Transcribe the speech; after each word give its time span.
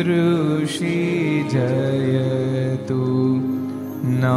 दृषि 0.00 0.98
जयतु 1.52 3.04
ना 4.22 4.36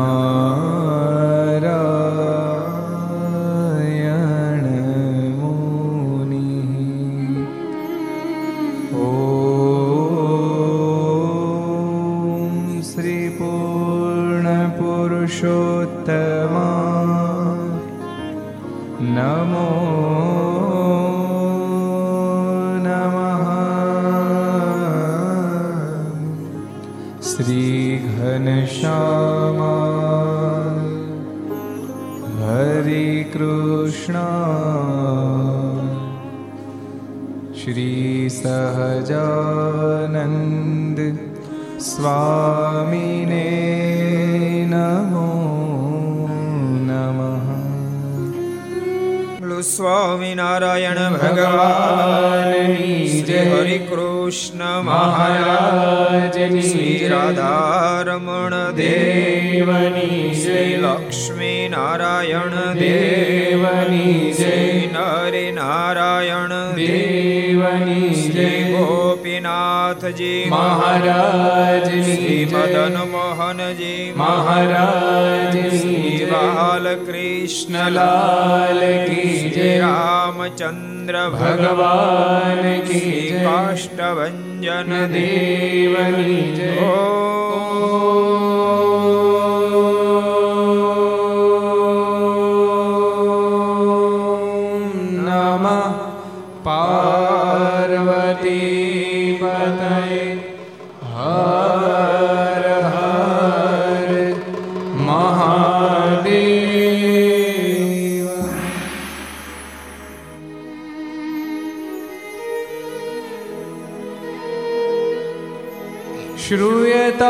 श्रूयतां 116.44 117.30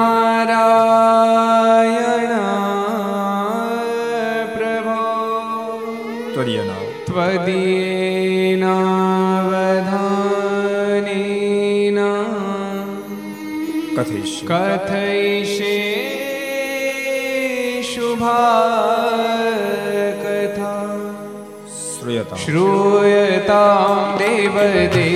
प्रभो 4.56 4.98
त्वदीयना 6.34 6.78
त्वदीयना 7.08 8.74
कथयिष्य 13.96 14.46
कथय 14.50 15.13
श्रूयतां 22.42 23.96
देवदे 24.18 25.10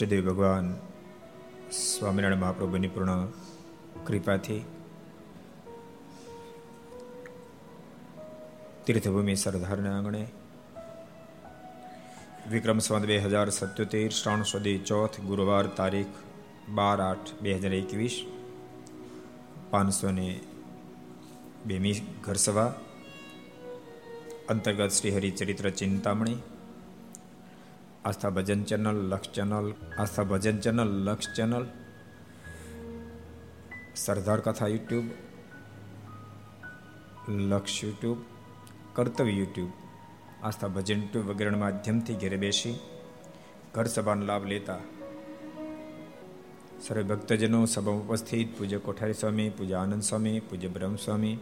ઈષ્ટદેવ 0.00 0.30
ભગવાન 0.30 0.74
સ્વામિનારાયણ 1.72 2.40
મહાપ્રભુની 2.40 2.88
પૂર્ણ 2.88 3.26
કૃપાથી 4.06 4.64
તીર્થભૂમિ 8.86 9.34
સરદારના 9.34 9.96
આંગણે 9.96 10.26
વિક્રમ 12.50 12.78
સંવત 12.78 13.06
બે 13.06 13.18
હજાર 13.18 13.50
સત્યોતેર, 13.50 14.10
શ્રાવણ 14.10 14.42
સુધી 14.42 14.78
ચોથ 14.78 15.20
ગુરુવાર 15.20 15.66
તારીખ 15.66 16.06
બાર 16.68 17.00
આઠ 17.00 17.42
બે 17.42 17.54
હજાર 17.54 17.74
એકવીસ 17.74 18.26
પાંચસો 19.70 20.10
ને 20.10 20.40
બેમી 21.66 21.94
ઘરસવા 22.24 22.74
અંતર્ગત 24.48 24.88
શ્રી 24.88 25.10
હરિચરિત્ર 25.10 25.70
ચિંતામણી 25.70 26.36
આસ્થા 28.00 28.30
ભજન 28.30 28.60
ચેનલ 28.64 28.98
લક્ષ 29.04 29.32
ચેનલ 29.32 29.66
આસ્થા 29.96 30.24
ભજન 30.24 30.58
ચેનલ 30.58 30.90
લક્ષ 31.06 31.34
ચેનલ 31.34 31.64
સરદાર 33.96 34.40
કથા 34.40 34.68
યુટ્યુબ 34.68 35.06
લક્ષ 37.50 37.76
યુટ્યુબ 37.82 38.18
કર્તવ્ય 38.94 39.34
યુટ્યુબ 39.34 39.72
આસ્થા 40.42 40.70
ભજન 40.70 41.00
યુટ્યુબ 41.00 41.28
વગેરેના 41.28 41.58
માધ્યમથી 41.58 42.16
ઘેરે 42.16 42.38
બેસી 42.38 42.74
ઘર 43.74 43.86
સભાનો 43.88 44.24
લાભ 44.24 44.44
લેતા 44.44 44.80
સર્વે 46.80 47.04
ભક્તજનો 47.04 47.60
સભામાં 47.66 48.04
ઉપસ્થિત 48.06 48.50
પૂજ્ય 48.56 48.78
કોઠારી 48.80 49.14
સ્વામી 49.14 49.50
પૂજ્ય 49.52 49.76
આનંદ 49.78 50.04
સ્વામી 50.04 50.38
પૂજ્ય 50.42 50.70
બ્રહ્મ 50.70 50.96
સ્વામી 50.96 51.36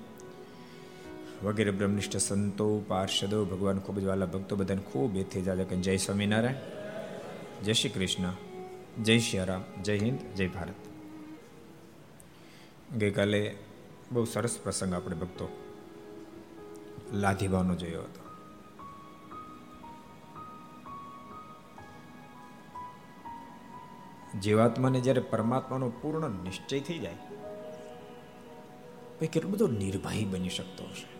વગેરે 1.42 1.70
બ્રહ્મનિષ્ઠ 1.70 2.16
સંતો, 2.16 2.78
પાર્ષદો, 2.78 3.44
ભગવાન 3.44 3.78
ખૂબ 3.78 3.98
જ 3.98 4.04
વાલા 4.04 4.26
ભક્તો 4.26 4.56
બધાને 4.56 4.80
ખૂબ 4.80 5.16
એથી 5.16 5.42
જાજા 5.42 5.64
જય 5.64 5.96
સ્વામિનારાયણ. 5.96 6.54
જય 7.64 7.72
શ્રી 7.72 7.90
કૃષ્ણ. 7.90 8.32
જય 9.02 9.18
શ્રી 9.18 9.38
રામ. 9.44 9.82
જય 9.82 9.98
હિન્દ. 9.98 10.18
જય 10.34 10.48
ભારત. 10.48 10.74
ગઈકાલે 12.94 13.58
બહુ 14.12 14.24
સરસ 14.24 14.58
પ્રસંગ 14.62 14.94
આપણે 14.94 15.16
ભક્તો 15.16 15.48
લાધીભાવનો 17.12 17.74
જોયો 17.74 18.02
હતો. 18.02 18.28
જીવાત્માને 24.40 25.00
જ્યારે 25.00 25.20
પરમાત્માનો 25.20 25.90
પૂર્ણ 25.90 26.30
નિશ્ચય 26.30 26.80
થઈ 26.80 26.98
જાય 26.98 27.14
કેટલો 29.26 29.50
બધો 29.50 29.66
નિર્ભય 29.68 30.24
બની 30.24 30.48
શકતો 30.48 30.84
હશે? 30.84 31.17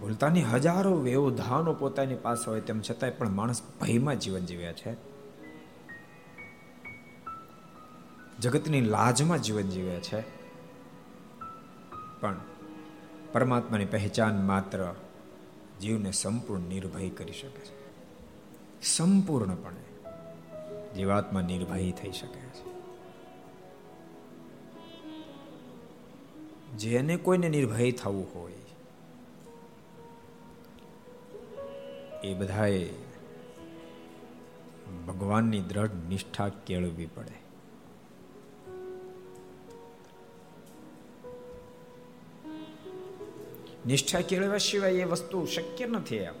ભૂલતાની 0.00 0.42
હજારો 0.42 1.00
વ્યવધાનો 1.00 1.74
પોતાની 1.74 2.14
પાસે 2.14 2.50
હોય 2.50 2.60
તેમ 2.60 2.80
છતાંય 2.90 3.10
પણ 3.10 3.28
માણસ 3.28 3.62
ભયમાં 3.80 4.18
જીવન 4.18 4.40
જીવ્યા 4.40 4.72
છે. 4.72 4.94
જગતની 8.38 8.80
લાજમાં 8.80 9.42
જીવન 9.42 9.62
જીવ્યા 9.62 10.00
છે. 10.00 10.20
પણ 12.20 12.36
પરમાત્માની 13.32 13.84
પહેચાન 13.84 14.46
માત્ર 14.46 14.94
જીવને 15.80 16.12
સંપૂર્ણ 16.12 16.62
નિર્ભય 16.62 17.08
કરી 17.08 17.32
શકે 17.32 17.64
છે. 17.64 17.80
સંપૂર્ણપણે 18.82 20.04
જીવાત્મા 20.94 21.40
નિર્ભય 21.40 21.90
થઈ 21.90 22.12
શકે 22.12 22.40
છે. 22.40 22.70
જેને 26.76 27.16
કોઈને 27.16 27.48
નિર્ભય 27.48 27.92
થવું 27.92 28.26
હોય 28.34 28.52
એ 32.22 32.34
બધાએ 32.34 32.90
ભગવાનની 35.06 35.60
દ્રઢ 35.60 35.90
નિષ્ઠા 36.08 36.48
કેળવવી 36.48 37.06
પડે. 37.06 37.40
નિષ્ઠા 43.86 44.20
કેળવ્યા 44.20 44.58
સિવાય 44.58 44.92
એ 44.92 45.04
વસ્તુ 45.04 45.46
શક્ય 45.46 45.86
નથી 45.86 46.16
એમ. 46.16 46.34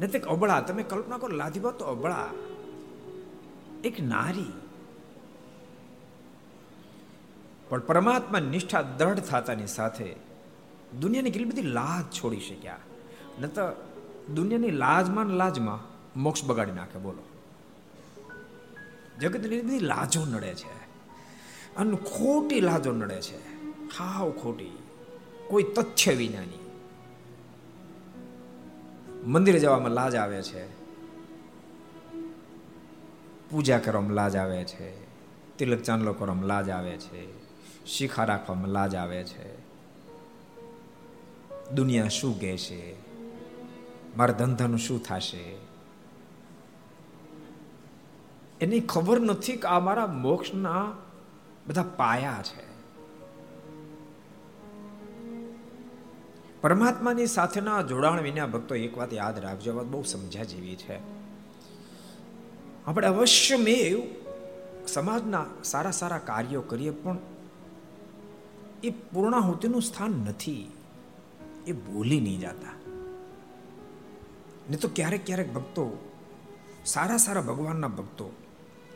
નથી 0.00 0.18
અબળા, 0.18 0.60
તમે 0.60 0.82
કલ્પના 0.82 1.18
કરો 1.18 1.36
લાધીબા 1.36 1.70
તો 1.70 1.84
અબળા. 1.84 2.30
એક 3.84 4.00
નારી. 4.00 4.52
પણ 7.68 7.80
પરમાત્મા 7.80 8.38
નિષ્ઠા 8.38 8.82
દ્રઢ 8.82 9.18
થતાની 9.18 9.66
સાથે 9.66 10.16
દુનિયાની 11.00 11.30
કેટલી 11.30 11.48
બધી 11.48 11.62
લાજ 11.62 12.14
છોડી 12.14 12.40
શક્યા. 12.40 12.78
ન 13.40 13.46
તો 13.46 13.89
દુનિયાની 14.34 14.70
લાજમાં 14.70 15.26
લાજમાં 15.26 15.90
મોક્ષ 16.20 16.44
બગાડી 16.44 16.72
નાખે, 16.72 16.98
બોલો. 16.98 17.22
જગતની 19.20 19.62
બધી 19.62 19.78
લાજો 19.78 20.24
નડે 20.24 20.54
છે. 20.54 20.80
અને 21.76 21.96
ખોટી 21.96 22.60
લાજો 22.60 22.92
નડે 22.92 23.20
છે. 23.20 23.66
હાવ 23.98 24.30
ખોટી. 24.30 24.78
કોઈ 25.48 25.62
તથ્ય 25.62 26.12
વિનાની. 26.12 26.70
મંદિરે 29.26 29.58
જવામાં 29.58 29.90
લાજ 29.90 30.16
આવે 30.16 30.42
છે. 30.42 30.80
પૂજા 33.50 33.78
કરવામાં 33.78 34.12
લાજ 34.12 34.36
આવે 34.36 34.64
છે. 34.64 35.04
તિલક 35.56 35.82
ચાંદલો 35.82 36.12
કરવામાં 36.12 36.44
લાજ 36.44 36.70
આવે 36.70 36.96
છે. 36.96 37.28
શિખા 37.86 38.24
રાખવામાં 38.24 38.68
લાજ 38.68 38.94
આવે 38.94 39.24
છે. 39.24 39.60
દુનિયા 41.70 42.08
શું 42.08 42.40
કહે 42.40 42.56
છે 42.56 43.09
મારા 44.16 44.32
ધંધાનું 44.32 44.78
શું 44.78 45.02
થશે? 45.02 45.70
એની 48.60 48.80
ખબર 48.80 49.20
નથી 49.20 49.56
કે 49.56 49.68
આ 49.68 49.80
મારા 49.80 50.06
મોક્ષના 50.06 50.92
બધા 51.68 51.82
પાયા 51.82 52.42
છે. 52.42 52.70
પરમાત્માની 56.60 57.26
સાથેના 57.26 57.82
જોડાણ 57.82 58.20
વિના 58.20 58.46
ભક્તો 58.46 58.74
એક 58.74 58.98
વાત 58.98 59.12
યાદ 59.12 59.38
રાખજો, 59.38 59.76
વાત 59.76 59.86
બહુ 59.86 60.02
સમજ્યા 60.02 60.44
જેવી 60.44 60.76
છે. 60.76 60.98
આપણે 62.86 63.06
અવશ્ય 63.06 63.56
મેં 63.56 64.02
સમાજના 64.86 65.46
સારા 65.64 65.90
સારા 65.90 66.18
કાર્યો 66.18 66.62
કરીએ, 66.62 66.90
પણ 66.90 67.18
એ 68.82 68.90
પૂર્ણાહુતિનું 68.90 69.82
સ્થાન 69.82 70.10
નથી. 70.10 70.72
એ 71.66 71.72
ભૂલી 71.72 72.20
નહીં 72.20 72.40
જતા. 72.40 72.79
ને 74.70 74.76
તો 74.76 74.90
ક્યારેક 74.94 75.26
ક્યારેક 75.26 75.54
ભક્તો, 75.54 76.12
સારા 76.86 77.16
સારા 77.16 77.40
ભગવાનના 77.40 77.88
ભક્તો, 77.88 78.32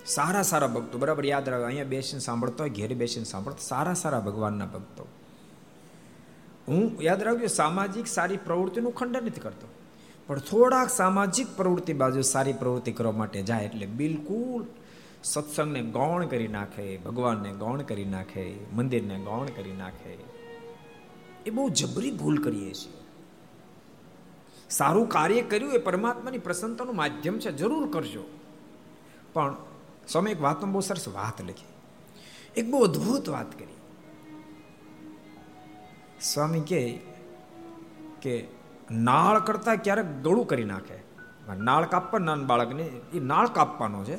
સારા 0.06 0.42
સારા 0.42 0.66
ભક્તો, 0.66 0.98
બરાબર 0.98 1.26
યાદ 1.26 1.48
રાખો, 1.48 1.64
અહીંયા 1.64 1.84
બેસીને 1.84 2.20
સાંભળતો 2.20 2.56
હોય, 2.58 2.70
ઘેરે 2.70 2.94
બેસીને 2.94 3.24
સાંભળતો, 3.24 3.58
સારા 3.60 3.94
સારા 3.94 4.20
ભગવાનના 4.20 4.66
ભક્તો. 4.66 5.06
હું 6.68 7.02
યાદ 7.02 7.22
રાખજો, 7.22 7.46
સામાજિક 7.46 8.06
સારી 8.06 8.36
પ્રવૃત્તિનું 8.36 8.94
ખંડન 8.94 9.24
નથી 9.24 9.40
કરતો. 9.40 9.68
પણ 10.26 10.38
થોડાક 10.38 10.90
સામાજિક 10.90 11.46
પ્રવૃત્તિ 11.56 11.92
બાજુ 11.92 12.22
સારી 12.22 12.52
પ્રવૃત્તિ 12.52 12.92
કરવા 12.92 13.12
માટે 13.12 13.42
જાય 13.42 13.64
એટલે 13.64 13.86
બિલકુલ 13.86 14.64
સત્સંગને 15.24 15.82
ગૌણ 15.82 16.26
કરી 16.26 16.48
નાખે, 16.48 16.96
ભગવાનને 16.96 17.52
ગૌણ 17.52 17.82
કરી 17.82 18.04
નાખે, 18.04 18.54
મંદિરને 18.72 19.18
ગૌણ 19.18 19.46
કરી 19.46 19.72
નાખે. 19.72 20.16
એ 21.46 21.50
બહુ 21.50 21.68
જબરી 21.68 22.10
ભૂલ 22.10 22.44
કરીએ 22.44 22.74
છીએ. 22.74 23.03
સારું 24.70 25.08
કાર્ય 25.08 25.42
કર્યું 25.42 25.72
એ 25.72 25.78
પરમાત્માની 25.78 26.38
પ્રસન્નતાનું 26.38 26.96
માધ્યમ 26.96 27.38
છે, 27.38 27.52
જરૂર 27.52 27.90
કરજો. 27.92 28.24
પણ 29.32 29.56
સ્વામી 30.08 30.30
એક 30.30 30.40
વાતમાં 30.40 30.72
બહુ 30.72 30.80
સરસ 30.80 31.08
વાત 31.08 31.42
લખી. 31.42 31.64
એક 32.56 32.70
બહુ 32.70 32.84
અદ્ભુત 32.84 33.28
વાત 33.28 33.58
કરી. 33.58 33.76
સ્વામી 36.20 36.60
કહે 36.60 37.00
કે 38.22 38.46
નાળ 38.90 39.40
કરતા 39.40 39.74
ક્યારેક 39.74 40.06
ગળું 40.06 40.46
કરી 40.46 40.64
નાખે. 40.64 41.04
નાળ 41.58 41.86
કાપવા 41.86 42.18
નાના 42.18 42.44
બાળકને, 42.44 42.82
એ 43.14 43.20
નાળ 43.20 43.46
કાપવાનો 43.46 44.04
છે, 44.04 44.16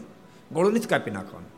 ગળું 0.51 0.73
નથી 0.73 0.79
કાપી 0.79 1.11
નાખવાનું. 1.11 1.49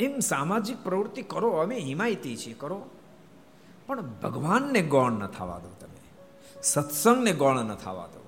એમ 0.00 0.18
સામાજિક 0.18 0.84
પ્રવૃત્તિ 0.84 1.22
કરો, 1.22 1.50
અમે 1.50 1.78
હિમાયતી 1.78 2.36
છીએ, 2.36 2.54
કરો. 2.54 2.90
પણ 3.86 4.00
ભગવાનને 4.00 4.82
ગૌણ 4.82 5.12
ન 5.12 5.26
થવા 5.26 5.58
દો. 5.58 5.75
સત્સંગને 6.66 7.32
ગૌણ 7.32 7.58
ન 7.64 7.74
થવા 7.74 8.06
દો. 8.06 8.22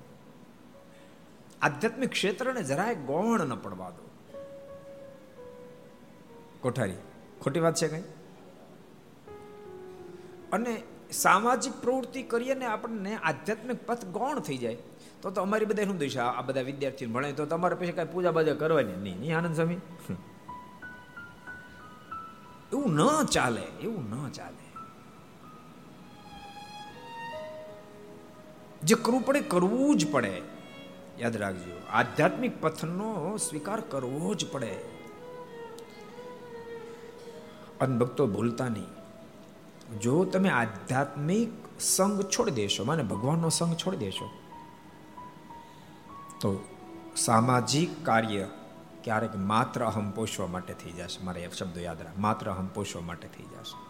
આધ્યાત્મિક 1.61 2.11
ક્ષેત્રને 2.11 2.63
જરાય 2.63 2.95
ગૌણ 2.95 3.41
ન 3.41 3.55
પડવા 3.55 3.89
દો. 3.89 4.05
કોઠારી, 6.61 6.99
ખોટી 7.41 7.59
વાત 7.59 7.75
છે 7.75 7.87
કઈ? 7.87 8.01
અને 10.51 10.73
સામાજિક 11.11 11.73
પ્રવૃત્તિ 11.81 12.23
કરીએ 12.23 12.53
ને 12.53 12.65
આપણને 12.65 13.15
આધ્યાત્મિક 13.15 13.85
પથ 13.87 14.05
ગૌણ 14.05 14.39
થઈ 14.39 14.57
જાય, 14.57 14.77
તો 15.21 15.29
તો 15.29 15.41
અમારી 15.41 15.65
બધા 15.65 15.83
શું 15.83 15.97
દિશા 15.97 16.25
આ 16.25 16.41
બધા 16.41 16.61
વિદ્યાર્થીઓ 16.61 17.09
ભણે 17.09 17.31
તો 17.31 17.45
તમારે 17.45 17.75
પછી 17.75 17.91
કઈ 17.91 18.05
પૂજા 18.05 18.31
બાજા 18.31 18.53
કરવાની? 18.53 18.95
નહીં 18.95 19.19
નહીં 19.19 19.37
આનંદ 19.37 19.55
સ્વામી. 19.55 19.79
એવું 22.73 22.95
ન 22.95 23.25
ચાલે, 23.25 23.61
એવું 23.61 24.09
ન 24.09 24.29
ચાલે. 24.29 24.68
જે 28.83 28.95
કરવું 28.95 29.21
પડે 29.21 29.41
કરવું 29.41 29.97
જ 29.97 30.11
પડે. 30.11 30.41
યાદ 31.19 31.37
રાખજો, 31.37 31.75
આધ્યાત્મિક 31.91 32.61
પથનો 32.61 33.37
સ્વીકાર 33.37 33.81
કરવો 33.81 34.33
જ 34.33 34.45
પડે. 34.51 34.75
અનભક્તો 37.81 38.27
ભૂલતા 38.27 38.67
નહીં. 38.67 39.99
જો 39.99 40.23
તમે 40.25 40.49
આધ્યાત્મિક 40.49 41.49
સંગ 41.79 42.21
છોડી 42.21 42.51
દેશો, 42.51 42.83
માને 42.83 43.03
ભગવાનનો 43.03 43.49
સંગ 43.49 43.75
છોડી 43.75 43.97
દેશો, 43.97 44.29
તો 46.41 46.49
સામાજિક 47.15 48.05
કાર્ય 48.05 48.47
ક્યારેક 49.03 49.35
માત્ર 49.35 49.85
અહમ 49.85 50.11
પોષવા 50.11 50.47
માટે 50.47 50.73
થઈ 50.73 50.91
જશે. 50.91 51.23
મારે 51.25 51.49
શબ્દો 51.59 51.79
યાદ 51.79 52.01
રાખ, 52.01 52.17
માત્ર 52.17 52.49
અહમ 52.49 52.67
પોષવા 52.67 53.01
માટે 53.01 53.27
થઈ 53.27 53.43
જશે. 53.43 53.88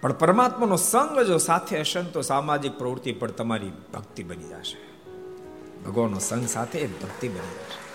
પણ 0.00 0.12
પરમાત્માનો 0.12 0.76
સંગ 0.76 1.20
જો 1.20 1.38
સાથે 1.38 1.80
હશે 1.80 2.02
તો 2.02 2.22
સામાજિક 2.22 2.78
પ્રવૃત્તિ 2.78 3.12
પણ 3.12 3.30
તમારી 3.30 3.70
ભક્તિ 3.94 4.22
બની 4.22 4.48
જશે. 4.48 4.90
ભગવાનનો 5.84 6.18
સંગ 6.18 6.46
સાથે 6.46 6.78
એ 6.78 6.86
ભક્તિ 6.86 7.28
બની 7.28 7.38
જશે. 7.38 7.90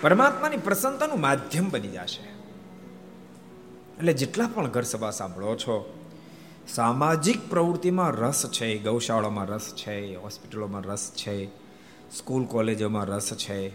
પરમાત્માની 0.00 0.56
પ્રસન્નતાનું 0.56 1.20
માધ્યમ 1.20 1.70
બની 1.70 1.88
જશે. 1.88 2.22
એટલે 3.98 4.12
જેટલા 4.12 4.48
પણ 4.54 4.68
ઘર 4.68 4.82
સભા 4.82 5.10
સાંભળો 5.10 5.56
છો, 5.56 6.06
સામાજિક 6.68 7.50
પ્રવૃત્તિમાં 7.50 8.10
રસ 8.10 8.50
છે, 8.50 8.78
ગૌશાળામાં 8.78 9.46
રસ 9.46 9.74
છે, 9.74 10.16
હોસ્પિટલોમાં 10.16 10.82
રસ 10.82 11.12
છે, 11.16 11.46
સ્કૂલ 12.10 12.44
કોલેજોમાં 12.44 13.04
રસ 13.04 13.32
છે, 13.32 13.68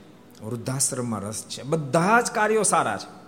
વૃદ્ધાશ્રમમાં 0.45 1.21
રસ 1.21 1.45
છે, 1.49 1.63
બધા 1.63 2.21
જ 2.21 2.31
કાર્યો 2.31 2.63
સારા 2.63 2.97
છે. 2.97 3.19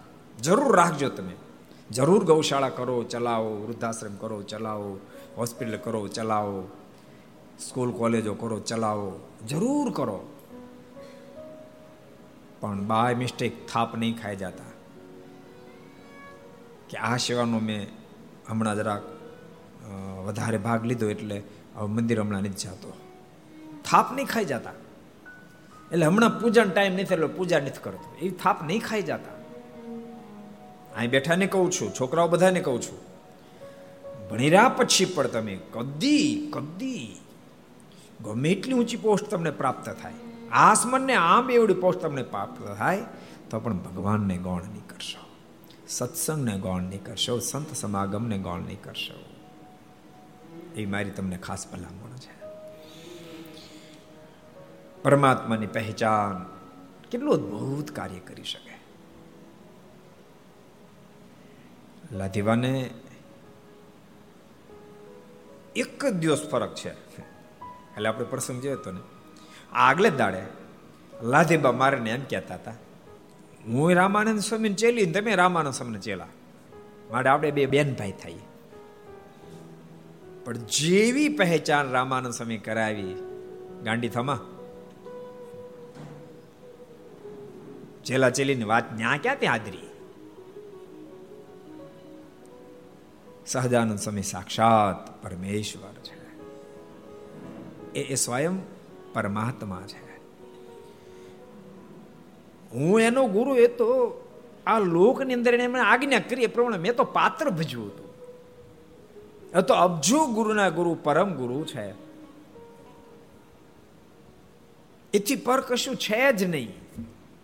જરૂર 0.41 0.75
રાખજો 0.75 1.09
તમે. 1.09 1.50
જરૂર 1.91 2.25
ગૌશાળા 2.25 2.69
કરો, 2.69 3.03
ચલાવો, 3.03 3.55
વૃદ્ધાશ્રમ 3.55 4.15
કરો, 4.15 4.41
ચલાવો, 4.41 4.99
હોસ્પિટલ 5.37 5.77
કરો, 5.77 6.07
ચલાવો, 6.07 6.67
સ્કૂલ, 7.59 7.91
કોલેજો 7.91 8.33
કરો, 8.33 8.59
ચલાવો, 8.59 9.19
જરૂર 9.47 9.91
કરો. 9.91 10.19
પણ 12.59 12.81
બાય 12.81 13.15
મિસ્ટેક 13.15 13.67
થાપ 13.67 13.97
નહીં 13.97 14.21
ખાઈ 14.21 14.35
જતા. 14.35 14.69
કે 16.89 16.97
આ 16.97 17.17
સેવાનો 17.17 17.59
મેં 17.59 17.87
હમણાં 18.49 18.75
જરાક 18.75 19.01
વધારે 20.25 20.57
ભાગ 20.57 20.85
લીધો 20.85 21.09
એટલે 21.09 21.43
હવે 21.75 21.87
મંદિર 21.87 22.21
હમણાં 22.21 22.41
નથી 22.41 22.49
જતો. 22.49 22.93
થાપ 23.89 24.13
નહીં 24.13 24.27
ખાઈ 24.27 24.45
જતા. 24.45 24.73
એટલે 25.91 26.05
હમણાં 26.05 26.41
પૂજાનો 26.41 26.71
ટાઈમ 26.71 26.93
નથી 26.93 27.01
એટલે 27.01 27.25
પૂજા 27.25 27.59
નથી 27.59 27.83
કરતો. 27.83 28.15
એ 28.21 28.29
થાપ 28.29 28.63
નહીં 28.63 28.81
ખાઈ 28.81 29.01
જતા. 29.01 29.40
અહીં 30.95 31.09
બેઠાને 31.09 31.47
કહું 31.47 31.71
છું, 31.71 31.93
છોકરાઓ 31.93 32.27
બધાને 32.27 32.59
કહું 32.59 32.81
છું. 32.81 32.99
ભણી 34.29 34.49
રહ્યા 34.49 34.69
પછી 34.69 35.05
પણ 35.05 35.27
તમે 35.27 35.59
કદી 35.73 36.51
કદી 36.51 37.21
ગમે 38.23 38.49
એટલી 38.49 38.73
ઊંચી 38.73 38.97
પોસ્ટ 38.97 39.25
તમને 39.25 39.51
પ્રાપ્ત 39.51 39.89
થાય, 39.89 40.13
આસમાનને 40.51 41.13
આમ 41.13 41.51
એવડી 41.51 41.73
પોસ્ટ 41.73 41.99
તમને 41.99 42.23
પ્રાપ્ત 42.23 42.63
થાય, 42.77 43.03
તો 43.49 43.59
પણ 43.59 43.77
ભગવાનને 43.77 44.37
ગૌણ 44.37 44.61
નહીં 44.61 44.87
કરશો. 44.87 45.27
સત્સંગને 45.87 46.59
ગૌણ 46.59 46.81
નહીં 46.81 47.03
કરશો, 47.03 47.39
સંત 47.39 47.75
સમાગમને 47.75 48.37
ગૌણ 48.37 48.61
નહીં 48.61 48.81
કરશો. 48.81 49.13
એ 50.75 50.85
મારી 50.85 51.09
તમને 51.09 51.37
ખાસ 51.37 51.67
ભલામણ 51.71 52.17
છે. 52.17 52.33
પરમાત્માની 55.03 55.67
પહેચાન 55.67 56.45
કેટલું 57.09 57.33
અદભુત 57.33 57.91
કાર્ય 57.91 58.19
કરી 58.19 58.43
શકે. 58.43 58.80
લાધીવાને 62.11 62.89
એક 65.75 66.05
જ 66.05 66.13
દિવસ 66.13 66.49
ફરક 66.51 66.75
છે. 66.75 66.89
એટલે 66.89 68.09
આપણે 68.09 68.25
પ્રસંગ 68.25 68.61
જોયો 68.61 68.77
હતો 68.77 68.91
ને. 68.91 68.99
આગલે 69.71 70.09
દાડે 70.09 70.43
લાધીબા 71.23 71.71
મારે 71.71 71.97
એમ 71.97 72.23
કહેતા 72.29 72.55
હતા, 72.55 72.73
હું 73.67 73.93
રામાનંદ 73.95 74.39
સ્વામીને 74.39 74.75
ચેલી 74.75 75.05
તમે 75.05 75.35
રામાનંદ 75.35 75.73
સ્વામીને 75.73 75.99
ચેલા. 75.99 76.27
માટે 77.11 77.29
આપણે 77.29 77.51
બે 77.51 77.65
બેન 77.65 77.93
ભાઈ 77.93 78.11
થઈએ. 78.11 78.45
પણ 80.45 80.57
જેવી 80.57 81.29
પહેચાન 81.29 81.91
રામાનંદ 81.91 82.33
સ્વામી 82.33 82.57
કરાવી, 82.57 83.15
ગાંડી 83.83 84.09
થમા. 84.09 84.39
ચેલા 88.05 88.29
ચેલીની 88.29 88.63
વાત 88.63 88.93
ન્યા 88.93 89.19
ક્યાં 89.23 89.39
ત્યાં 89.39 89.53
હાજરી? 89.53 89.90
સહજાનંદ 93.51 93.99
સ્વામી 93.99 94.23
સાક્ષાત 94.23 94.99
પરમેશ્વર 95.21 95.95
છે 96.03 96.15
એ 97.93 98.01
એ 98.09 98.15
સ્વયં 98.15 98.57
પરમાત્મા 99.13 99.85
છે 99.87 100.01
હું 102.71 103.01
એનો 103.01 103.23
ગુરુ 103.27 103.55
એ 103.55 103.67
તો 103.75 103.89
આ 104.67 104.79
લોકની 104.87 105.33
અંદર 105.33 105.53
એને 105.53 105.81
આજ્ઞા 105.85 106.19
કરી 106.19 106.43
એ 106.43 106.47
પ્રમાણે 106.47 106.77
મેં 106.77 106.95
તો 106.95 107.07
પાત્ર 107.13 107.47
ભજવું 107.51 107.89
હતું 107.89 108.09
એ 109.53 109.63
તો 109.63 109.73
અબજો 109.79 110.21
ગુરુના 110.27 110.69
ગુરુ 110.69 110.95
પરમ 111.03 111.35
ગુરુ 111.35 111.59
છે 111.65 111.85
એથી 115.13 115.35
પર 115.35 115.61
કશું 115.61 115.95
છે 115.97 116.23
જ 116.33 116.41
નહીં 116.45 116.71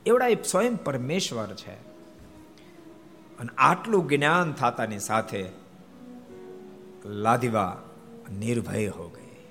એવડા 0.05 0.27
એ 0.27 0.37
સ્વયં 0.43 0.75
પરમેશ્વર 0.83 1.51
છે 1.55 1.77
અને 3.39 3.51
આટલું 3.57 4.03
જ્ઞાન 4.07 4.49
થતાની 4.53 4.99
સાથે 4.99 5.41
લાદીવા 7.07 7.81
નિર્ભય 8.39 8.87
હો 8.87 9.07
ગઈ. 9.07 9.45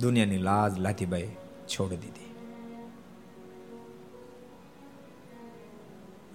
દુનિયાની 0.00 0.38
લાજ 0.38 0.78
લાદીબાઈ 0.78 1.28
છોડી 1.68 1.96
દીધી. 1.96 2.34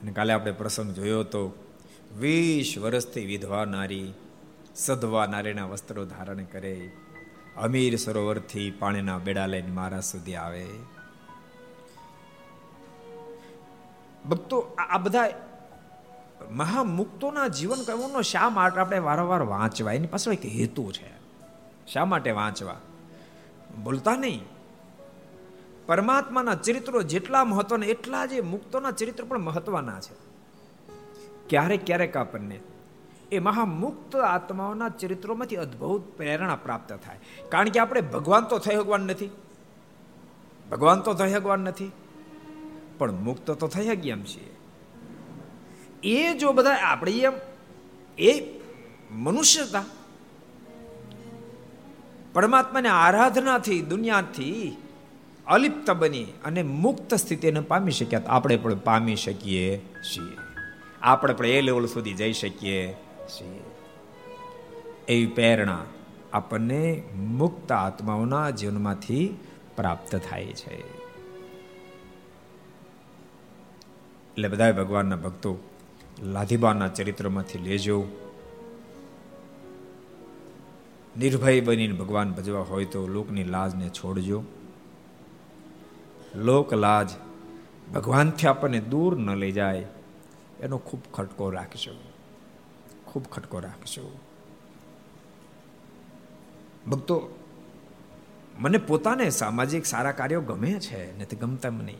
અને 0.01 0.11
કાલે 0.11 0.33
આપણે 0.33 0.51
પ્રસંગ 0.51 0.93
જોયો 0.93 1.23
તો 1.23 1.51
વીસ 2.19 2.77
વર્ષથી 2.77 3.25
વિધવા 3.25 3.65
નારી, 3.65 4.13
સધવા 4.75 5.25
નારીના 5.25 5.65
વસ્ત્રો 5.65 6.05
ધારણ 6.05 6.43
કરે, 6.43 6.91
અમીર 7.57 7.95
સરોવરથી 7.95 8.71
પાણીના 8.71 9.17
બેડા 9.17 9.45
લઈને 9.45 9.71
મારા 9.71 9.99
સુધી 9.99 10.35
આવે. 10.35 10.67
ભક્તો, 14.29 14.59
આ 14.59 14.97
બધા 14.97 15.50
મહામુક્તોના 16.49 17.47
જીવન 17.47 17.83
કર્મોનો 17.83 18.21
શા 18.21 18.49
માટે 18.49 18.79
આપણે 18.79 18.99
વારંવાર 18.99 19.41
વાંચવા? 19.41 19.91
એની 19.91 20.07
પાછળ 20.07 20.33
એક 20.33 20.45
હેતુ 20.45 20.91
છે. 20.91 21.13
શા 21.87 22.05
માટે 22.05 22.31
વાંચવા? 22.31 22.75
બોલતા 23.83 24.15
નહીં. 24.15 24.43
પરમાત્માના 25.85 26.55
ચરિત્રો 26.55 27.01
જેટલા 27.01 27.45
મહત્વના, 27.45 27.85
એટલા 27.85 28.25
જે 28.25 28.41
મુક્તોના 28.41 28.91
ચરિત્ર 28.91 29.23
પણ 29.23 29.39
મહત્વના 29.39 29.99
છે. 29.99 30.31
ક્યારેક 31.49 31.85
ક્યારેક 31.85 32.17
આપણને 32.17 32.59
એ 33.31 33.39
મહામુક્ત 33.39 34.15
આત્માઓના 34.15 34.89
ચરિત્રોમાંથી 34.89 35.55
અદ્ભુત 35.55 36.03
પ્રેરણા 36.17 36.55
પ્રાપ્ત 36.55 36.93
થાય. 36.93 37.19
કારણ 37.49 37.69
કે 37.69 37.79
આપણે 37.79 38.01
ભગવાન 38.01 38.43
તો 38.43 38.57
થઈ 38.57 38.75
ભગવાન 38.75 39.01
નથી. 39.01 39.29
ભગવાન 40.71 40.99
તો 40.99 41.13
થઈ 41.13 41.33
ભગવાન 41.33 41.59
નથી. 41.59 41.91
પણ 42.97 43.11
મુક્ત 43.11 43.51
તો 43.51 43.67
થઈ 43.67 43.95
ગયા 43.95 44.17
છીએ. 44.17 44.50
એ 46.03 46.33
જો 46.33 46.51
બધા 46.51 46.71
આપણે 46.71 47.11
એમ, 47.11 47.33
એ 48.19 48.59
મનુષ્યતા, 49.11 49.83
પરમાત્માને 52.33 52.89
આરાધનાથી, 52.89 53.81
દુનિયાથી 53.81 54.77
અલિપ્ત 55.47 55.91
બની 55.91 56.23
અને 56.23 56.63
મુક્ત 56.63 57.13
સ્થિતિને 57.13 57.59
પામી 57.59 57.91
શક્યા 57.91 58.21
આપણે 58.27 58.57
પણ 58.57 58.75
પામી 58.75 59.15
શકીએ 59.15 59.77
છીએ. 59.77 60.37
આપણે 61.01 61.33
પણ 61.33 61.45
એ 61.45 61.61
લેવલ 61.61 61.85
સુધી 61.85 62.13
જઈ 62.13 62.33
શકીએ 62.33 62.93
છીએ. 63.27 63.63
એવી 65.07 65.25
પ્રેરણા 65.25 65.83
આપણને 66.33 67.03
મુક્ત 67.15 67.71
આત્માઓના 67.71 68.49
જીવનમાંથી 68.49 69.37
પ્રાપ્ત 69.75 70.15
થાય 70.15 70.45
છે. 70.45 71.01
એટલે 74.33 74.47
બધા 74.47 74.71
ભગવાનના 74.71 75.15
ભક્તો 75.15 75.57
લાધીબાના 76.19 76.87
ચરિત્રમાંથી 76.87 77.57
લેજો 77.57 78.07
નિર્ભય 81.17 81.61
બનીને 81.61 81.93
ભગવાન 81.93 82.31
ભજવા 82.31 82.61
હોય 82.61 82.85
તો 82.85 83.07
લોકની 83.07 83.43
લાજને 83.43 83.89
છોડજો. 83.89 84.43
લોક 86.35 86.73
લાજ 86.73 87.09
ભગવાનથી 87.93 88.47
આપણને 88.47 88.79
દૂર 88.79 89.17
ન 89.17 89.35
લઈ 89.35 89.51
જાય, 89.51 89.85
એનો 90.59 90.77
ખૂબ 90.77 91.01
ખટકો 91.13 91.49
રાખશો 91.49 91.91
ખૂબ 93.05 93.25
ખટકો 93.25 93.59
રાખશો 93.59 94.19
ભક્તો, 96.91 97.39
મને 98.59 98.77
પોતાને 98.77 99.29
સામાજિક 99.29 99.85
સારા 99.85 100.11
કાર્યો 100.11 100.41
ગમે 100.41 100.79
છે 100.79 101.19
નથી 101.19 101.35
ગમતા 101.35 101.71
મને. 101.71 101.95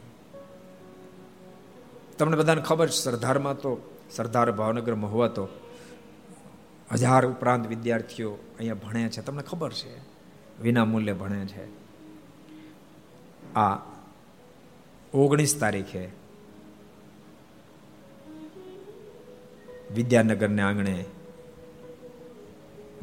તમને 2.18 2.38
બધાને 2.38 2.62
ખબર 2.62 2.88
છે, 2.88 2.92
સરદારમાં 2.92 3.54
તો 3.54 3.91
સરદાર 4.16 4.52
ભાવનગર 4.52 4.96
મહુવા 4.96 5.28
તો 5.28 5.50
હજાર 6.92 7.26
ઉપરાંત 7.26 7.68
વિદ્યાર્થીઓ 7.68 8.32
અહીંયા 8.32 8.76
ભણે 8.76 9.10
છે. 9.10 9.22
તમને 9.22 9.44
ખબર 9.44 9.72
છે, 9.72 10.00
વિના 10.62 10.86
મૂલ્યે 10.86 11.14
ભણે 11.14 11.46
છે. 11.46 11.66
આ 13.56 13.78
ઓગણીસ 15.14 15.60
તારીખે 15.60 16.10
વિદ્યાનગરને 19.96 20.62
આંગણે 20.62 21.06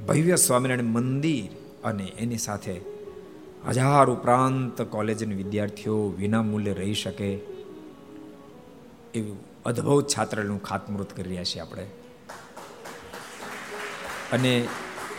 ભવ્ય 0.08 0.36
સ્વામિનારાયણ 0.36 0.84
મંદિર 0.84 1.50
અને 1.84 2.04
એની 2.04 2.38
સાથે 2.38 2.80
હજાર 3.68 4.10
ઉપરાંત 4.10 4.82
કોલેજના 4.82 5.36
વિદ્યાર્થીઓ 5.36 6.08
વિના 6.08 6.42
મૂલ્યે 6.42 6.74
રહી 6.74 6.94
શકે 6.94 7.30
એવું 9.14 9.47
અદ્ભુત 9.64 10.08
છાત્રનું 10.08 10.62
ખાતમુહૂર્ત 10.62 11.16
કરી 11.16 11.28
રહ્યા 11.28 11.44
છીએ 11.44 11.62
આપણે. 11.62 11.84
અને 14.32 14.68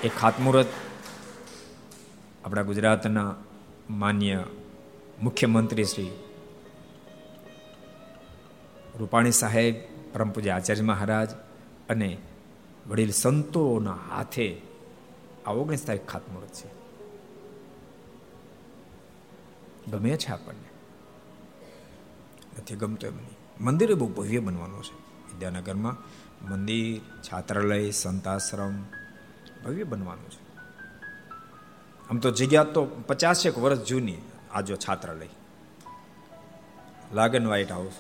એ 0.04 0.10
ખાતમુહૂર્ત 0.10 0.65
આપણા 2.45 2.62
ગુજરાતના 2.62 3.36
માન્ય 3.89 4.43
મુખ્યમંત્રી 5.21 5.84
શ્રી 5.84 6.12
રૂપાણી 8.99 9.32
સાહેબ, 9.32 9.75
પરમ 10.13 10.30
પૂજ્ય 10.30 10.49
આચાર્ય 10.49 10.82
મહારાજ 10.82 11.30
અને 11.89 12.17
વડીલ 12.88 13.12
સંતોના 13.12 13.93
હાથે 13.93 14.62
આ 15.45 15.52
ઓગણીસ 15.52 15.86
તારીખ 15.86 16.06
ખાતમુહૂર્ત 16.06 16.52
છે. 16.54 16.80
ગમે 19.91 20.17
છે 20.17 20.28
આપણને. 20.28 20.69
નથી 22.60 22.75
ગમતો 22.75 23.08
એમ 23.08 23.15
નહીં. 23.15 23.38
મંદિર 23.62 23.95
બહુ 23.95 24.08
ભવ્ય 24.08 24.39
બનવાનું 24.39 24.84
છે. 24.84 24.93
વિદ્યાનગરમાં 25.34 25.98
મંદિર, 26.50 27.19
છાત્રાલય, 27.22 27.91
સંતાશ્રમ 27.91 28.82
ભવ્ય 29.65 29.84
બનવાનું 29.84 30.30
છે. 30.30 30.50
આમ 32.10 32.17
તો 32.17 32.32
જગ્યા 32.32 32.63
તો 32.63 32.86
પચાસેક 32.86 33.58
વર્ષ 33.58 33.80
જૂની 33.80 34.17
આ 34.52 34.62
જો 34.62 34.76
છાત્રાલય. 34.76 35.30
લાગન 37.13 37.48
વ્હાઇટ 37.48 37.72
હાઉસ 37.72 37.91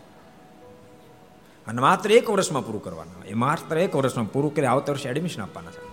અને 1.67 1.81
માત્ર 1.81 2.11
એક 2.11 2.29
વર્ષમાં 2.29 2.65
પૂરું 2.65 2.83
કરવાનું. 2.83 3.25
એ 3.25 3.33
માત્ર 3.33 3.77
એક 3.77 3.95
વર્ષમાં 3.95 4.31
પૂરું 4.31 4.55
કરી 4.55 4.65
આવતા 4.65 4.93
વર્ષે 4.93 5.09
એડમિશન 5.09 5.41
આપવાના 5.41 5.71
છે. 5.71 5.89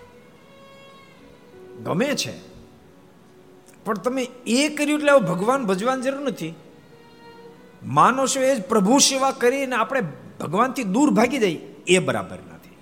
ગમે 1.83 2.15
છે. 2.15 2.57
પણ 3.85 3.97
તમે 3.97 4.23
એ 4.47 4.75
કર્યું 4.75 4.99
એટલે 4.99 5.19
ભગવાન 5.19 5.65
ભજવાની 5.65 6.01
જરૂર 6.01 6.19
નથી. 6.19 6.55
માનો 7.87 8.27
છો 8.27 8.39
એ 8.39 8.55
જ 8.55 8.63
પ્રભુ 8.63 8.99
સેવા 8.99 9.31
કરીને 9.31 9.75
આપણે 9.75 10.01
ભગવાનથી 10.39 10.83
દૂર 10.83 11.09
ભાગી 11.09 11.37
જઈએ. 11.37 11.57
એ 11.87 11.99
બરાબર 11.99 12.37
નથી. 12.39 12.77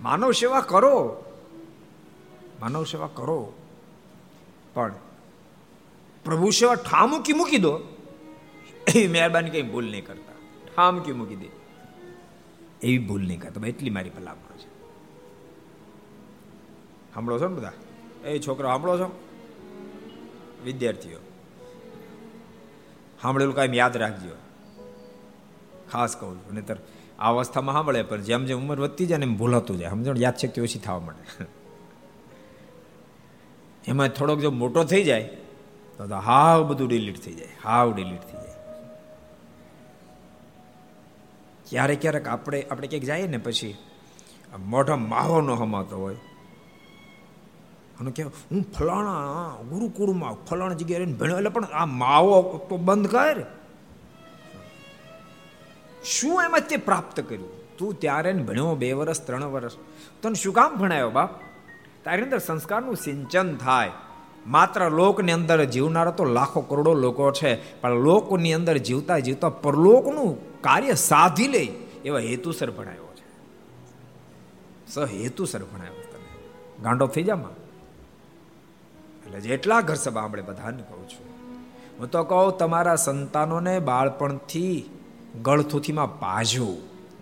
માનવ 0.00 0.32
સેવા 0.32 0.60
કરો. 0.60 1.24
માનવ 2.60 2.84
સેવા 2.84 3.08
કરો. 3.14 3.52
પણ 4.74 4.94
પ્રભુ 6.24 6.50
સેવા 6.50 6.74
ઠામુકી 6.74 7.32
મૂકી 7.32 7.58
દો. 7.58 7.80
એવી 8.94 9.08
મહેરબાની 9.08 9.50
કઈ 9.50 9.62
ભૂલ 9.62 9.90
નહીં 9.90 10.06
કરતા. 10.06 10.32
ઠામકી 10.76 11.12
મૂકી 11.12 11.36
દે. 11.36 11.46
એવી 12.82 12.98
ભૂલ 12.98 13.26
નહીં 13.26 13.40
કરતા. 13.40 13.66
એટલી 13.66 13.90
મારી 13.90 14.10
ભલામણ 14.10 14.56
છે. 14.56 14.68
સાંભળો 17.14 17.38
છો 17.38 17.48
ને 17.48 17.54
બધા? 17.54 17.72
એ 18.24 18.38
છોકરો 18.38 18.68
સાંભળો 18.68 18.98
છો? 18.98 19.28
વિદ્યાર્થીઓ. 20.64 21.18
સાંભળેલું 23.24 23.54
કાંઈ 23.54 23.76
યાદ 23.76 23.96
રાખજો. 23.96 24.36
ખાસ 25.92 26.16
કહું 26.16 26.36
છું. 26.36 26.54
નહીતર 26.54 26.76
આ 27.18 27.30
અવસ્થામાં 27.30 27.74
સાંભળે, 27.74 28.02
પણ 28.02 28.22
જેમ 28.22 28.44
જેમ 28.44 28.58
ઉંમર 28.58 28.80
વધતી 28.80 29.06
જાય 29.06 29.18
ને 29.18 29.26
એમ 29.26 29.36
ભૂલાતું 29.36 29.78
જાય. 29.78 29.90
સમજણ? 29.90 30.16
યાદશક્તિ 30.16 30.60
ઓછી 30.60 30.78
થવા 30.78 30.98
માંડે. 30.98 31.44
એમાં 33.88 34.08
થોડોક 34.08 34.40
જો 34.40 34.50
મોટો 34.50 34.84
થઈ 34.84 35.04
જાય, 35.04 35.30
તો 35.98 36.04
હાવ 36.04 36.68
બધું 36.68 36.88
ડિલીટ 36.88 37.22
થઈ 37.22 37.34
જાય. 37.34 37.48
હાવ 37.64 37.94
ડિલીટ 37.94 38.20
થઈ 38.20 38.32
જાય. 38.32 38.54
ક્યારેક 41.70 42.00
ક્યારેક 42.00 42.28
આપણે 42.28 42.66
આપણે 42.70 42.88
ક્યાંક 42.88 43.04
જઈએ 43.04 43.26
ને 43.26 43.38
પછી 43.38 43.76
મોઢા 44.58 44.96
માહો 44.96 45.40
ન 45.40 45.50
હમાતો 45.50 45.98
હોય. 45.98 46.16
અને 48.00 48.10
કે 48.10 48.22
હું 48.22 48.62
ફલાણા 48.72 49.62
ગુરુકુળમાં 49.62 50.44
ફલાણા 50.44 50.74
જગ્યાએ 50.74 51.04
ભણ્યો. 51.04 51.36
એટલે 51.36 51.48
પણ 51.48 51.64
આ 51.64 51.86
માવો 51.86 52.66
તો 52.68 52.76
બંધ 52.76 53.10
કર. 53.10 53.42
શું 56.04 56.42
એમાં 56.42 56.60
તે 56.60 56.76
પ્રાપ્ત 56.76 57.20
કર્યું? 57.20 57.76
તું 57.76 58.00
ત્યારે 58.00 58.32
ભણ્યો 58.32 58.74
બે 58.74 58.92
વર્ષ 58.92 59.20
ત્રણ 59.20 59.44
વર્ષ 59.44 59.72
તને 60.22 60.34
શું 60.34 60.54
કામ 60.54 60.76
ભણાયો 60.76 61.10
બાપ? 61.10 61.30
તારી 62.04 62.22
અંદર 62.22 62.38
સંસ્કારનું 62.38 62.96
સિંચન 62.96 63.56
થાય. 63.56 63.90
માત્ર 64.46 64.90
લોકની 64.90 65.32
અંદર 65.32 65.64
જીવનારા 65.64 66.10
તો 66.10 66.24
લાખો 66.24 66.60
કરોડો 66.60 66.94
લોકો 66.94 67.32
છે, 67.32 67.80
પણ 67.80 67.90
લોકની 67.90 68.52
અંદર 68.52 68.76
જીવતા 68.76 69.18
જીવતા 69.18 69.48
પરલોકનું 69.48 70.60
કાર્ય 70.60 70.94
સાધી 70.94 71.48
લે 71.48 71.64
એવા 72.04 72.18
હેતુસર 72.18 72.70
ભણાયો 72.70 73.10
છે. 73.14 73.26
સ 74.92 74.98
હેતુસર 74.98 75.62
ભણાયો 75.64 75.92
તને. 75.92 76.28
ગાંડો 76.82 77.06
થઈ 77.06 77.22
જામાં 77.22 77.63
એટલે 79.26 79.40
જેટલા 79.40 79.80
ઘર 79.80 79.94
સભા 79.94 80.22
આપણે 80.22 80.42
બધાને 80.42 80.82
કહું 80.82 81.08
છું. 81.08 81.34
હું 81.98 82.10
તો 82.10 82.24
કહું, 82.24 82.58
તમારા 82.58 82.96
સંતાનોને 82.96 83.78
બાળપણથી 83.78 84.90
ગળથુથીમાં 85.42 86.20
પાજો 86.20 86.76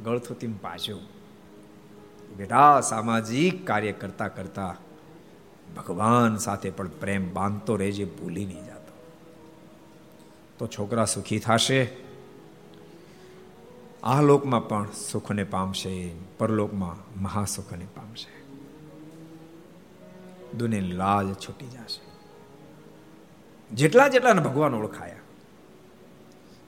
ગળથુથીમાં 0.05 0.61
પાજો. 0.61 0.99
બેટા, 2.37 2.81
સામાજિક 2.81 3.67
કાર્ય 3.67 3.93
કરતા 3.93 4.29
કરતા 4.29 4.77
ભગવાન 5.77 6.37
સાથે 6.37 6.71
પણ 6.71 6.88
પ્રેમ 6.88 7.33
બાંધતો 7.33 7.77
રહેજે, 7.77 8.05
ભૂલી 8.05 8.47
નહીં 8.47 8.65
જતો. 8.65 8.95
તો 10.59 10.67
છોકરા 10.67 11.05
સુખી 11.05 11.38
થશે? 11.38 11.91
આ 14.03 14.21
લોકમાં 14.21 14.69
પણ 14.69 14.87
સુખને 15.11 15.45
પામશે, 15.45 16.12
પરલોકમાં 16.38 17.23
મહાસુખને 17.23 17.85
પામશે. 17.85 18.41
દુનિયાની 20.59 20.93
લાજ 20.93 21.27
છૂટી 21.35 21.67
જશે. 21.67 22.03
જેટલા 23.75 24.09
જેટલાને 24.09 24.43
ભગવાન 24.43 24.75
ઓળખાયા, 24.75 25.17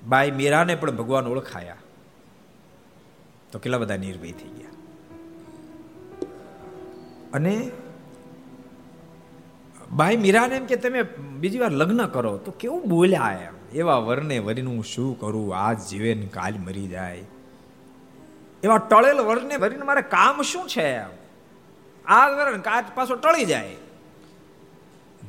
બાઈ 0.08 0.30
મીરાને 0.30 0.74
પણ 0.74 0.96
ભગવાન 0.96 1.26
ઓળખાયા, 1.26 1.76
તો 3.52 3.58
કેટલા 3.58 3.78
બધા 3.78 3.96
નિર્ભય 3.96 4.32
થઈ 4.32 4.48
ગયા. 4.48 4.70
અને 7.32 7.70
બાઈ 9.92 10.16
મીરાને 10.16 10.56
એમ 10.56 10.66
કે 10.66 10.76
તમે 10.76 11.02
બીજી 11.38 11.58
વાર 11.58 11.70
લગ્ન 11.70 12.06
કરો, 12.06 12.36
તો 12.38 12.52
કેવું 12.52 12.88
બોલ્યા 12.88 13.38
એમ? 13.42 13.54
એવા 13.72 13.96
વરને 13.96 14.38
વરીનું 14.38 14.84
શું 14.84 15.20
કરું? 15.20 15.56
આજ 15.56 15.88
જીવે 15.88 16.14
કાલ 16.14 16.54
મરી 16.58 16.88
જાય. 16.88 17.24
એવા 18.62 18.78
ટળેલ 18.78 19.20
વરને 19.20 19.56
વરીને 19.56 19.82
મારે 19.82 20.02
કામ 20.02 20.42
શું 20.42 20.68
છે 20.68 20.82
એમ? 20.82 21.23
આ 22.06 22.28
વરણ 22.28 22.60
કાચ 22.60 22.84
પાછો 22.94 23.14
ટળી 23.14 23.44
જાય. 23.44 23.76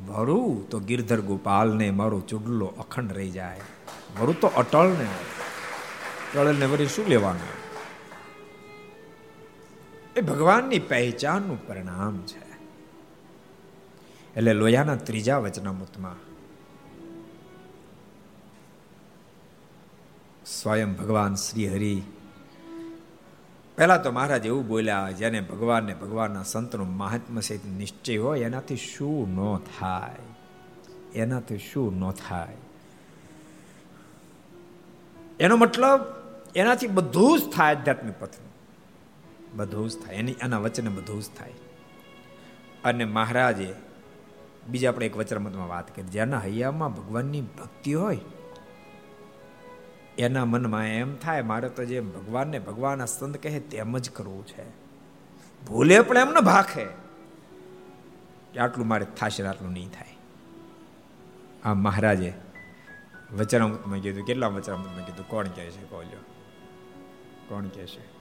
વરું 0.06 0.68
તો 0.68 0.80
ગિરધર 0.80 1.20
ગોપાલને 1.20 1.90
મારો 1.90 2.20
ચુડલો 2.20 2.66
અખંડ 2.66 3.12
રહી 3.12 3.30
જાય. 3.30 3.60
વરું 4.20 4.40
તો 4.40 4.46
અટળ 4.46 4.88
ને 4.88 5.06
ટળેલ 6.34 6.58
ને 6.58 6.66
વરી 6.66 6.86
શું 6.86 7.06
લેવાનું? 7.06 7.66
એ 10.16 10.20
ભગવાનની 10.20 10.78
પહેચાનનું 10.78 11.66
પરિણામ 11.66 12.18
છે. 12.18 12.46
એટલે 14.36 14.52
લોયાના 14.52 14.96
ત્રીજા 14.96 15.38
વચનામૃતમાં 15.38 16.16
સ્વયં 20.46 20.94
ભગવાન 20.94 21.34
શ્રી 21.34 21.68
હરિ 21.68 22.02
પહેલા 23.76 23.96
તો 23.96 24.12
મહારાજ 24.12 24.46
એવું 24.46 24.66
બોલ્યા, 24.66 25.10
જેને 25.10 25.40
ભગવાનને 25.40 25.94
ભગવાનના 25.94 26.42
સંતનો 26.42 26.84
મહાત્મા 26.84 27.40
સહિત 27.40 27.64
નિશ્ચય 27.64 28.18
હોય, 28.18 28.40
એનાથી 28.40 28.76
શું 28.76 29.28
ન 29.34 29.58
થાય? 29.58 30.16
એનાથી 31.14 31.58
શું 31.58 31.98
ન 31.98 32.10
થાય? 32.10 32.56
એનો 35.40 35.56
મતલબ, 35.56 36.00
એનાથી 36.56 36.86
બધું 36.86 37.38
જ 37.38 37.42
થાય 37.56 37.74
આધ્યાત્મિક 37.74 38.14
પથનું. 38.20 38.46
બધું 39.56 39.90
જ 39.90 39.98
થાય. 39.98 40.14
એની, 40.14 40.32
એના 40.32 40.58
વચને 40.58 40.90
બધું 40.90 41.22
જ 41.22 41.26
થાય. 41.38 41.52
અને 42.84 43.04
મહારાજે 43.04 43.74
બીજા 44.68 44.88
આપણે 44.88 45.06
એક 45.06 45.16
વચનમતમાં 45.16 45.68
વાત 45.68 45.96
કરી. 45.96 46.04
જેના 46.04 46.38
હૈયામાં 46.38 46.94
ભગવાનની 46.94 47.40
ભક્તિ 47.40 47.94
હોય 47.94 48.18
એના 50.18 50.44
મનમાં 50.44 50.86
એમ 50.86 51.16
થાય, 51.16 51.42
મારે 51.42 51.68
તો 51.68 51.84
જે 51.84 52.00
ભગવાનને 52.00 52.58
ભગવાનના 52.58 53.06
સંત 53.06 53.36
કહે 53.36 53.60
તેમ 53.60 53.98
જ 53.98 54.10
કરવું 54.10 54.46
છે. 54.46 54.70
ભૂલે 55.66 56.00
પણ 56.00 56.16
એમને 56.16 56.40
ભાખે. 56.40 56.86
આટલું 58.58 58.86
મારે 58.86 59.04
થશે 59.04 59.46
આટલું 59.46 59.72
નહીં 59.72 59.90
થાય. 59.90 60.16
આ 61.64 61.74
મહારાજે 61.74 62.32
વચરામૃતમાં 63.36 64.00
કીધું, 64.00 64.26
કેટલા 64.26 64.46
વચરામૃતમાં 64.46 65.06
કીધું? 65.06 65.28
કોણ 65.28 65.46
કહે 65.46 65.70
છે? 65.70 65.84
કોલ્યો 65.84 66.18
કોણ 67.48 67.66
કહે 67.66 67.86
છે? 67.86 68.16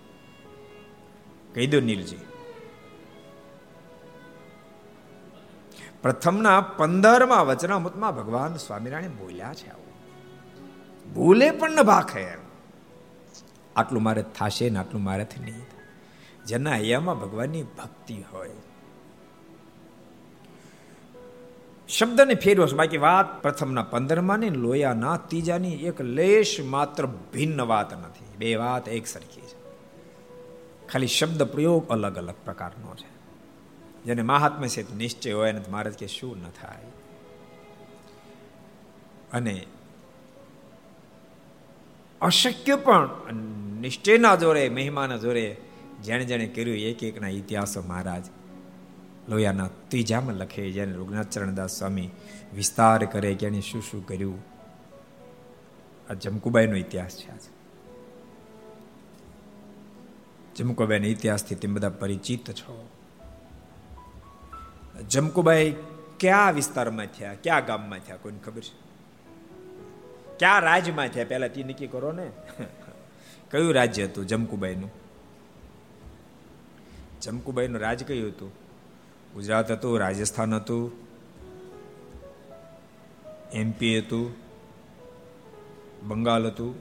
કહી 1.53 1.67
દો 1.67 1.79
નીલજી. 1.79 2.17
પ્રથમના 6.01 6.62
પંદરમાં 6.62 7.47
વચનામૃતમાં 7.47 8.15
ભગવાન 8.15 8.55
સ્વામિનારાયણ 8.55 9.10
બોલ્યા 9.10 9.53
છે 9.53 9.69
આવું. 9.69 9.94
ભૂલે 11.13 11.52
પણ 11.52 11.72
ન 11.72 11.84
ભાખે 11.84 12.28
આટલું 13.76 14.04
મારે 14.04 14.22
થશે 14.22 14.70
ને 14.70 14.80
આટલું 14.80 15.04
મારેથી 15.04 15.39
નહીં. 15.39 15.65
જેના 16.46 16.72
હૈયામાં 16.74 17.20
ભગવાનની 17.20 17.63
ભક્તિ 17.63 18.24
હોય. 18.34 18.52
શબ્દને 21.89 22.36
ફેરવો 22.36 22.68
બાકી 22.76 22.98
વાત 22.98 23.41
પ્રથમના 23.41 23.84
પંદરમાં 23.84 24.39
ને 24.39 24.50
લોયાના 24.50 25.18
ત્રીજાની 25.18 25.74
એક 25.74 26.02
લેશ 26.02 26.58
માત્ર 26.62 27.06
ભિન્ન 27.06 27.62
વાત 27.62 27.94
નથી. 27.94 28.38
બે 28.38 28.56
વાત 28.56 28.89
એક 28.89 29.08
સરખી 29.08 29.41
છે. 29.41 29.65
ખાલી 30.88 31.08
શબ્દ 31.08 31.44
પ્રયોગ 31.44 31.89
અલગ 31.89 32.18
અલગ 32.18 32.34
પ્રકારનો 32.46 32.96
છે. 32.96 33.15
જેને 34.04 34.22
મહાત્મા 34.22 34.68
છે 34.68 34.96
નિશ્ચય 34.96 35.34
હોય 35.34 35.52
ને 35.52 35.62
મારે 35.72 35.91
કે 35.91 36.08
શું 36.08 36.38
ન 36.38 36.44
થાય. 36.44 36.84
અને 39.34 39.65
અશક્ય 42.21 42.75
પણ 42.75 43.10
નિશ્ચયના 43.82 44.36
જોરે, 44.36 44.69
મહિમાના 44.69 45.17
જોરે, 45.17 45.58
જેણે 46.04 46.25
જેણે 46.25 46.47
કર્યું 46.47 46.78
એક 46.78 47.04
એકના 47.04 47.28
ઇતિહાસો 47.28 47.82
મહારાજ. 47.82 48.23
લોયાના 49.30 49.69
ત્રીજામાં 49.88 50.36
લખે, 50.36 50.71
જેને 50.71 50.93
રૂગનાથ 50.93 51.30
ચરણદાસ 51.30 51.71
સ્વામી 51.71 52.10
વિસ્તાર 52.56 53.06
કરે, 53.06 53.34
કે 53.34 53.47
એને 53.47 53.62
શું 53.62 53.82
શું 53.82 54.08
કર્યું. 54.08 54.39
આ 56.10 56.13
જમકુબાઈનો 56.13 56.75
ઇતિહાસ 56.75 57.15
છે 57.15 57.32
આજે. 57.32 57.56
જમકુબાઈના 60.56 61.08
ઇતિહાસથી 61.08 61.56
તેમ 61.56 61.73
બધા 61.73 61.89
પરિચિત 61.89 62.51
છો. 62.51 62.89
જમકુબાઈ 65.10 65.75
કયા 66.19 66.51
વિસ્તારમાં 66.51 67.06
થયા, 67.06 67.34
કયા 67.34 67.60
ગામમાં 67.60 67.99
થયા, 67.99 68.15
કોઈને 68.15 68.39
ખબર 68.39 68.62
છે? 68.62 68.85
ક્યાં 70.39 70.60
રાજ્યમાં 70.60 71.08
થયા? 71.08 71.26
પહેલા 71.26 71.48
તે 71.48 71.63
નક્કી 71.63 71.88
કરો 71.88 72.12
ને. 72.12 72.32
કયું 73.52 73.74
રાજ્ય 73.74 74.06
હતું 74.06 74.28
જમકુબાઈનું? 74.28 74.91
જમકુબાઈનું 77.21 77.82
રાજ 77.82 78.04
કયું 78.04 78.30
હતું? 78.30 78.52
ગુજરાત 79.34 79.71
હતું, 79.71 80.00
રાજસ્થાન 80.00 80.54
હતું 80.54 81.06
એમપી 83.54 84.00
હતું, 84.00 84.36
બંગાળ 86.08 86.45
હતું. 86.45 86.76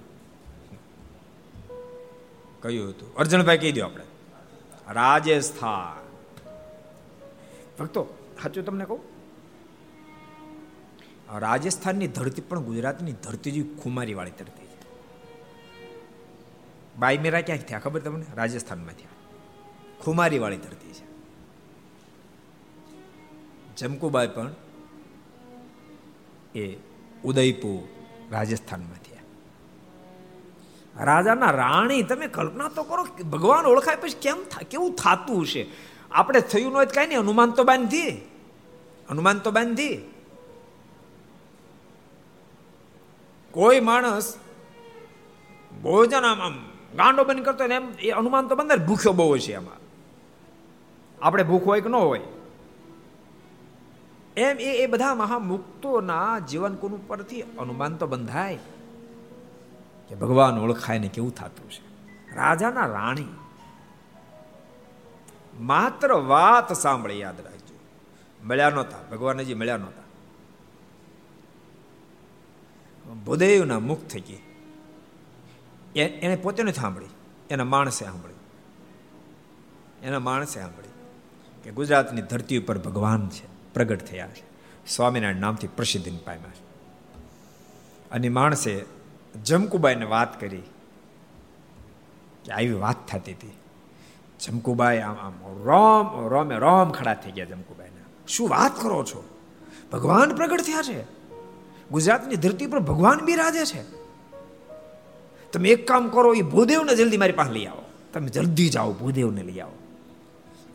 કયું 2.62 2.88
હતું? 2.88 3.16
અર્જણભાઈ 3.16 3.58
કહી 3.58 3.72
દો 3.72 3.84
આપણે. 3.84 4.04
રાજસ્થાન. 4.90 6.04
ભક્તો 7.78 8.06
સાચું 8.42 8.64
તમને 8.64 8.84
કહું? 8.84 9.13
રાજસ્થાનની 11.38 12.06
ધરતી 12.06 12.40
પણ 12.40 12.60
ગુજરાતની 12.60 13.12
ધરતી 13.12 13.50
જેવી 13.50 13.74
ખુમારી 13.82 14.14
વાળી 14.14 14.30
ધરતી 14.30 14.66
છે. 14.66 14.78
બાઈ 16.98 17.18
મેરા 17.18 17.40
ક્યાંક 17.40 17.62
થયા 17.62 17.78
ખબર 17.78 18.00
તમને? 18.00 18.26
રાજસ્થાનમાં 18.34 18.94
થયા 18.94 19.08
ખુમારી 20.04 20.38
વાળી 20.38 20.56
ધરતી 20.56 20.92
છે. 20.92 21.04
જમકુબાઈ 23.76 24.28
પણ 24.28 24.50
એ 26.54 26.76
ઉદયપુર 27.24 27.88
રાજસ્થાનમાં 28.32 29.02
થયા 29.02 29.14
રાજાના 31.04 31.50
રાણી, 31.50 32.02
તમે 32.02 32.26
કલ્પના 32.26 32.68
તો 32.68 32.82
કરો 32.82 33.04
ભગવાન 33.04 33.66
ઓળખાય 33.66 33.96
પછી 33.96 34.18
કેમ 34.22 34.36
કેવું 34.70 34.94
થતું 34.94 35.42
હશે? 35.42 35.66
આપણે 36.12 36.40
થયું 36.40 36.72
ન 36.72 36.74
હોય 36.74 36.86
કાંઈ 36.86 37.06
નહીં 37.06 37.20
અનુમાન 37.20 37.50
તો 37.50 37.64
બાંધી. 37.64 38.10
અનુમાન 39.08 39.38
તો 39.38 39.50
બાંધી. 39.50 40.13
કોઈ 43.54 43.80
માણસ 43.80 44.38
ભોજન 45.82 46.24
આમ 46.24 46.40
આમ 46.42 46.54
ગાંડો 46.96 47.24
બંધ 47.24 47.44
કરતો 47.44 47.64
એમ, 47.64 47.88
એ 48.02 48.10
અનુમાન 48.10 48.48
તો 48.48 48.56
બંદર 48.56 48.78
ભૂખ્યો 48.78 49.12
બહુ 49.12 49.38
છે 49.38 49.54
એમાં. 49.54 49.78
આપણે 51.24 51.42
ભૂખ 51.42 51.64
હોય 51.64 51.80
કે 51.80 51.88
ન 51.88 51.94
હોય. 51.94 52.20
એમ 54.36 54.56
એ 54.60 54.70
એ 54.82 54.86
બધા 54.86 55.14
મહામુક્તોના 55.14 56.38
જીવન 56.38 56.74
કોનું 56.74 57.08
પરથી 57.08 57.42
અનુમાન 57.42 57.96
તો 57.96 58.06
બંધાય 58.06 58.58
કે 60.08 60.14
ભગવાન 60.14 60.58
ઓળખાય 60.58 60.98
ને 60.98 61.08
કેવું 61.08 61.34
થતું 61.34 61.70
છે. 61.70 61.82
રાજાના 62.36 62.86
રાણી 62.86 63.26
માત્ર 65.60 66.12
વાત 66.12 66.72
સાંભળી 66.72 67.20
યાદ 67.20 67.40
રાખજો. 67.40 67.78
મળ્યા 68.46 68.70
નહોતા 68.70 69.16
ભગવાન 69.16 69.40
હજી 69.40 69.54
મળ્યા 69.54 69.76
નહોતા. 69.76 70.03
ભૂદેવના 73.12 73.78
મુખ 73.78 74.00
થઈ 74.00 74.20
ગઈ. 74.20 74.40
એને 75.94 76.36
પોતે 76.36 76.62
નથી 76.62 76.72
સાંભળી. 76.72 77.06
એના 77.50 77.64
માણસે 77.64 78.04
સાંભળી 78.04 78.34
એના 80.02 80.18
માણસે 80.18 80.60
સાંભળી 80.60 80.88
કે 81.62 81.70
ગુજરાતની 81.70 82.22
ધરતી 82.22 82.58
ઉપર 82.58 82.78
ભગવાન 82.78 83.28
છે, 83.28 83.72
પ્રગટ 83.74 84.00
થયા 84.00 84.28
છે. 84.28 84.42
સ્વામિનારાયણ 84.86 85.36
નામથી 85.36 85.66
પ્રસિદ્ધિ 85.66 86.10
પામ્યા 86.10 86.50
છે 86.50 86.64
અને 88.10 88.28
માણસે 88.28 88.84
જમકુબાઈને 89.44 90.04
વાત 90.04 90.40
કરી 90.40 90.62
કે 92.44 92.52
આવી 92.52 92.72
વાત 92.72 92.96
થતી 93.08 93.32
હતી. 93.32 93.52
જમકુબાઈ 94.40 94.98
આમ 94.98 95.16
આમ 95.16 95.32
રોમ 95.64 96.28
રોમે 96.28 96.56
રોમ 96.56 96.90
ખડા 96.90 97.14
થઈ 97.14 97.30
ગયા 97.30 97.44
જમકુબાઈના. 97.44 98.26
શું 98.28 98.48
વાત 98.48 98.82
કરો 98.82 99.04
છો? 99.04 99.24
ભગવાન 99.92 100.34
પ્રગટ 100.34 100.60
થયા 100.60 100.82
છે. 100.82 101.13
ગુજરાતની 101.90 102.36
ધરતી 102.36 102.66
પર 102.66 102.78
ભગવાન 102.78 103.20
બિરાજે 103.20 103.64
છે. 103.64 103.82
તમે 105.52 105.68
એક 105.68 105.88
કામ 105.88 106.08
કરો 106.08 106.34
એ 106.34 106.42
ભૂદેવને 106.42 106.94
જલ્દી 106.96 107.16
મારી 107.16 107.32
પાસે 107.32 107.52
લઈ 107.52 107.66
આવો. 107.66 107.82
તમે 108.12 108.28
જલ્દી 108.28 108.68
જાઓ, 108.68 108.92
ભૂદેવને 108.92 109.42
લઈ 109.42 109.60
આવો. 109.60 109.78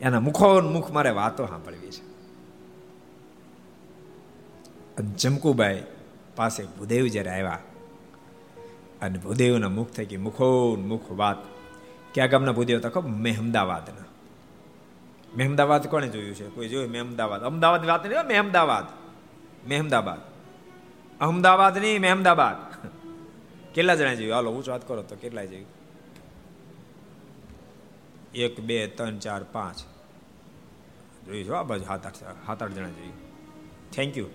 એના 0.00 0.20
મુખો 0.20 0.60
મુખ 0.60 0.90
મારે 0.90 1.10
વાતો 1.10 1.46
સાંભળવી 1.46 1.90
છે. 1.90 2.10
જમકુબાઈ 5.00 5.82
પાસે 6.36 6.64
ભૂદેવ 6.64 7.06
જ્યારે 7.06 7.30
આવ્યા, 7.30 7.58
અને 9.02 9.18
ભૂદેવના 9.18 9.68
મુખ 9.68 9.90
થઈ 9.90 10.06
ગઈ 10.06 10.16
મુખો 10.16 10.76
મુખ 10.76 11.10
વાત. 11.10 11.36
ક્યાં 12.14 12.28
ગામના 12.28 12.52
ભૂદેવ 12.52 12.80
તકો 12.80 13.00
મહેમદાવાદના. 13.00 14.04
મહેમદાવાદ 15.36 15.86
કોણે 15.86 16.08
જોયું 16.08 16.34
છે? 16.34 16.48
કોઈ 16.48 16.68
જોયું? 16.68 16.90
મહેમદાવાદ. 16.90 17.42
અમદાવાદ 17.42 17.86
વાત 17.86 18.06
નહીં 18.06 18.26
મહેમદાબાદ. 18.26 18.84
અમદાવાદ 19.72 20.29
નહીં 21.20 22.00
મહેમદાબાદ 22.00 22.58
કેટલા 23.74 23.94
જણા 23.94 24.14
જોયું 24.14 24.34
હાલો, 24.34 24.50
હું 24.52 24.64
વાત 24.68 24.88
કરો 24.88 25.02
તો 25.02 25.16
કેટલા 25.16 25.44
જેવી 25.44 25.66
એક, 28.34 28.60
બે, 28.60 28.86
ત્રણ, 28.86 29.18
ચાર, 29.18 29.42
પાંચ. 29.52 29.78
જોયું 31.26 31.46
છો 31.48 31.54
આ 31.54 31.62
બાજુ 31.62 31.84
સાત, 31.84 32.06
આઠ 32.06 32.16
સાત, 32.16 32.36
આઠ 32.48 32.72
જણા 32.72 32.88
જોયું 32.88 33.18
થેન્ક 33.92 34.16
યુ 34.18 34.28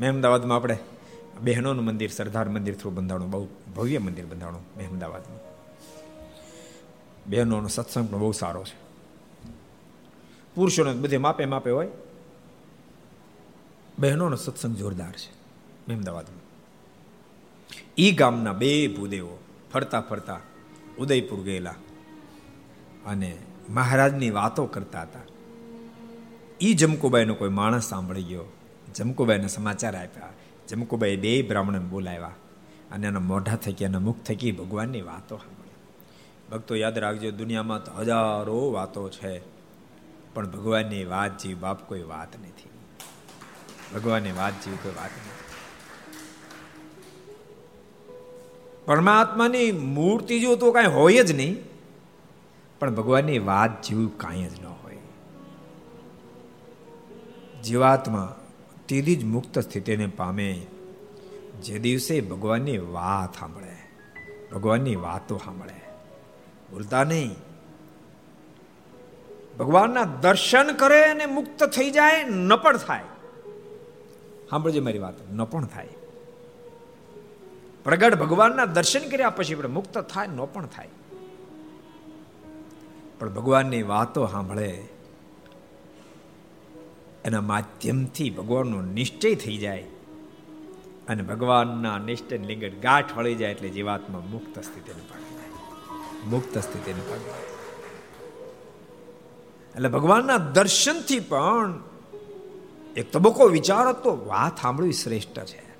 મહેમદાવાદમાં 0.00 0.56
આપણે 0.56 0.78
બહેનોનું 1.42 1.84
મંદિર, 1.84 2.10
સરદાર 2.10 2.48
મંદિર 2.48 2.74
થ્રુ 2.74 2.90
બંધાણું, 2.90 3.30
બહુ 3.30 3.48
ભવ્ય 3.76 3.98
મંદિર 3.98 4.26
બંધાણું 4.26 4.64
મહેમદાવાદમાં 4.76 5.42
બહેનોનો 7.26 7.68
સત્સંગ 7.68 8.06
પણ 8.10 8.18
બહુ 8.18 8.32
સારો 8.32 8.64
છે. 8.64 8.76
પુરુષોનો 10.54 10.94
બધે 10.94 11.16
માપે 11.16 11.44
માપે 11.44 11.70
હોય. 11.70 11.88
બહેનોનો 14.02 14.36
સત્સંગ 14.36 14.76
જોરદાર 14.76 15.12
છે. 15.12 15.30
અમદાવાદમાં. 15.94 16.44
ઈ 17.98 18.12
ગામના 18.12 18.52
બે 18.52 18.70
ભૂદેવો 18.88 19.38
ફરતા 19.72 20.00
ફરતા 20.00 20.40
ઉદયપુર 20.98 21.40
ગયેલા 21.40 21.74
અને 23.06 23.36
મહારાજની 23.70 24.30
વાતો 24.30 24.66
કરતા 24.66 25.02
હતા. 25.02 25.24
ઈ 26.60 26.74
જમકુબાઈનો 26.74 27.34
કોઈ 27.34 27.48
માણસ 27.48 27.84
સાંભળી 27.84 28.22
ગયો, 28.22 28.46
જમકુબાઈને 28.94 29.48
સમાચાર 29.48 29.96
આપ્યા 29.96 30.32
જમકુબાઈ 30.68 31.16
બે 31.16 31.42
બ્રાહ્મણને 31.42 31.78
બોલાવ્યા 31.78 32.34
અને 32.92 33.06
એના 33.06 33.20
મોઢા 33.20 33.56
થકી 33.56 33.84
એના 33.84 33.98
મુખ 33.98 34.20
થકી 34.22 34.52
ભગવાનની 34.52 35.02
વાતો 35.02 35.36
સાંભળી. 35.36 35.78
ભક્તો 36.50 36.74
યાદ 36.74 36.98
રાખજો, 36.98 37.30
દુનિયામાં 37.30 37.84
તો 37.84 37.92
હજારો 37.92 38.72
વાતો 38.72 39.08
છે, 39.08 39.38
પણ 40.34 40.50
ભગવાનની 40.50 41.04
વાત 41.04 41.38
જેવી 41.38 41.54
બાપ 41.54 41.88
કોઈ 41.88 42.02
વાત 42.02 42.32
નથી. 42.40 42.71
ભગવાનની 43.94 44.32
વાત 44.32 44.52
જેવી 44.64 44.76
કોઈ 44.76 44.92
વાત 44.96 45.04
નથી. 45.04 45.32
પરમાત્માની 48.86 49.72
મૂર્તિ 49.72 50.40
જો 50.40 50.56
તો 50.56 50.72
કાંઈ 50.72 50.86
હોય 50.86 51.24
જ 51.24 51.32
નહીં, 51.32 51.56
પણ 52.78 52.94
ભગવાનની 52.94 53.38
વાત 53.38 53.82
જેવું 53.82 54.18
કાંઈ 54.18 54.44
જ 54.44 54.62
ન 54.62 54.66
હોય. 54.66 54.98
જીવાત્મા 57.62 58.36
તેથી 58.88 59.16
જ 59.16 59.24
મુક્ત 59.24 59.58
સ્થિતિને 59.58 60.06
પામે, 60.06 60.66
જે 61.62 61.78
દિવસે 61.78 62.20
ભગવાનની 62.20 62.78
વાત 62.78 63.38
સાંભળે, 63.38 63.76
ભગવાનની 64.52 64.96
વાતો 64.96 65.38
સાંભળે. 65.38 65.80
ભૂલતા 66.70 67.04
નહીં. 67.04 67.34
ભગવાનના 69.58 70.04
દર્શન 70.04 70.72
કરે 70.72 71.04
અને 71.04 71.26
મુક્ત 71.26 71.64
થઈ 71.64 71.90
જાય 71.90 72.24
ન 72.24 72.56
પણ 72.56 72.76
થાય. 72.76 73.04
સાંભળજો 74.52 74.82
મારી 74.82 74.98
વાત. 74.98 75.14
ન 75.32 75.44
પણ 75.44 75.64
થાય. 75.64 75.88
પ્રગટ 77.84 78.14
ભગવાનના 78.14 78.64
દર્શન 78.64 79.08
કર્યા 79.08 79.30
પછી 79.30 79.54
આપણે 79.54 79.68
મુક્ત 79.68 79.98
થાય, 79.98 80.26
ન 80.26 80.44
પણ 80.44 80.66
થાય. 80.66 80.88
પણ 83.18 83.34
ભગવાનની 83.34 83.82
વાતો 83.82 84.26
સાંભળે. 84.26 84.84
એના 87.24 87.40
માધ્યમથી 87.40 88.30
ભગવાનનો 88.30 88.82
નિશ્ચય 88.82 89.34
થઈ 89.34 89.56
જાય. 89.56 89.82
અને 91.08 91.22
ભગવાનના 91.22 91.98
નિશ્ચય 91.98 92.38
લિંગડ 92.38 92.72
ગાંઠ 92.82 93.16
વળી 93.16 93.34
જાય 93.34 93.50
એટલે 93.50 93.68
જીવાત્મા 93.68 94.18
મુક્ત 94.18 94.60
સ્થિતિને 94.60 95.00
જાય. 95.00 95.50
મુક્ત 96.30 96.58
સ્થિતિને 96.58 97.00
પામી 97.00 97.30
એટલે 99.74 99.88
ભગવાનના 99.88 100.36
દર્શનથી 100.36 101.20
પણ 101.20 101.91
એક 102.96 103.12
તબક્કો 103.12 103.46
વિચાર 103.46 103.88
હતો 103.88 104.24
વાત 104.26 104.60
સાંભળવી 104.60 104.92
શ્રેષ્ઠ 104.92 105.38
છે. 105.38 105.72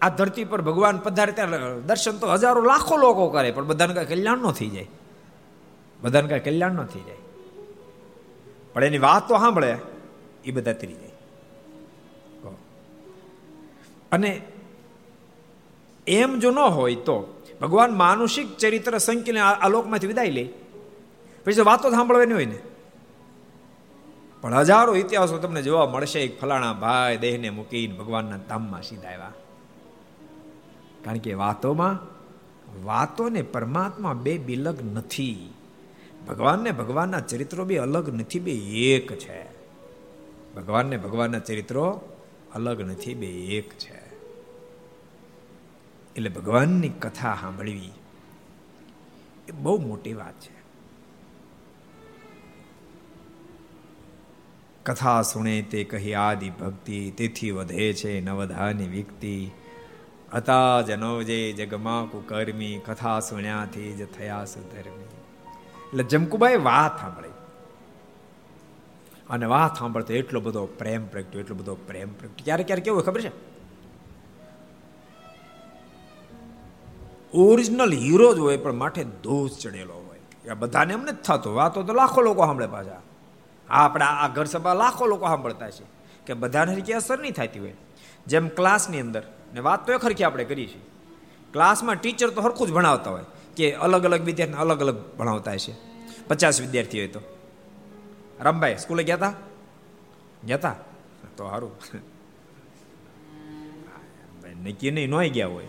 આ 0.00 0.08
ધરતી 0.08 0.44
પર 0.44 0.62
ભગવાન 0.62 0.98
પધારે 0.98 1.32
ત્યારે 1.32 1.80
દર્શન 1.80 2.18
તો 2.18 2.26
હજારો 2.26 2.62
લાખો 2.62 2.96
લોકો 2.96 3.28
કરે, 3.28 3.50
પણ 3.50 3.66
બધાને 3.66 3.94
કઈ 3.94 4.04
કલ્યાણ 4.04 4.38
ન 4.38 4.50
થઈ 4.50 4.68
જાય. 4.68 4.88
બધાને 6.00 6.28
કઈ 6.28 6.50
કલ્યાણ 6.50 6.72
ન 6.72 6.84
થઈ 6.84 7.00
જાય. 7.00 7.16
પણ 8.72 8.84
એની 8.84 8.98
વાત 8.98 9.28
તો 9.28 9.38
સાંભળે, 9.38 9.76
એ 10.44 10.50
બધા 10.50 10.72
તરી 10.72 10.92
જાય. 10.92 11.10
અને 14.12 14.42
એમ 16.06 16.38
જો 16.38 16.50
ન 16.50 16.58
હોય 16.58 16.94
તો 16.94 17.42
ભગવાન 17.60 17.94
માનુષિક 17.94 18.56
ચરિત્ર 18.56 18.98
સંકીને 18.98 19.40
આ 19.40 19.68
લોકમાંથી 19.68 20.06
વિદાય 20.06 20.30
લે. 20.30 20.48
પછી 21.44 21.60
વાતો 21.60 21.90
સાંભળવાની 21.90 22.34
હોય 22.34 22.44
ને. 22.44 22.58
પણ 24.44 24.54
હજારો 24.54 24.96
ઇતિહાસો 24.96 25.38
તમને 25.38 25.62
જોવા 25.62 25.86
મળશે. 25.86 26.20
એક 26.20 26.40
ફલાણા 26.40 26.72
ભાઈ 26.72 27.16
દેહને 27.16 27.50
મૂકીને 27.50 27.94
ભગવાનના 27.94 28.36
ધામમાં 28.36 28.82
સીધા 28.82 29.08
આવ્યા. 29.08 29.32
કારણ 31.04 31.18
કે 31.18 31.34
વાતોમાં, 31.34 31.98
વાતોને 32.84 33.42
પરમાત્મા 33.42 34.12
બે 34.12 34.38
બિલગ 34.38 34.82
નથી. 34.82 35.54
ભગવાનને 36.28 36.70
ભગવાનના 36.70 37.20
ચરિત્રો 37.20 37.64
બે 37.64 37.76
અલગ 37.76 38.14
નથી, 38.14 38.38
બે 38.38 38.52
એક 38.94 39.18
છે. 39.18 39.44
ભગવાનને 40.54 40.96
ભગવાનના 40.96 41.38
ચરિત્રો 41.38 42.00
અલગ 42.54 42.80
નથી, 42.80 43.14
બે 43.14 43.26
એક 43.26 43.72
છે. 43.72 44.04
એટલે 46.16 46.30
ભગવાનની 46.30 46.88
કથા 46.88 47.38
સાંભળવી 47.40 47.90
એ 49.48 49.52
બહુ 49.52 49.80
મોટી 49.80 50.14
વાત 50.14 50.34
છે. 50.40 50.53
કથા 54.86 55.22
સુણે 55.22 55.62
તે 55.62 55.84
કહી, 55.84 56.14
આદિ 56.14 56.50
ભક્તિ 56.50 57.10
તેથી 57.10 57.50
વધે 57.50 57.92
છે, 57.92 58.20
નવધાની 58.20 58.88
વિકતિ. 58.88 59.50
હતા 60.34 60.80
જનોજે 60.80 61.52
જગમાં 61.52 62.06
કુકર્મી 62.06 62.78
કથા 62.78 63.20
સુણ્યાથી 63.20 63.92
જ 63.92 64.06
થયા 64.06 64.44
સુધર્મી. 64.44 65.04
એટલે 65.88 66.04
જમકુબાઈ 66.04 66.56
વાત 66.56 67.00
સાંભળી. 67.00 67.28
અને 69.30 69.46
વાત 69.46 69.78
સાંભળતો 69.78 70.14
એટલો 70.14 70.40
બધો 70.40 70.66
પ્રેમ 70.66 71.06
પ્રગટ્યો, 71.06 71.40
એટલો 71.40 71.56
બધો 71.56 71.74
પ્રેમ 71.74 72.08
પ્રગટ્યો. 72.08 72.44
ક્યારેક 72.44 72.66
ક્યારેક 72.66 72.84
કેવું 72.84 73.02
ખબર 73.02 73.20
છે? 73.20 73.30
ઓરિજિનલ 77.34 77.92
હીરો 77.92 78.34
જ 78.34 78.38
હોય, 78.38 78.56
પણ 78.56 78.72
માથે 78.72 79.04
દોષ 79.04 79.50
ચડેલો 79.50 79.94
હોય. 79.94 80.54
બધાને 80.54 80.92
એમ 80.92 81.02
નથી 81.02 81.22
થતું. 81.24 81.54
વાતો 81.54 81.82
તો 81.82 81.94
લાખો 81.94 82.20
લોકો 82.20 82.46
સાંભળે 82.46 82.66
પાછા. 82.66 83.02
આપણા 83.68 84.06
આ 84.06 84.28
ઘર 84.28 84.44
સભા 84.44 84.74
લાખો 84.74 85.06
લોકો 85.06 85.26
સાંભળતા 85.26 85.70
છે 85.70 85.84
કે 86.26 86.34
બધાને 86.34 86.74
હરકી 86.74 86.92
અસર 86.92 87.18
નહીં 87.20 87.32
થતી 87.32 87.58
હોય. 87.58 87.74
જેમ 88.26 88.48
ક્લાસની 88.48 89.00
અંદર, 89.00 89.22
ને 89.54 89.60
વાત 89.60 89.86
તો 89.86 89.92
એ 89.92 89.98
ખરખી 89.98 90.24
આપણે 90.24 90.44
કરીએ 90.44 90.66
છીએ. 90.66 90.80
ક્લાસમાં 91.52 91.96
ટીચર 91.96 92.30
તો 92.30 92.42
સરખું 92.42 92.68
જ 92.68 92.72
ભણાવતા 92.72 93.10
હોય 93.10 93.24
કે 93.56 93.72
અલગ 93.72 94.04
અલગ 94.04 94.22
વિદ્યાર્થીને 94.22 94.60
અલગ 94.60 94.80
અલગ 94.80 95.16
ભણાવતા 95.16 95.56
છે 95.56 95.72
પચાસ 96.28 96.60
વિદ્યાર્થી 96.60 96.98
હોય 96.98 97.08
તો. 97.08 97.20
રામભાઈ, 98.40 98.76
સ્કૂલે 98.76 99.02
ગયા 99.02 99.16
હતા 99.16 99.32
ગયા 100.44 100.56
હતા 100.56 100.76
તો 101.36 101.48
સારું 101.50 101.72
નક્કી 104.64 104.90
નહીં, 104.90 105.10
નોઈ 105.10 105.30
ગયા 105.30 105.46
હોય. 105.46 105.66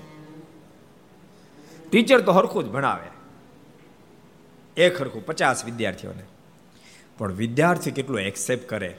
ટીચર 1.89 2.21
તો 2.21 2.31
હરખું 2.31 2.63
જ 2.63 2.67
ભણાવે. 2.67 3.09
એક 4.77 5.01
હરખું, 5.01 5.25
પચાસ 5.25 5.65
વિદ્યાર્થીઓને. 5.65 6.23
પણ 7.17 7.33
વિદ્યાર્થી 7.33 7.91
કેટલું 7.91 8.19
એક્સેપ્ટ 8.19 8.69
કરે, 8.69 8.97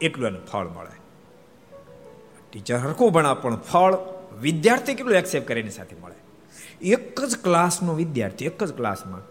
એટલું 0.00 0.28
એને 0.28 0.38
ફળ 0.38 0.68
મળે. 0.68 1.00
ટીચર 2.50 2.76
હરખું 2.76 3.12
ભણા, 3.12 3.34
પણ 3.34 3.56
ફળ 3.56 3.94
વિદ્યાર્થી 4.40 4.94
કેટલું 4.94 5.16
એક્સેપ્ટ 5.16 5.48
કરે 5.48 5.60
એની 5.60 5.70
સાથે 5.70 5.96
મળે. 5.96 6.14
એક 6.86 7.24
જ 7.24 7.36
ક્લાસનો 7.36 7.94
વિદ્યાર્થી, 7.94 8.44
એક 8.44 8.64
જ 8.64 8.72
ક્લાસમાં 8.72 9.22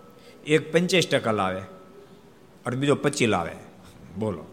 એક 0.43 0.71
પંચાસ 0.71 1.07
ટકા 1.07 1.31
લાવે 1.31 1.61
અને 2.65 2.75
બીજો 2.75 2.95
પચી 2.95 3.25
લાવે. 3.25 3.51
બોલો. 4.17 4.45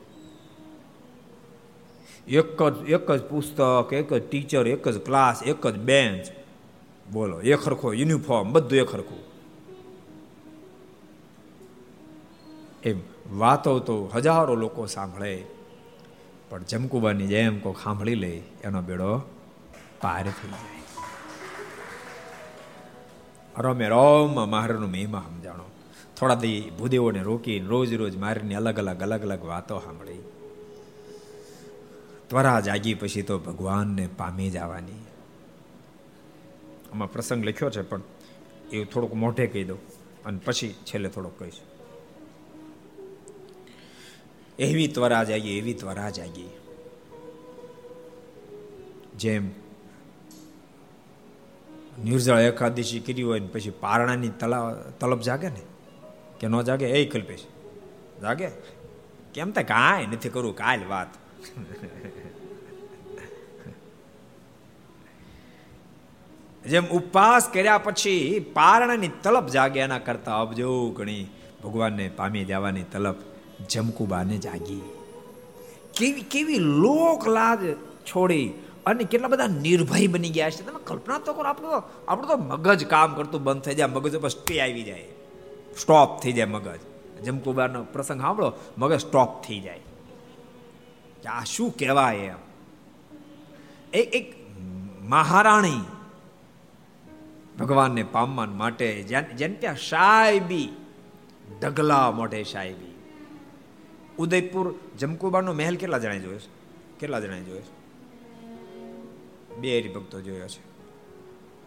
એક 2.29 2.63
જ 2.63 2.91
એક 2.91 3.11
જ 3.11 3.23
પુસ્તક, 3.23 3.93
એક 3.93 4.13
જ 4.13 4.31
ટીચર 4.31 4.67
એક 4.67 4.89
જ 4.89 4.99
ક્લાસ 4.99 5.43
એક 5.43 5.67
જ 5.67 5.79
બેન્ચ 5.79 6.27
બોલો. 7.13 7.41
એક 7.41 7.61
હરખો 7.61 7.93
યુનિફોર્મ 7.93 8.53
બધું 8.53 8.79
એક 8.79 8.95
હરખું. 8.95 9.19
એમ. 12.85 13.10
વાતો 13.33 13.79
તો 13.79 14.11
હજારો 14.14 14.55
લોકો 14.55 14.87
સાંભળે. 14.87 15.45
પણ 16.49 16.62
જમકુબાની 16.62 17.27
જેમ 17.27 17.59
કોઈ 17.59 17.75
સાંભળી 17.85 18.14
લે, 18.14 18.43
એનો 18.64 18.83
બેડો 18.83 19.19
પાર 20.01 20.23
થઈ 20.23 20.49
જાય. 20.49 20.81
રમે 23.59 23.88
રોમ 23.88 24.51
મહારાજનો 24.51 24.87
મહિમા 24.87 25.25
સમજાણો. 25.29 25.64
થોડા 26.16 26.35
દી 26.35 26.73
ભૂદેવોને 26.79 27.23
રોકીને 27.23 27.66
રોજ 27.66 27.95
રોજ 27.95 28.16
મારીને 28.16 28.55
અલગ 28.55 28.79
અલગ 28.79 29.03
અલગ 29.03 29.23
અલગ 29.23 29.45
વાતો 29.45 29.79
સાંભળી. 29.79 30.23
ત્વરા 32.29 32.61
જાગી 32.61 32.95
પછી 32.95 33.23
તો 33.23 33.38
ભગવાનને 33.38 34.09
પામી 34.16 34.51
જવાની. 34.51 35.07
આમાં 36.93 37.12
પ્રસંગ 37.12 37.45
લખ્યો 37.45 37.71
છે, 37.71 37.83
પણ 37.83 38.01
એ 38.73 38.85
થોડુંક 38.85 39.14
મોઢે 39.14 39.47
કહી 39.47 39.64
દઉં. 39.64 39.79
અને 40.25 40.40
પછી 40.45 40.73
છેલ્લે 40.73 41.09
થોડોક 41.09 41.38
કહીશ. 41.38 41.61
એવી 44.61 44.88
ત્વરા 44.88 45.25
જાગી, 45.25 45.59
એવી 45.59 45.75
ત્વરા 45.75 46.11
જાગી. 46.11 46.49
જેમ 49.16 49.51
નિર્જળ 52.05 52.38
એકાદશી 52.38 53.01
કરી 53.01 53.23
હોય 53.23 53.40
ને 53.40 53.46
પછી 53.46 53.70
પારણાની 53.70 54.29
તલા, 54.29 54.75
તલબ 55.01 55.20
જાગે 55.20 55.49
ને, 55.49 55.61
કે 56.40 56.46
ન 56.46 56.62
જાગે, 56.62 56.87
એ 56.87 57.05
કલ્પેશ. 57.05 57.44
જાગે? 58.23 58.49
કેમ 59.35 59.51
તે 59.51 59.62
કાંઈ 59.62 60.07
નથી 60.07 60.29
કરવું 60.29 60.57
કાલ 60.57 60.81
વાત. 60.88 61.09
જેમ 66.66 66.87
ઉપવાસ 66.87 67.49
કર્યા 67.53 67.79
પછી 67.79 68.46
પારણાની 68.53 69.09
તલપ 69.23 69.46
જાગે, 69.46 69.81
એના 69.81 69.99
કરતા 69.99 70.40
અબજો 70.40 70.90
ગણી 70.90 71.27
ભગવાનને 71.64 72.09
પામી 72.09 72.44
જવાની 72.44 72.83
તલપ 72.83 73.30
જમકુબાને 73.68 74.38
જાગી. 74.38 74.83
કેવી 75.96 76.20
કેવી 76.20 76.59
લોક 76.59 77.29
લાજ 77.29 77.59
છોડી 78.07 78.53
અને 78.87 79.05
કેટલા 79.05 79.29
બધા 79.29 79.46
નિર્ભય 79.46 80.07
બની 80.07 80.31
ગયા 80.31 80.51
છે. 80.51 80.66
તમે 80.66 80.81
કલ્પના 80.85 81.18
તો 81.18 81.33
કરો, 81.33 81.44
આપણું 81.44 81.77
આપણું 82.09 82.29
તો 82.29 82.37
મગજ 82.37 82.87
કામ 82.87 83.14
કરતું 83.14 83.42
બંધ 83.42 83.62
થઈ 83.62 83.75
જાય, 83.75 83.87
મગજ 83.87 84.16
ઉપર 84.16 84.29
સ્ટે 84.29 84.61
આવી 84.61 84.83
જાય. 84.83 85.05
સ્ટોપ 85.81 86.20
થઈ 86.20 86.33
જાય 86.33 86.44
મગજ. 86.44 86.81
જમકુબારનો 87.25 87.85
પ્રસંગ 87.85 88.20
સાંભળો, 88.20 88.53
મગજ 88.79 89.01
સ્ટોપ 89.01 89.42
થઈ 89.42 89.61
જાય. 89.61 89.81
આ 91.29 91.44
શું 91.44 91.70
કહેવાય 91.79 92.16
એમ? 92.16 92.37
એક 93.92 94.14
એક 94.14 94.35
મહારાણી 95.03 95.81
ભગવાનને 97.59 98.03
પામવા 98.03 98.46
માટે 98.46 99.03
જેને 99.03 99.55
ત્યાં 99.55 99.77
સાહેબી 99.77 100.68
ઢગલા 101.62 102.11
મોઢે 102.11 102.42
સાહેબી. 102.42 102.89
ઉદયપુર 104.18 104.75
જમકુબાનો 104.99 105.53
મહેલ 105.53 105.77
કેટલા 105.77 105.99
જણાય 105.99 106.18
જોયો 106.18 106.38
છે? 106.38 106.51
કેટલા 106.99 107.20
જણાય 107.20 107.42
જોયો 107.42 107.62
છે? 107.62 107.81
બે 109.57 109.81
હરિભક્તો 109.81 110.20
જોયો 110.20 110.49
છે. 110.49 110.70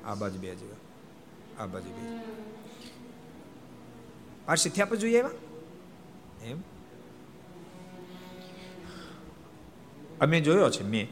આ 0.05 0.15
બાજુ 0.15 0.39
બે 0.39 0.55
જોયો. 0.55 0.75
આ 1.59 1.65
બાજુ 1.65 1.89
બે 1.89 2.19
પારસી 4.45 4.69
થયા 4.69 4.85
પછી 4.85 4.97
જોઈએ 4.97 5.17
એવા 5.17 5.29
એમ? 6.43 6.57
અમે 10.21 10.41
જોયો 10.41 10.69
છે 10.69 10.83
મેં, 10.83 11.07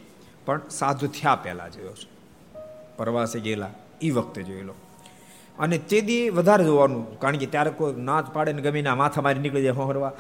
પણ 0.46 0.62
સાધુ 0.70 1.08
થયા 1.08 1.36
પહેલા 1.36 1.70
જોયો 1.70 1.94
છે. 1.94 2.08
પ્રવાસે 2.98 3.40
ગયેલા 3.40 3.74
એ 4.02 4.12
વખતે 4.12 4.44
જોયેલો. 4.44 4.74
અને 5.60 5.78
તે 5.78 6.02
દી 6.02 6.30
વધારે 6.30 6.64
જોવાનું, 6.64 7.20
કારણ 7.20 7.38
કે 7.38 7.46
ત્યારે 7.46 7.70
કોઈ 7.70 7.94
નાચ 7.94 8.30
પાડે 8.30 8.54
ને 8.54 8.62
ગમીને 8.62 8.94
માથા 8.94 9.22
મારી 9.22 9.40
નીકળી 9.40 9.62
જાય 9.62 9.72
હોરવા 9.72 10.14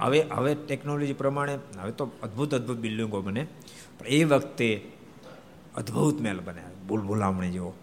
હવે 0.00 0.22
હવે 0.22 0.54
ટેકનોલોજી 0.54 1.12
પ્રમાણે, 1.12 1.58
હવે 1.80 1.92
તો 1.92 2.10
અદ્ભુત 2.22 2.54
અદ્ભુત 2.54 2.76
બિલ્ડિંગો 2.76 3.20
બને. 3.20 3.46
પણ 3.98 4.06
એ 4.06 4.24
વખતે 4.24 4.92
અદ્ભુત 5.76 6.20
મહેલ 6.20 6.40
બને. 6.40 6.62
ભૂલભુલામણી 6.88 7.50
જેવો. 7.50 7.74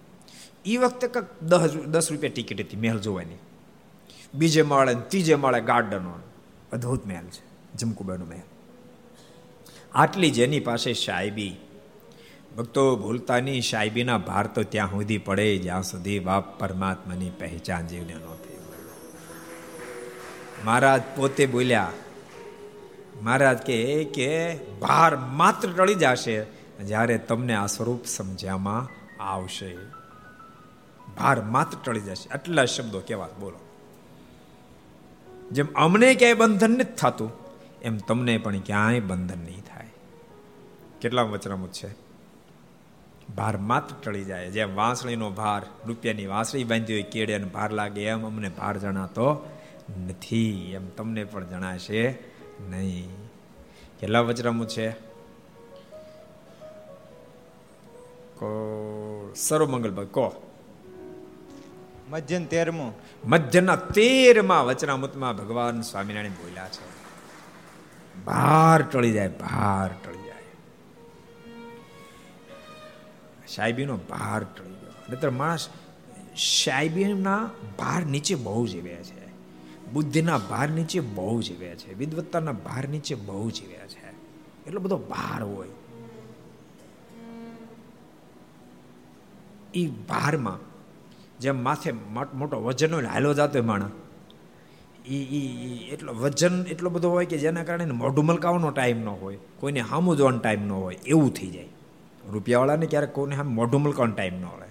એ 0.65 0.77
વખતે 0.77 1.07
કંઈક 1.07 1.43
દસ 1.43 1.73
દસ 1.73 2.11
રૂપિયા 2.11 2.33
ટિકિટ 2.35 2.59
હતી 2.59 2.77
મહેલ 2.77 2.99
જોવાની. 2.99 3.35
બીજે 4.33 4.61
માળે 4.61 4.95
ત્રીજે 4.95 5.35
માળે 5.35 5.61
ગાર્ડનો 5.61 6.19
અદ્ભુત 6.73 7.07
મહેલ 7.07 7.25
છે. 7.25 7.75
જમકુબાનો 7.77 8.25
મહેલ. 8.25 8.41
આટલી 9.91 10.31
જેની 10.31 10.59
પાસે 10.59 10.93
સાહેબી 10.93 11.55
ભક્તો, 12.57 12.95
ભૂલતાની 12.95 13.61
સાહેબીના 13.61 14.17
ભાર 14.17 14.47
તો 14.47 14.63
ત્યાં 14.63 14.89
સુધી 14.91 15.17
પડે, 15.17 15.57
જ્યાં 15.57 15.83
સુધી 15.83 16.19
બાપ 16.19 16.59
પરમાત્માની 16.59 17.29
પહેચાન 17.29 17.87
જીવને 17.87 18.13
ન 18.13 18.17
થઈ 18.17 18.50
મહારાજ 20.65 21.01
પોતે 21.15 21.45
બોલ્યા, 21.45 21.91
મહારાજ 23.21 23.57
કે 23.57 24.03
કે 24.03 24.55
ભાર 24.55 25.15
માત્ર 25.17 25.69
ટળી 25.71 25.93
જશે, 25.93 26.43
જ્યારે 26.83 27.17
તમને 27.17 27.53
આ 27.53 27.65
સ્વરૂપ 27.65 28.05
સમજ્યામાં 28.05 28.89
આવશે. 29.23 29.77
ભાર 31.17 31.41
માત્ર 31.41 31.77
ટળી 31.83 31.99
જશે, 31.99 32.29
આટલા 32.29 32.65
શબ્દો 32.65 32.99
કેવા 32.99 33.27
બોલો. 33.39 33.59
જેમ 35.51 35.67
અમને 35.75 36.13
ક્યાંય 36.13 36.33
બંધન 36.33 36.71
નથી 36.71 36.95
થતું, 36.97 37.31
એમ 37.81 37.97
તમને 37.97 38.37
પણ 38.37 38.59
ક્યાંય 38.59 38.99
બંધન 38.99 39.39
નહીં 39.39 39.61
થાય. 39.61 39.89
કેટલા 41.01 41.21
વચનામુત 41.21 41.71
છે? 41.71 41.89
ભાર 43.35 43.57
માત્ર 43.57 43.95
ટળી 44.03 44.23
જાય, 44.23 44.49
જેમ 44.49 44.75
વાંસળીનો 44.75 45.29
ભાર, 45.29 45.61
રૂપિયાની 45.87 46.27
વાંસળી 46.27 46.63
બાંધી 46.63 46.93
હોય 46.93 47.01
કેડે 47.01 47.37
ભાર 47.37 47.71
લાગે, 47.71 48.03
એમ 48.03 48.25
અમને 48.25 48.49
ભાર 48.49 48.77
જણાતો 48.77 49.27
નથી 49.97 50.71
એમ 50.73 50.89
તમને 50.89 51.23
પણ 51.23 51.45
જણાશે 51.45 52.17
નહીં. 52.69 53.09
કેટલા 53.99 54.19
વચરામું 54.19 54.67
છે? 54.67 54.89
કો 58.35 59.33
સર્વમંગલ 59.35 59.91
ભાઈ 59.91 60.05
કો. 60.05 60.51
મધ્યન 62.09 62.45
તેરમું. 62.45 62.93
મધ્યના 63.25 63.75
તેરમાં 63.75 64.65
વચનામૃતમાં 64.65 65.37
ભગવાન 65.37 65.81
સ્વામિનારાયણ 65.81 66.31
બોલ્યા 66.31 66.67
છે. 66.67 67.01
ભાર 68.25 68.81
ટળી 68.81 69.11
જાય 69.11 69.27
ભાર 69.27 69.89
ટળી 70.05 70.17
જાય. 70.17 70.43
સાહેબીનો 73.47 73.97
ભાર 73.97 74.43
ટળી 74.43 74.69
ગયો. 74.69 74.91
નહીતર 75.09 75.29
માણસ 75.29 75.69
સાહેબીના 76.37 77.49
ભાર 77.79 78.05
નીચે 78.05 78.35
બહુ 78.35 78.67
જીવ્યા 78.67 79.03
છે. 79.03 79.20
બુદ્ધિના 79.93 80.39
ભાર 80.49 80.67
નીચે 80.69 80.99
બહુ 81.15 81.35
જીવ્યા 81.41 81.75
છે, 81.75 81.89
વિદવત્તાના 81.93 82.55
ભાર 82.65 82.83
નીચે 82.87 83.15
બહુ 83.27 83.45
જીવ્યા 83.49 83.91
છે. 83.93 84.09
એટલો 84.67 84.79
બધો 84.79 84.97
ભાર 85.09 85.41
હોય. 85.43 85.73
એ 89.73 89.81
ભારમાં 90.09 90.59
જેમ 91.39 91.57
માથે 91.63 91.89
મોટો 92.39 92.57
વજન 92.61 92.93
હોય 92.93 93.05
હાલો 93.05 93.33
જાતો 93.33 93.63
માણસ. 93.63 93.91
એ 95.07 95.17
એટલો 95.93 96.11
વજન 96.13 96.55
એટલો 96.67 96.89
બધો 96.89 97.09
હોય 97.09 97.25
કે 97.25 97.37
જેના 97.37 97.63
કારણે 97.63 97.95
મોઢું 98.01 98.25
મલકાવાનો 98.25 98.71
ટાઈમ 98.71 98.99
ન 98.99 99.09
હોય, 99.21 99.37
કોઈને 99.59 99.81
હામું 99.81 100.17
જોવાનો 100.17 100.39
ટાઈમ 100.39 100.63
ન 100.67 100.71
હોય, 100.71 100.97
એવું 101.05 101.31
થઈ 101.33 101.51
જાય. 101.55 101.71
રૂપિયાવાળાને 102.31 102.85
ક્યારેક 102.85 103.13
કોઈને 103.13 103.35
આમ 103.35 103.49
મોઢું 103.59 103.81
મલકાવાનો 103.81 104.15
ટાઈમ 104.15 104.35
ન 104.41 104.45
હોય 104.45 104.69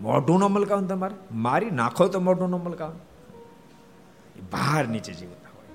મોઢું 0.00 0.38
ન 0.40 0.44
મલકાવું 0.54 0.86
તમારે? 0.88 1.16
મારી 1.46 1.70
નાખો 1.70 2.04
તો 2.08 2.18
મોઢું 2.20 2.50
ન 2.50 2.56
મલકાવું 2.66 3.00
ભાર 4.40 4.88
નીચે 4.88 5.12
જીવતા 5.12 5.48
હોય. 5.54 5.66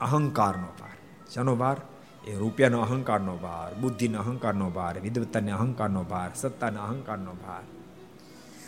અહંકારનો 0.00 0.66
ભાર. 0.80 0.96
શાનો 1.34 1.56
ભાર? 1.56 1.76
એ 2.26 2.34
રૂપિયાનો 2.34 2.80
અહંકારનો 2.80 3.36
ભાર, 3.36 3.74
બુદ્ધિનો 3.74 4.18
અહંકારનો 4.18 4.70
ભાર 4.70 5.00
વિદવત્તાને 5.00 5.52
અહંકારનો 5.52 6.02
ભાર, 6.02 6.30
સત્તાના 6.34 6.84
અહંકારનો 6.84 7.32
ભાર. 7.32 7.62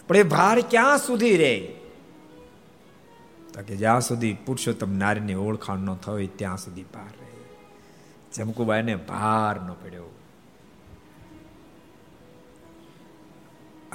પણ 0.09 0.17
એ 0.17 0.23
ભાર 0.23 0.61
ક્યાં 0.61 0.99
સુધી 0.99 1.37
રહે 1.37 1.61
તો 3.55 3.63
કે 3.63 3.77
જ્યાં 3.77 4.01
સુધી 4.01 4.35
પુરુષોત્તમ 4.35 4.93
નારીની 4.93 5.35
ઓળખાણ 5.35 5.79
ન 5.79 5.95
થઈ, 5.95 6.27
ત્યાં 6.27 6.57
સુધી 6.57 6.83
ભાર 6.83 7.05
રહે. 7.05 7.33
જમકુબાઈને 8.35 8.97
ભાર 8.97 9.61
ન 9.61 9.73
પડ્યો. 9.73 10.05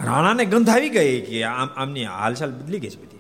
રાણાને 0.04 0.46
ગંધ 0.46 0.70
આવી 0.70 0.90
ગઈ 0.90 1.22
કે 1.22 1.44
આમ 1.44 1.68
આમની 1.68 2.06
હાલચાલ 2.06 2.52
બદલી 2.52 2.80
ગઈ 2.80 2.90
છે 2.90 3.06
બધી. 3.06 3.17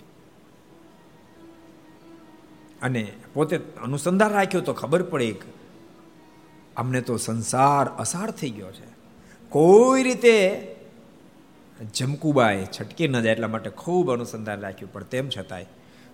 અને 2.81 3.13
પોતે 3.33 3.57
અનુસંધાન 3.57 4.31
રાખ્યો 4.31 4.61
તો 4.61 4.73
ખબર 4.73 5.03
પડે 5.03 5.31
કે 5.31 5.53
અમને 6.77 7.01
તો 7.01 7.17
સંસાર 7.17 7.87
અસાર 7.89 8.31
થઈ 8.31 8.49
ગયો 8.49 8.71
છે. 8.71 8.87
કોઈ 9.49 10.03
રીતે 10.03 10.35
જમકુબાઈ 11.93 12.65
છટકી 12.65 13.07
ન 13.07 13.21
જાય 13.21 13.31
એટલા 13.31 13.47
માટે 13.47 13.69
ખૂબ 13.69 14.11
અનુસંધાન 14.11 14.59
રાખ્યું, 14.59 14.93
પણ 14.93 15.03
તેમ 15.03 15.29
છતાંય, 15.29 15.65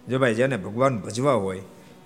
જો 0.09 0.19
ભાઈ 0.19 0.33
જેને 0.33 0.57
ભગવાન 0.57 0.99
ભજવા 0.99 1.33
હોય, 1.33 1.61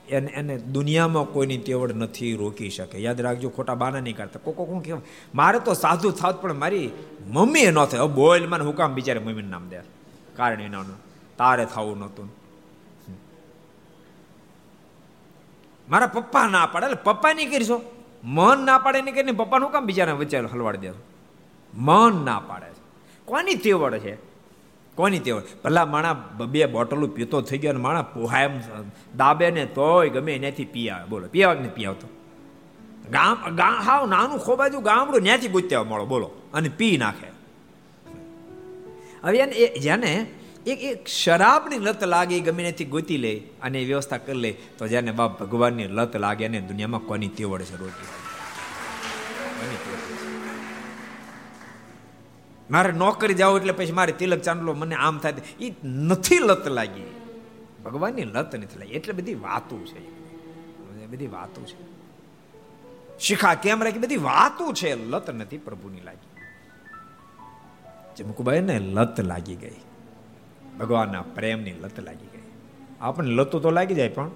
એને 0.09 0.27
એને 0.27 0.57
દુનિયામાં 0.57 1.23
કોઈની 1.23 1.57
તેવડ 1.57 1.93
નથી 1.95 2.35
રોકી 2.35 2.69
શકે. 2.69 3.01
યાદ 3.01 3.21
રાખજો, 3.21 3.49
ખોટા 3.49 3.75
બાના 3.75 3.99
નહીં 3.99 4.17
કરતા 4.17 4.39
કોકો 4.43 4.65
કોણ 4.65 4.79
કહેવાય 4.79 5.01
મારે 5.35 5.59
તો 5.59 5.73
સાધુ 5.73 6.11
થાત, 6.11 6.41
પણ 6.41 6.53
મારી 6.53 6.91
મમ્મીએ 7.27 7.71
ન 7.71 7.85
થાય. 7.85 8.07
બોલ 8.07 8.47
મને 8.47 8.63
હું 8.63 8.75
કામ 8.75 8.93
બિચારે 8.93 9.19
મમ્મીનું 9.19 9.51
નામ 9.51 9.69
દે. 9.69 9.79
કારણ 10.35 10.61
એનાનું. 10.61 10.95
તારે 11.37 11.65
થવું 11.65 11.99
નહોતું. 11.99 12.36
મારા 15.89 16.07
પપ્પા 16.07 16.47
ના 16.47 16.65
પાડે. 16.65 16.85
એટલે 16.85 17.03
પપ્પા 17.03 17.33
નહીં 17.33 17.51
કરશો. 17.51 17.81
મન 18.23 18.65
ના 18.65 18.77
પાડે 18.77 19.01
નહીં 19.01 19.15
કરીને 19.15 19.31
પપ્પાનું 19.31 19.71
કામ 19.71 19.85
બીજાને 19.85 20.11
વચ્ચે 20.11 20.39
હલવાડી 20.39 20.77
દેશો 20.77 21.01
મન 21.73 22.25
ના 22.25 22.39
પાડે 22.39 22.65
છે. 22.65 22.81
કોની 23.25 23.55
તેવડ 23.55 23.95
છે? 23.95 24.15
કોની 24.95 25.19
તેવડ? 25.19 25.43
ભલા 25.63 25.85
માણા 25.85 26.13
બે 26.47 26.65
બોટલું 26.65 27.09
પીતો 27.15 27.41
થઈ 27.41 27.57
ગયો 27.57 27.71
અને 27.71 27.79
માણા 27.79 28.01
પોહા 28.01 28.41
એમ 28.41 28.59
દાબે 29.17 29.51
ને 29.51 29.65
તોય 29.65 30.09
ગમે 30.09 30.35
એનાથી 30.35 30.65
પી 30.65 30.89
આવે. 30.89 31.07
બોલો 31.07 31.27
પી 31.27 31.43
આવે 31.43 31.59
ને 31.59 31.69
પી 31.69 31.85
આવતો 31.85 32.07
ગામ 33.11 33.55
ગામ 33.55 33.75
હાવ 33.81 34.09
નાનું 34.09 34.39
ખોબાજુ 34.39 34.79
ગામડું 34.79 35.21
ત્યાંથી 35.21 35.47
ગુજ્યા 35.47 35.83
મળો 35.83 36.05
બોલો 36.05 36.31
અને 36.53 36.69
પી 36.69 36.97
નાખે. 36.97 37.29
હવે 39.23 39.37
એને 39.37 39.79
જેને 39.79 40.11
એક 40.67 40.83
એક 40.83 41.07
શરાબની 41.07 41.79
લત 41.79 42.03
લાગે 42.03 42.39
ગમે 42.39 42.71
નથી 42.71 42.85
ગોતી 42.85 43.17
લે 43.17 43.43
અને 43.61 43.83
વ્યવસ્થા 43.83 44.17
કરી 44.17 44.37
લે, 44.37 44.51
તો 44.51 44.87
જેને 44.87 45.11
બાપ 45.11 45.43
ભગવાનની 45.43 45.87
લત 45.87 46.15
લાગે 46.15 46.45
અને 46.45 46.61
દુનિયામાં 46.61 46.99
કોની 46.99 47.27
તેવડ 47.27 47.61
છે 47.61 47.75
રોટી 47.75 48.07
મારે 52.71 52.91
નોકરી 52.91 53.33
જાવ 53.33 53.57
એટલે 53.57 53.73
પછી 53.73 53.91
મારે 53.91 54.11
તિલક 54.11 54.41
ચાંદલો 54.41 54.73
મને 54.73 54.95
આમ 54.95 55.17
થાય 55.17 55.33
એ 55.61 55.73
નથી 55.85 56.39
લત 56.39 56.67
લાગી. 56.67 57.15
ભગવાનની 57.85 58.23
લત 58.23 58.55
નથી 58.55 58.79
લાગી. 58.79 58.91
એટલે 58.91 59.13
બધી 59.13 59.33
વાતો 59.33 59.77
છે. 59.77 60.01
બધી 61.07 61.27
વાતો 61.27 61.61
છે. 61.61 61.77
શિખા 63.19 63.53
કેમ 63.53 63.83
રાખી? 63.83 63.99
બધી 63.99 64.17
વાતો 64.17 64.73
છે. 64.73 65.05
લત 65.05 65.29
નથી 65.29 65.57
પ્રભુની 65.57 66.01
લાગી. 66.01 66.29
ચમકુબાઈ 68.15 68.61
ને 68.61 68.79
લત 68.79 69.19
લાગી 69.19 69.55
ગઈ. 69.55 69.75
ભગવાનના 70.79 71.23
પ્રેમની 71.35 71.75
લત 71.83 71.97
લાગી 72.07 72.29
ગઈ. 72.33 72.45
આપણને 73.01 73.31
લતો 73.37 73.59
તો 73.63 73.69
લાગી 73.77 73.97
જાય 73.99 74.15
પણ 74.17 74.31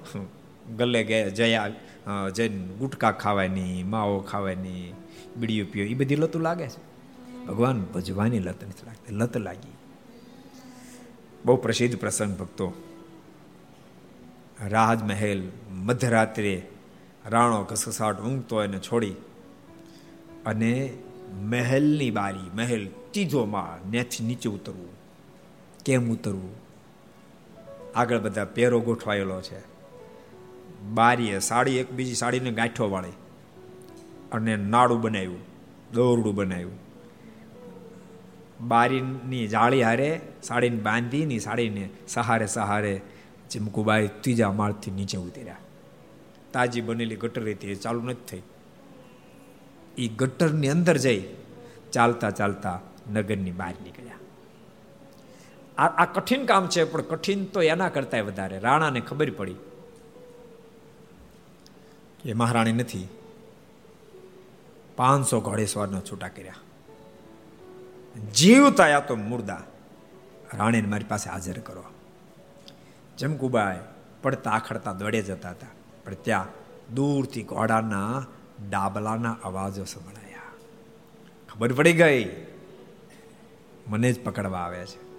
ગલે 0.77 0.99
ગયા 1.09 1.33
જયા 1.39 2.29
જઈને 2.29 2.61
ગુટકા 2.79 3.13
ખાવાની, 3.23 3.83
માવો 3.83 4.19
ખાવાની, 4.31 4.85
બીડીઓ 5.37 5.65
પીઓ 5.71 5.85
એ 5.85 5.95
બધી 5.99 6.21
લતું 6.23 6.41
લાગે 6.41 6.67
છે. 6.73 6.81
ભગવાન 7.47 7.77
ભજવાની 7.93 8.41
લત 8.47 8.61
નથી 8.69 8.85
લાગતી, 8.89 9.13
લત 9.21 9.35
લાગી. 9.47 9.75
બહુ 11.45 11.55
પ્રસિદ્ધ 11.55 11.95
પ્રસંગ 11.99 12.33
ભક્તો. 12.39 12.67
રાજમહેલ 14.69 15.41
મધ્યરાત્રે 15.87 16.55
રાણો 17.25 17.59
ઘસઘસાટ 17.69 18.17
ઊંઘતો 18.21 18.55
એને 18.63 18.79
છોડી 18.79 19.15
અને 20.45 20.73
મહેલની 21.51 22.11
બારી, 22.11 22.49
મહેલ 22.55 22.83
ત્રીજો 23.11 23.41
માળ 23.45 23.79
નેથી 23.91 24.25
નીચે 24.25 24.49
ઉતરવું. 24.49 24.93
કેમ 25.86 26.11
ઉતરવું? 26.11 26.55
આગળ 27.95 28.19
બધા 28.19 28.45
પેરો 28.45 28.79
ગોઠવાયેલો 28.79 29.41
છે. 29.41 29.59
બારીએ 30.93 31.39
સાડી, 31.39 31.77
એક 31.77 31.91
બીજી 31.91 32.15
સાડીને 32.15 32.51
ગાંઠો 32.51 32.89
વાળી 32.89 33.09
અને 34.32 34.55
નાડું 34.55 35.01
બનાવ્યું, 35.01 35.39
દોરડું 35.93 36.36
બનાવ્યું. 36.36 36.71
બારીની 38.67 39.47
જાળી 39.47 39.84
હારે 39.84 40.21
સાડીને 40.43 40.77
બાંધીની 40.77 41.39
સાડીને 41.39 41.89
સહારે 42.07 42.47
સહારે 42.47 43.01
ચીમકુબાઈ 43.49 44.09
ત્રીજા 44.21 44.51
માળથી 44.51 44.91
નીચે 44.91 45.17
ઉતર્યા. 45.17 45.57
તાજી 46.53 46.82
બનેલી 46.82 47.15
ગટર 47.15 47.49
હતી 47.49 47.67
એ 47.67 47.75
ચાલુ 47.75 48.01
નથી 48.01 48.25
થઈ. 48.29 48.41
એ 49.97 50.07
ગટરની 50.07 50.69
અંદર 50.69 50.97
જઈ 50.97 51.27
ચાલતા 51.91 52.29
ચાલતા 52.29 52.82
નગરની 53.13 53.51
બહાર 53.51 53.73
નીકળ્યા 53.84 54.01
આ 55.78 56.05
કઠિન 56.05 56.45
કામ 56.45 56.67
છે, 56.67 56.84
પણ 56.84 57.01
કઠિન 57.01 57.45
તો 57.45 57.61
એના 57.61 57.89
કરતાંય 57.89 58.22
વધારે. 58.22 58.59
રાણાને 58.59 58.99
ખબર 58.99 59.32
પડી 59.32 59.55
એ 62.26 62.34
મહારાણી 62.34 62.72
નથી. 62.72 63.07
પાંચસો 64.95 65.39
ઘોડેસવારનો 65.41 66.01
છૂટા 66.01 66.28
કર્યા. 66.28 66.53
જીવતા 68.34 68.88
યા 68.88 68.99
તો 68.99 69.15
મુર્દા. 69.15 69.61
રાણીને 70.53 70.88
મારી 70.88 71.03
પાસે 71.03 71.30
હાજર 71.30 71.59
કરો. 71.59 71.84
જમકુબાઈ 73.17 73.80
પડતા 74.22 74.51
આખડતા 74.51 74.93
દોડે 74.93 75.22
જતા 75.22 75.49
હતા, 75.49 75.67
પણ 76.05 76.13
ત્યાં 76.13 76.47
દૂરથી 76.95 77.43
ઘોડાના 77.43 78.26
ડાબલાના 78.69 79.38
અવાજો 79.43 79.84
સંભળાયા. 79.84 80.41
ખબર 81.49 81.74
પડી 81.74 81.93
ગઈ? 81.93 82.45
મને 83.88 84.13
જ 84.13 84.24
પકડવા 84.24 84.59
આવે 84.59 84.86
છે. 84.86 85.11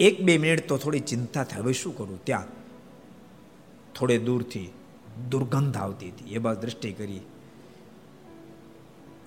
એક 0.00 0.22
બે 0.22 0.38
મિનિટ 0.38 0.68
તો 0.68 0.76
થોડી 0.76 1.00
ચિંતા 1.00 1.44
થઈ 1.44 1.60
હવે 1.60 1.72
શું 1.72 1.96
કરું? 1.96 2.24
ત્યાં 2.24 2.44
થોડે 3.94 4.18
દૂરથી 4.18 4.72
દુર્ગંધ 5.30 5.76
આવતી 5.76 6.10
હતી. 6.10 6.34
એ 6.34 6.38
બાદ 6.38 6.60
દ્રષ્ટિ 6.60 6.92
કરી. 6.92 7.20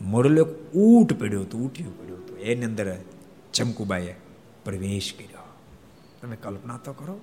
મોડલો 0.01 0.45
ઊંટ 0.75 1.19
પડ્યો 1.19 1.41
હતું 1.41 1.61
ઊઠ્યું 1.61 2.01
પડ્યું 2.01 2.19
હતું. 2.19 2.37
એની 2.37 2.65
અંદર 2.65 2.97
ચમકુબાઈએ 3.53 4.15
પ્રવેશ 4.63 5.13
કર્યો. 5.17 5.37
તમે 6.21 6.35
કલ્પના 6.35 6.77
તો 6.77 6.93
કરો. 6.93 7.19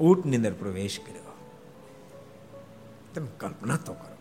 ઊંટની 0.00 0.36
અંદર 0.36 0.52
પ્રવેશ 0.52 1.00
કર્યો. 1.06 1.34
તમે 3.14 3.26
કલ્પના 3.38 3.76
તો 3.76 3.92
કરો. 3.92 4.16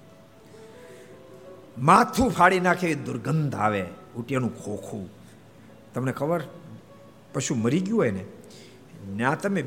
માથું 1.78 2.32
ફાડી 2.32 2.60
નાખે 2.60 2.96
દુર્ગંધ 2.96 3.56
આવે 3.56 3.86
ઉટિયાનું 4.16 4.64
ખોખું. 4.64 5.23
તમને 5.94 6.12
ખબર? 6.12 6.42
પશુ 7.34 7.56
મરી 7.56 7.80
ગયું 7.80 8.00
હોય 8.00 8.12
ને 8.12 8.24
ત્યાં 9.18 9.40
તમે 9.42 9.62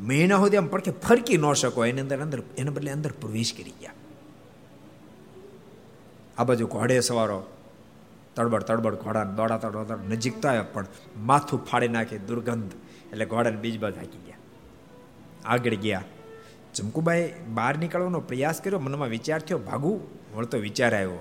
મહિના 0.00 0.38
સુધી 0.38 0.56
આમ 0.56 0.68
પડખે 0.68 0.92
ફરકી 1.06 1.38
ન 1.38 1.46
શકો. 1.52 1.84
એની 1.84 2.00
અંદર 2.00 2.20
અંદર, 2.20 2.40
એના 2.58 2.74
બદલે 2.76 2.90
અંદર 2.90 3.12
પ્રવેશ 3.12 3.52
કરી 3.56 3.74
ગયા. 3.80 3.96
આ 6.38 6.44
બાજુ 6.44 6.66
ઘોડે 6.66 7.00
સવારો, 7.00 7.38
તડબડ 8.36 8.62
તડબડ 8.62 8.94
ઘોડા 8.94 9.24
દોડા 9.38 9.58
તડબડ 9.58 10.46
આવ્યા, 10.46 10.62
પણ 10.72 10.86
માથું 11.28 11.64
ફાડી 11.64 11.88
નાખે 11.88 12.16
દુર્ગંધ, 12.28 12.74
એટલે 13.12 13.24
ઘોડાને 13.24 13.56
બીજ 13.56 13.76
બાજુ 13.80 13.98
હાકી 13.98 14.22
ગયા. 14.26 14.40
આગળ 15.44 15.76
ગયા. 15.84 16.04
ચમકુબાઈ 16.74 17.24
બહાર 17.48 17.74
નીકળવાનો 17.78 18.20
પ્રયાસ 18.20 18.60
કર્યો, 18.60 18.78
મનમાં 18.78 19.08
વિચાર 19.08 19.40
થયો, 19.40 19.58
ભાગું, 19.58 19.98
વળતો 20.36 20.58
વિચાર 20.58 20.92
આવ્યો. 20.94 21.18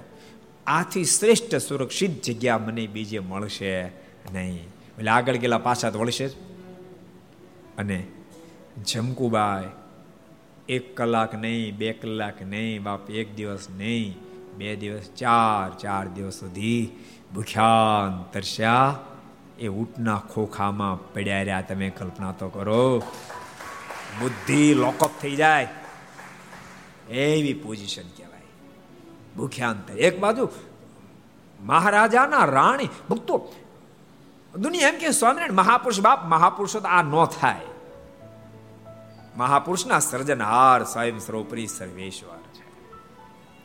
આથી 0.68 1.06
શ્રેષ્ઠ 1.06 1.56
સુરક્ષિત 1.58 2.14
જગ્યા 2.24 2.58
મને 2.58 2.88
બીજે 2.88 3.20
મળશે. 3.20 3.74
નહીં 4.34 4.64
એટલે 4.98 5.12
આગળ 5.12 5.36
ગયેલા 5.36 5.58
પાછા 5.58 5.90
તો 5.90 6.00
વળશે 6.00 6.28
અને 7.78 8.08
જમકુબાઈ 8.86 9.64
એક 10.70 10.98
કલાક 10.98 11.36
નહીં, 11.36 11.78
બે 11.78 11.94
કલાક 11.94 12.42
નહીં, 12.42 12.84
બાપ, 12.84 13.10
એક 13.10 13.36
દિવસ 13.36 13.68
નહીં, 13.70 14.16
બે 14.58 14.76
દિવસ, 14.76 15.10
ચાર 15.18 15.78
ચાર 15.78 16.08
દિવસ 16.08 16.34
સુધી 16.34 16.90
ભૂખ્યાન 17.34 18.24
તરસ્યા. 18.34 19.00
એ 19.60 19.68
ઊંટના 19.68 20.22
ખોખામાં 20.34 21.14
પડ્યા 21.14 21.38
રહ્યા. 21.38 21.62
તમે 21.62 21.90
કલ્પના 21.90 22.32
તો 22.32 22.50
કરો. 22.50 23.00
બુદ્ધિ 24.20 24.74
લોકઅપ 24.74 25.10
થઈ 25.22 25.36
જાય. 25.36 25.68
એવી 27.10 27.54
પોઝિશન 27.54 28.08
કહેવાય. 28.18 28.42
ભૂખ્યાંત 29.38 29.90
એક 29.92 30.20
બાજુ 30.20 30.50
મહારાજાના 31.62 32.46
રાણી, 32.46 32.90
ભક્તો 33.10 33.54
દુનિયા 34.58 34.90
એમ 34.90 35.00
કે 35.00 35.12
સ્વામિનારાયણ, 35.12 35.54
મહાપુરુષ 35.54 36.00
બાપ 36.00 36.26
મહાપુરુષો 36.26 36.80
તો 36.80 36.88
આ 36.88 37.02
ન 37.02 37.26
થાય. 37.26 37.62
મહાપુરુષના 39.38 40.00
સર્જનહાર 40.00 40.84
સ્વયં 40.84 41.20
સર્વોપરી 41.20 41.68
સર્વેશ્વર 41.68 42.38
છે. 42.38 42.70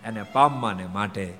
એને 0.04 0.22
પામવાને 0.22 0.86
માટે 0.86 1.34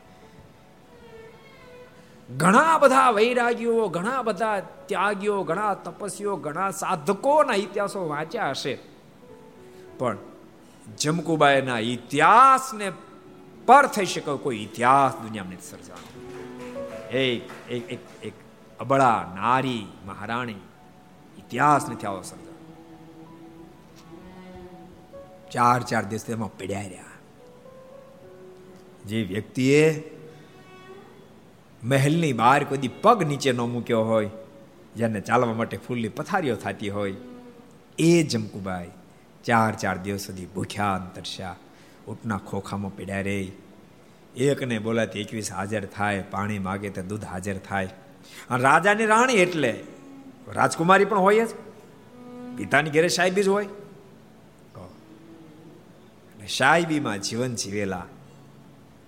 ઘણા 2.36 2.78
બધા 2.78 3.11
વૈરાગીઓ, 3.11 3.88
ઘણા 3.88 4.22
બધા 4.22 4.61
ત્યાગીઓ, 4.61 5.42
ઘણા 5.42 5.74
તપસ્વીઓ, 5.74 6.36
ઘણા 6.36 6.70
સાધકોના 6.70 7.55
ઇતિહાસો 7.55 8.09
વાંચ્યા 8.09 8.51
હશે. 8.51 8.78
પણ 9.99 10.16
જમકુબાઈના 10.99 11.78
ઇતિહાસને 11.78 12.92
પર 13.66 13.86
થઈ 13.86 14.07
શકે 14.07 14.36
કોઈ 14.36 14.57
ઇતિહાસ 14.57 15.14
દુનિયામાં 15.22 15.53
નથી 15.53 15.62
સર્જાણો 15.62 16.20
એક 17.09 17.70
એક 17.70 17.92
એક 17.92 18.01
એક 18.22 18.32
અબળા 18.81 19.35
નારી 19.37 19.87
મહારાણી 20.07 20.62
ઇતિહાસ 21.39 21.91
નથી 21.91 22.07
આવો 22.07 22.22
સર્જાણો 22.22 22.53
ચાર 25.51 25.83
ચાર 25.83 26.05
દિવસ 26.05 26.25
તેમાં 26.25 26.59
પડ્યા 26.59 26.81
રહ્યા. 26.81 27.14
જે 29.05 29.22
વ્યક્તિએ 29.22 30.11
મહેલની 31.83 32.33
બહાર 32.33 32.64
કોઈ 32.64 32.89
પગ 33.03 33.22
નીચે 33.22 33.53
ન 33.53 33.57
મૂક્યો 33.57 34.05
હોય, 34.05 34.31
જેને 34.97 35.20
ચાલવા 35.20 35.55
માટે 35.55 35.77
ફૂલની 35.77 36.09
પથારીઓ 36.09 36.57
થતી 36.57 36.89
હોય, 36.89 37.14
એ 37.99 38.22
જમકુબાઈ 38.22 38.91
ચાર 39.45 39.72
ચાર 39.75 39.97
દિવસ 39.99 40.27
સુધી 40.27 40.47
ભૂખ્યા 40.47 40.95
અંતરશા 40.95 41.57
ઊંટના 42.09 42.39
ખોખામાં 42.39 42.97
પીડ્યા 42.97 43.20
રે 43.20 43.53
એકને 44.37 44.79
બોલાતી 44.79 45.20
એકવીસ 45.20 45.53
હાજર 45.53 45.85
થાય, 45.87 46.22
પાણી 46.22 46.59
માગે 46.59 46.89
તો 46.89 47.03
દૂધ 47.03 47.25
હાજર 47.25 47.59
થાય. 47.59 47.89
અને 48.51 48.62
રાજાની 48.62 49.07
રાણી 49.07 49.35
એટલે 49.35 49.72
રાજકુમારી 50.53 51.05
પણ 51.05 51.18
હોય 51.18 51.47
જ. 51.47 51.49
પિતાની 52.57 52.91
ઘેરે 52.91 53.09
સાહેબી 53.09 53.43
જ 53.43 53.49
હોય. 53.49 53.68
સાહેબીમાં 56.49 57.18
જીવન 57.18 57.55
જીવેલા 57.55 58.07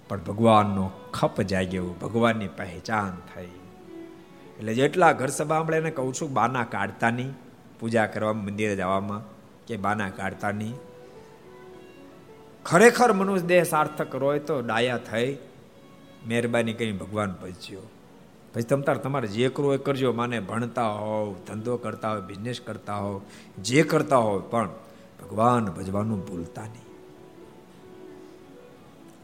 પણ 0.08 0.20
ભગવાનનો 0.20 0.90
ખપ 1.14 1.40
જાગ્યો, 1.42 1.88
ભગવાનની 2.00 2.48
પહેચાન 2.48 3.16
થઈ. 3.34 3.54
એટલે 4.58 4.74
જેટલા 4.74 5.12
ઘર 5.12 5.28
સભા 5.28 5.76
એને 5.76 5.90
કહું 5.90 6.14
છું, 6.14 6.32
બાના 6.32 6.64
કાઢતા 6.64 7.10
નહીં 7.10 7.32
પૂજા 7.80 8.06
કરવા 8.06 8.32
મંદિરે 8.32 8.76
જવામાં 8.76 9.22
કે 9.66 9.76
બાના 9.76 10.08
કાઢતા 10.10 10.50
નહીં 10.50 10.74
ખરેખર 12.64 13.12
મનુષ્ય 13.12 13.46
દેહ 13.46 13.62
સાર્થક 13.62 14.14
હોય 14.14 14.38
તો 14.38 14.60
ડાયા 14.60 14.98
થઈ, 14.98 15.36
મહેરબાની 16.26 16.72
કરી 16.72 16.92
ભગવાન 16.92 17.32
પહોંચ્યો 17.32 17.84
પછી 18.56 18.62
તમ 18.62 18.80
તાર 18.80 18.96
તમારે 18.96 19.28
જે 19.28 19.48
કરવું 19.48 19.74
એ 19.74 19.78
કરજો. 19.78 20.12
માને 20.12 20.40
ભણતા 20.40 20.88
હોવ, 20.88 21.34
ધંધો 21.46 21.76
કરતા 21.76 22.12
હોય 22.12 22.20
બિઝનેસ 22.20 22.60
કરતા 22.60 22.96
હોવ, 22.96 23.20
જે 23.62 23.82
કરતા 23.82 24.16
હોવ, 24.16 24.40
પણ 24.40 24.68
ભગવાન 25.22 25.66
ભજવાનું 25.66 26.26
ભૂલતા 26.26 26.62
નહીં. 26.62 26.86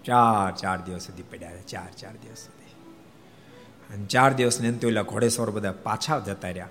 ચાર 0.05 0.57
ચાર 0.57 0.81
દિવસ 0.81 1.03
સુધી 1.03 1.23
પડ્યા 1.23 1.57
ચાર 1.57 1.91
ચાર 1.99 2.13
દિવસ 2.13 2.39
સુધી. 2.39 2.63
અને 3.95 4.07
ચાર 4.07 4.33
દિવસને 4.33 4.69
અંતે 4.69 4.87
ઓલા 4.87 5.03
ઘોડેશ્વર 5.03 5.51
બધા 5.51 5.73
પાછા 5.73 6.19
જતા 6.19 6.49
રહ્યા. 6.49 6.69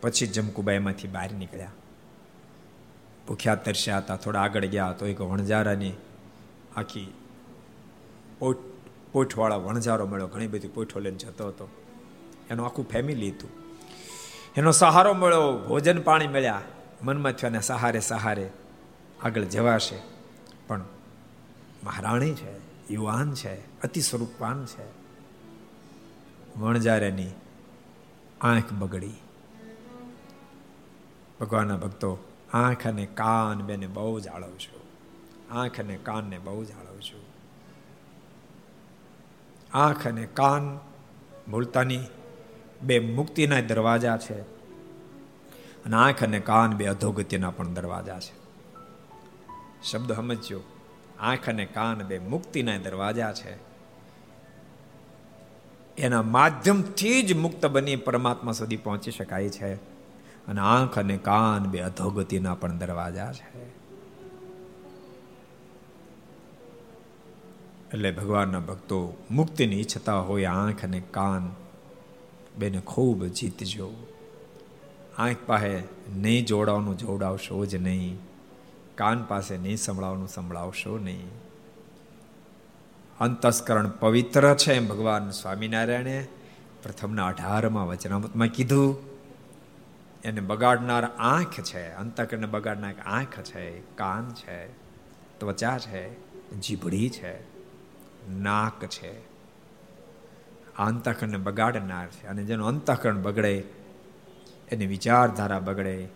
પછી 0.00 0.26
જમકુબાઈમાંથી 0.26 1.08
બહાર 1.08 1.32
નીકળ્યા. 1.32 1.70
ભૂખ્યા, 3.28 3.54
તરસ્યા 3.54 3.98
હતા, 3.98 4.16
થોડા 4.16 4.40
આગળ 4.40 4.64
ગયા 4.64 4.92
તો 4.92 5.06
એક 5.06 5.20
વણઝારાની 5.20 5.92
આખી 6.76 7.12
પોઠ 8.38 8.56
પોઠવાળા 9.12 9.56
વણઝારો 9.56 10.06
મળ્યો. 10.06 10.26
ઘણી 10.26 10.46
બધી 10.46 10.68
પોઠો 10.68 11.00
લઈને 11.00 11.18
જતો 11.18 11.48
હતો. 11.48 11.68
એનું 12.50 12.66
આખું 12.66 12.88
ફેમિલી 12.88 13.30
હતું. 13.30 13.50
એનો 14.56 14.70
સહારો 14.70 15.14
મળ્યો. 15.14 15.58
ભોજન 15.68 16.02
પાણી 16.02 16.26
મળ્યા. 16.26 16.62
મનમાં 17.02 17.32
થયાને 17.32 17.60
સહારે 17.60 18.00
સહારે 18.00 18.50
આગળ 19.22 19.42
જવાશે. 19.42 19.98
પણ 20.66 20.84
મહારાણી 21.84 22.34
છે, 22.34 22.52
યુવાન 22.92 23.34
છે 23.34 23.80
અતિ 23.80 24.00
સ્વરૂપવાન 24.00 24.66
છે. 24.66 24.84
વણજારેની 26.60 27.30
આંખ 28.40 28.72
બગડી. 28.72 29.12
ભગવાનના 31.40 31.76
ભક્તો, 31.76 32.18
આંખ 32.52 32.86
અને 32.86 33.06
કાન 33.06 33.62
બેને 33.62 33.86
બહુ 33.86 34.20
જાળવ 34.20 34.50
છું 34.50 34.80
આંખ 35.54 35.80
અને 35.80 35.96
કાનને 35.96 36.38
બહુ 36.38 36.64
જાળવ 36.64 36.98
છું 36.98 37.27
આંખ 39.74 40.06
અને 40.06 40.26
કાન 40.26 40.78
ભૂલતાની 41.50 42.00
બે 42.82 42.98
મુક્તિના 42.98 43.60
દરવાજા 43.60 44.16
છે 44.16 44.40
અને 45.84 45.96
આંખ 45.96 46.22
અને 46.22 46.40
કાન 46.40 46.72
બે 46.72 46.86
અધોગતિના 46.86 47.50
પણ 47.50 47.68
દરવાજા 47.68 48.18
છે. 48.20 48.38
શબ્દ 49.90 50.12
સમજ્યો 50.12 50.60
આંખ 51.20 51.48
અને 51.48 51.66
કાન 51.66 52.02
બે 52.02 52.18
મુક્તિના 52.18 52.76
દરવાજા 52.76 53.32
છે. 53.32 53.68
એના 55.96 56.22
માધ્યમથી 56.22 57.22
જ 57.22 57.36
મુક્ત 57.36 57.66
બની 57.66 57.96
પરમાત્મા 57.96 58.52
સુધી 58.52 58.76
પહોંચી 58.76 59.10
શકાય 59.10 59.48
છે. 59.48 59.74
અને 60.46 60.60
આંખ 60.60 60.98
અને 60.98 61.16
કાન 61.16 61.64
બે 61.64 61.80
અધોગતિના 61.80 62.54
પણ 62.54 62.78
દરવાજા 62.78 63.32
છે. 63.32 63.77
એટલે 67.94 68.10
ભગવાનના 68.10 68.58
ભક્તો, 68.58 69.16
મુક્તિની 69.30 69.80
ઈચ્છતા 69.80 70.20
હોય, 70.20 70.44
આંખ 70.44 70.84
અને 70.84 71.02
કાન 71.10 71.54
બેને 72.58 72.80
ખૂબ 72.80 73.24
જીતજો. 73.24 73.92
આંખ 75.18 75.36
પાસે 75.46 75.82
નહીં 76.16 76.46
જોડાવાનું 76.46 76.98
જોડાવશો 76.98 77.66
જ 77.66 77.74
નહીં. 77.74 78.18
કાન 78.94 79.24
પાસે 79.24 79.58
નહીં 79.58 79.76
સંભળાવવાનું 79.76 80.28
સંભળાવશો 80.28 80.98
નહીં. 80.98 81.30
અંતસ્કરણ 83.20 83.90
પવિત્ર 83.90 84.54
છે 84.54 84.74
એમ 84.74 84.88
ભગવાન 84.88 85.30
સ્વામિનારાયણે 85.30 86.26
પ્રથમના 86.82 87.26
અઢારમાં 87.26 87.88
વચનામતમાં 87.88 88.48
કીધું. 88.48 88.96
એને 90.24 90.40
બગાડનાર 90.40 91.04
આંખ 91.04 91.60
છે, 91.60 91.94
અંતકરણને 91.94 92.46
બગાડનાર 92.46 92.94
આંખ 93.04 93.40
છે, 93.40 93.96
કાન 93.96 94.34
છે, 94.34 94.66
ત્વચા 95.38 95.78
છે, 95.78 96.28
જીભડી 96.60 97.08
છે. 97.08 97.47
નાક 98.28 98.86
છે. 98.86 99.18
અંતકરણને 100.76 101.36
બગાડનાર 101.36 102.06
છે 102.06 102.26
અને 102.26 102.44
જેનું 102.44 102.68
અંતઃકરણ 102.68 103.22
બગડે, 103.22 103.64
એની 104.72 104.86
વિચારધારા 104.86 105.58
બગડે, 105.58 106.08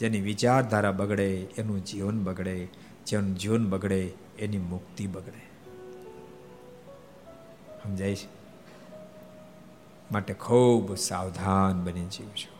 જેની 0.00 0.20
વિચારધારા 0.20 0.92
બગડે, 0.92 1.34
એનું 1.36 1.84
જીવન 1.84 2.24
બગડે, 2.24 2.68
જેનું 3.06 3.34
જીવન 3.34 3.70
બગડે, 3.70 4.12
એની 4.38 4.58
મુક્તિ 4.58 5.06
બગડે. 5.06 5.46
સમજાય 7.82 8.14
છે? 8.14 8.28
માટે 10.12 10.34
ખૂબ 10.34 10.96
સાવધાન 10.96 11.84
બની 11.84 12.06
જીવજો 12.06 12.56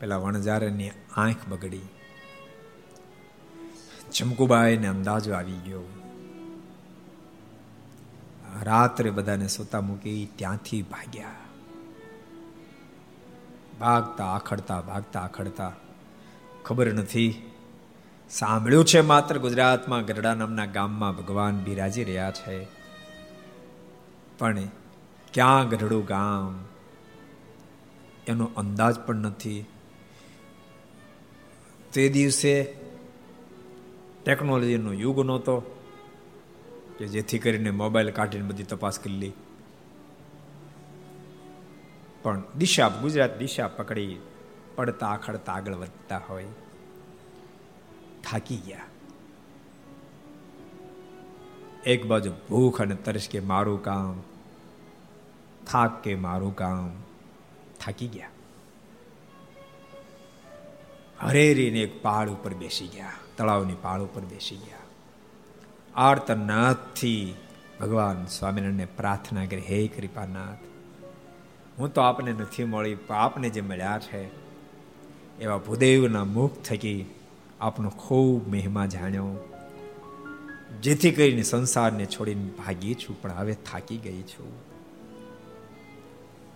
પેલા 0.00 0.16
વણઝારની 0.16 0.90
આંખ 1.16 1.36
બગડી. 1.48 1.80
ચમકુબાઈને 4.12 4.86
અંદાજો 4.86 5.34
આવી 5.34 5.52
ગયો. 5.52 5.82
રાત્રે 8.62 9.10
બધાને 9.10 9.48
સોતા 9.48 9.80
મૂકી 9.80 10.28
ત્યાંથી 10.36 10.82
ભાગ્યા. 10.82 11.30
ભાગતા, 13.80 14.26
આખડતા 14.26 14.80
ભાગતા, 14.80 15.20
આખડતા. 15.20 15.72
ખબર 16.64 16.92
નથી. 16.92 17.50
સાંભળ્યું 18.30 18.84
છે 18.84 19.00
માત્ર 19.00 19.38
ગુજરાતમાં 19.38 20.04
ગરડા 20.04 20.34
નામના 20.34 20.66
ગામમાં 20.66 21.16
ભગવાન 21.16 21.58
બિરાજી 21.58 22.04
રહ્યા 22.04 22.30
છે. 22.30 22.66
પણ 24.38 24.58
ક્યાં 25.34 25.68
ગઢડું 25.68 26.04
ગામ? 26.04 26.64
એનો 28.26 28.50
અંદાજ 28.56 29.00
પણ 29.00 29.14
નથી. 29.14 29.64
તે 31.92 32.08
દિવસે 32.08 32.74
ટેકનોલોજીનો 34.24 34.92
યુગ 34.92 35.26
નહોતો. 35.26 35.73
કે 36.98 37.06
જેથી 37.06 37.38
કરીને 37.38 37.70
મોબાઈલ 37.70 38.10
કાઢીને 38.10 38.48
બધી 38.48 38.62
તપાસ 38.62 38.98
કરી 38.98 39.12
લી. 39.12 39.32
પણ 42.22 42.42
દિશા, 42.58 42.88
ગુજરાત 42.88 43.38
દિશા 43.38 43.68
પકડી 43.68 44.16
પડતા 44.76 45.08
આખડતા 45.08 45.52
આગળ 45.52 45.74
વધતા 45.74 46.20
હોય. 46.28 46.46
થાકી 48.24 48.56
ગયા. 48.56 48.86
એક 51.86 52.06
બાજુ 52.06 52.32
ભૂખ 52.48 52.82
અને 52.82 52.94
તરસ 52.94 53.28
કે 53.28 53.40
મારું 53.40 53.82
કામ, 53.82 54.20
થાક 55.66 56.02
કે 56.02 56.14
મારું 56.14 56.56
કામ, 56.56 56.92
થાકી 57.80 58.08
ગયા. 58.08 58.30
હરેરીને 61.20 61.80
એક 61.80 62.02
પહાડ 62.02 62.30
ઉપર 62.30 62.54
બેસી 62.54 62.88
ગયા, 62.88 63.12
તળાવની 63.36 63.76
પહાડ 63.82 64.00
ઉપર 64.00 64.20
બેસી 64.20 64.56
ગયા. 64.56 64.83
આર્તનાથથી 65.96 67.34
ભગવાન 67.80 68.26
સ્વામિનારાયણને 68.26 68.84
પ્રાર્થના 68.84 69.44
કરી, 69.44 69.60
હે 69.60 69.86
કૃપાનાથ, 69.86 70.58
હું 71.78 71.94
તો 71.94 72.00
આપને 72.00 72.32
નથી 72.32 72.64
મળી, 72.64 72.94
પણ 72.94 73.16
આપને 73.16 73.48
જે 73.48 73.60
મળ્યા 73.60 73.98
છે, 73.98 74.28
એવા 75.38 75.58
ભૂદેવના 75.58 76.24
મુખ 76.24 76.56
થકી 76.64 77.14
આપનો 77.60 77.88
ખૂબ 77.88 78.48
મહિમા 78.48 78.86
જાણ્યો. 78.86 79.50
જેથી 80.82 81.10
કરીને 81.10 81.42
સંસારને 81.42 82.06
છોડીને 82.06 82.50
ભાગી 82.50 82.94
છું, 82.94 83.22
પણ 83.22 83.32
હવે 83.32 83.54
થાકી 83.54 83.96
ગઈ 83.96 84.22
છું. 84.22 84.52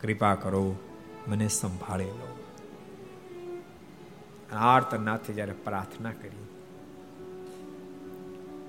કૃપા 0.01 0.35
કરો, 0.35 0.77
મને 1.29 1.49
સંભાળેલો 1.49 2.45
આર્તનાથે 4.53 5.33
જ્યારે 5.33 5.53
પ્રાર્થના 5.53 6.11
કરી 6.11 6.48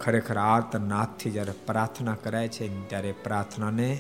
ખરેખર 0.02 0.38
આર્તનાથથી 0.38 1.32
જ્યારે 1.32 1.52
પ્રાર્થના 1.52 2.16
કરાય 2.16 2.48
છે, 2.48 2.88
ત્યારે 2.88 3.12
પ્રાર્થનાને 3.12 4.00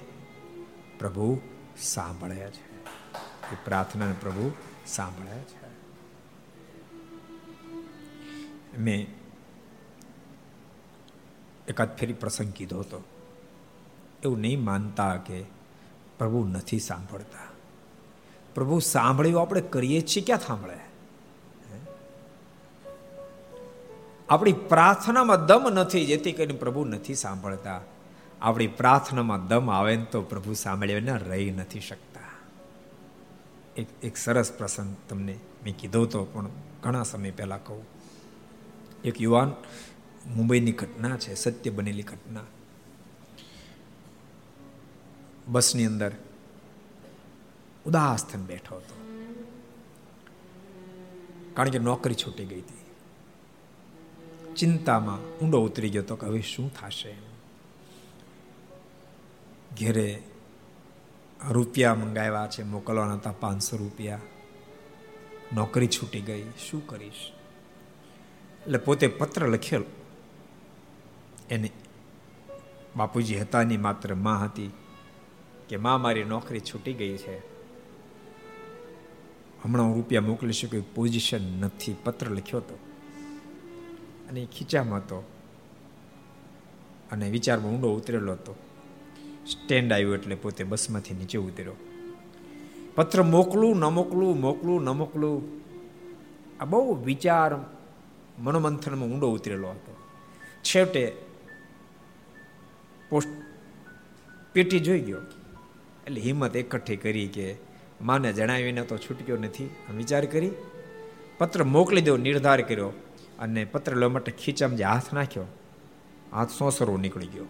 પ્રભુ 1.00 1.42
સાંભળે 1.82 2.36
છે. 2.36 2.84
એ 3.54 3.58
પ્રાર્થનાને 3.66 4.16
પ્રભુ 4.22 4.52
સાંભળે 4.88 5.40
છે. 5.40 5.60
મેં 8.78 9.08
એકાદ 11.68 11.96
ફેરી 11.96 12.14
પ્રસંગ 12.14 12.54
કીધો 12.54 12.80
હતો. 12.80 13.04
એવું 14.24 14.40
નહીં 14.40 14.64
માનતા 14.64 15.16
કે 15.16 15.46
પ્રભુ 16.18 16.46
નથી 16.46 16.80
સાંભળતા. 16.80 17.40
પ્રભુ 18.56 18.80
સાંભળ્યું, 18.80 19.42
આપણે 19.42 19.62
કરીએ 19.62 20.02
છીએ, 20.02 20.24
ક્યાં 20.24 20.40
સાંભળે? 20.40 20.89
આપણી 24.30 24.54
પ્રાર્થનામાં 24.54 25.46
દમ 25.46 25.70
નથી, 25.70 26.06
જેથી 26.06 26.32
કરીને 26.32 26.60
પ્રભુ 26.60 26.86
નથી 26.86 27.16
સાંભળતા. 27.16 27.82
આપણી 28.42 28.68
પ્રાર્થનામાં 28.68 29.48
દમ 29.48 29.70
આવે 29.70 29.96
ને 29.96 30.06
તો 30.06 30.22
પ્રભુ 30.22 30.54
સાંભળ્યા 30.54 31.16
રહી 31.16 31.52
નથી 31.52 31.80
શકતા. 31.80 32.20
એક 33.78 33.88
એક 34.04 34.18
સરસ 34.18 34.52
પ્રસંગ 34.52 34.96
તમને 35.10 35.40
મેં 35.64 35.78
કીધો 35.78 36.06
તો, 36.06 36.26
પણ 36.26 36.50
ઘણા 36.84 37.04
સમય 37.04 37.32
પહેલા 37.32 37.58
કહું. 37.58 37.84
એક 39.04 39.22
યુવાન 39.22 39.52
મુંબઈની 40.36 40.72
ઘટના 40.72 41.18
છે, 41.18 41.34
સત્ય 41.34 41.70
બનેલી 41.70 42.04
ઘટના. 42.04 42.42
બસની 45.48 45.86
અંદર 45.86 46.12
ઉદાસ 47.86 48.26
થઈને 48.26 48.46
બેઠો 48.46 48.76
હતો. 48.76 49.26
કારણ 51.54 51.70
કે 51.70 51.80
નોકરી 51.80 52.16
છૂટી 52.16 52.46
ગઈ 52.46 52.60
હતી. 52.62 52.79
ચિંતામાં 54.60 55.38
ઊંડો 55.38 55.62
ઉતરી 55.62 55.90
ગયો 55.90 56.04
તો 56.04 56.16
કે 56.16 56.28
હવે 56.28 56.42
શું 56.42 56.74
થશે? 56.74 57.16
ઘેરે 59.80 60.24
રૂપિયા 61.50 61.96
મંગાવ્યા 61.96 62.48
છે, 62.48 62.64
મોકલવાના 62.64 63.14
હતા 63.14 63.32
પાંચસો 63.32 63.78
રૂપિયા. 63.78 64.20
નોકરી 65.54 65.88
છૂટી 65.88 66.22
ગઈ, 66.22 66.44
શું 66.70 66.88
કરીશ? 66.88 67.32
એટલે 68.62 68.78
પોતે 68.78 69.08
પત્ર 69.08 69.48
લખેલ. 69.48 69.84
એને 71.50 71.72
બાપુજી 72.96 73.40
હતા 73.40 73.64
ની 73.64 73.78
માત્રમાં 73.78 74.46
હતી 74.46 74.72
કે 75.70 75.78
માં 75.78 76.02
મારી 76.02 76.24
નોકરી 76.24 76.60
છૂટી 76.60 76.94
ગઈ 76.94 77.18
છે. 77.18 77.38
હમણાં 79.64 79.86
હું 79.86 79.96
રૂપિયા 79.96 80.22
મોકલી 80.22 80.54
શકું 80.54 80.96
પોઝિશન 80.96 81.42
નથી. 81.60 81.96
પત્ર 82.04 82.30
લખ્યો 82.30 82.60
હતો 82.60 82.89
અને 84.30 84.48
ખીચામાં 84.58 85.00
હતો. 85.00 85.30
અને 87.12 87.30
વિચારમાં 87.30 87.72
ઊંડો 87.72 87.96
ઉતરેલો 87.96 88.32
હતો. 88.32 88.56
સ્ટેન્ડ 89.48 89.94
આવ્યો 89.94 90.14
એટલે 90.14 90.36
પોતે 90.36 90.64
બસમાંથી 90.64 91.14
નીચે 91.14 91.38
ઉતર્યો. 91.38 91.74
પત્ર 92.96 93.24
મોકલું, 93.24 93.78
ન 93.78 93.86
મોકલું 93.86 94.42
મોકલું, 94.42 94.84
ન 94.84 94.90
મોકલું. 94.90 95.62
આ 96.60 96.66
બહુ 96.66 97.04
વિચાર 97.04 97.56
મનોમંથનમાં 98.40 99.10
ઊંડો 99.10 99.32
ઉતરેલો 99.32 99.70
હતો. 99.70 99.96
છેવટે 100.64 101.14
પોસ્ટ 103.10 103.30
પેટી 104.54 104.80
જોઈ 104.80 105.00
ગયો. 105.00 105.18
એટલે 106.08 106.22
હિંમત 106.22 106.56
એકઠી 106.56 106.96
કરી 106.96 107.28
કે 107.28 107.56
માને 108.02 108.34
જણાવીને 108.34 108.82
તો 108.82 108.98
છૂટક્યો 108.98 109.38
નથી. 109.38 109.70
વિચાર 109.96 110.26
કરી. 110.26 110.52
પત્ર 111.38 111.64
મોકલી 111.64 112.02
દો, 112.02 112.18
નિર્ધાર 112.18 112.62
કર્યો. 112.62 112.92
અને 113.40 113.66
પત્ર 113.66 113.96
લેવા 113.96 114.12
માટે 114.12 114.32
ખીચામાં 114.32 114.78
જે 114.78 114.84
હાથ 114.84 115.14
નાખ્યો, 115.14 115.46
હાથ 116.32 116.50
સોસરો 116.50 116.98
નીકળી 116.98 117.28
ગયો. 117.28 117.46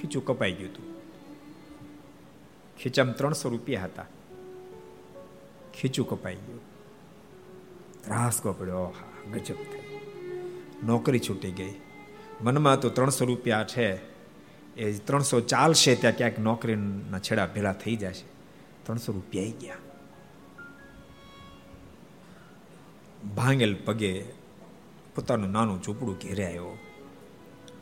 ખીચું 0.00 0.24
કપાઈ 0.24 0.52
ગયું 0.52 0.70
હતું. 0.70 0.94
ખીચામાં 2.76 3.14
ત્રણસો 3.14 3.48
રૂપિયા 3.48 3.84
હતા. 3.84 4.06
ખીચું 5.74 6.08
કપાઈ 6.08 6.34
ગયું. 6.34 6.60
ત્રાસકો 8.04 8.52
પડ્યો. 8.52 8.76
હા 8.76 9.32
ગજબ 9.32 9.54
થઈ. 9.54 10.00
નોકરી 10.84 11.18
છૂટી 11.18 11.50
ગઈ. 11.50 11.74
મનમાં 12.40 12.80
તો 12.80 12.90
ત્રણસો 12.90 13.24
રૂપિયા 13.24 13.64
છે. 13.64 14.14
એ 14.76 14.98
ત્રણસો 14.98 15.40
ચાલશે 15.40 15.94
ત્યાં 15.94 16.16
ક્યાંક 16.16 16.38
નોકરીના 16.38 17.18
છેડા 17.18 17.46
ભેળા 17.46 17.72
થઈ 17.72 17.96
જશે. 17.96 18.24
ત્રણસો 18.86 19.12
રૂપિયા 19.12 19.44
ગયા. 19.60 19.74
ભાંગેલ 23.34 23.76
પગે 23.84 24.43
પોતાનું 25.14 25.50
નાનું 25.50 25.82
ઝૂંપડું 25.82 26.16
ઘેરે 26.16 26.46
આવ્યો. 26.46 26.78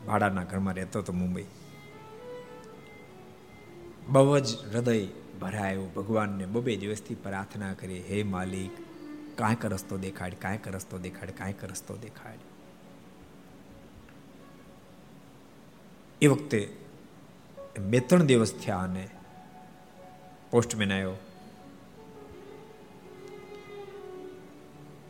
ભાડાના 0.07 0.43
ઘરમાં 0.43 0.73
રહેતો 0.73 0.99
હતો 0.99 1.13
મુંબઈ. 1.13 1.45
બહુ 4.07 4.39
જ 4.39 4.73
હૃદય 4.73 5.07
ભરાયો. 5.41 5.85
ભગવાનને 5.85 6.45
બબે 6.45 6.75
દિવસથી 6.75 7.15
પ્રાર્થના 7.15 7.73
કરી, 7.73 7.99
હે 7.99 8.23
માલિક, 8.23 8.71
કાંઈક 9.37 9.65
રસ્તો 9.65 9.97
દેખાડ, 9.97 10.33
કાંઈક 10.33 10.67
રસ્તો 10.67 10.97
દેખાડ, 10.97 11.29
કાંઈક 11.29 11.63
રસ્તો 11.63 11.97
દેખાડ. 11.97 12.35
એ 16.21 16.27
વખતે 16.27 16.77
બે 17.79 17.99
ત્રણ 17.99 18.23
દિવસ 18.23 18.53
થયા 18.53 18.77
અને 18.77 19.09
પોસ્ટમેન 20.51 20.93
આવ્યો. 20.93 21.13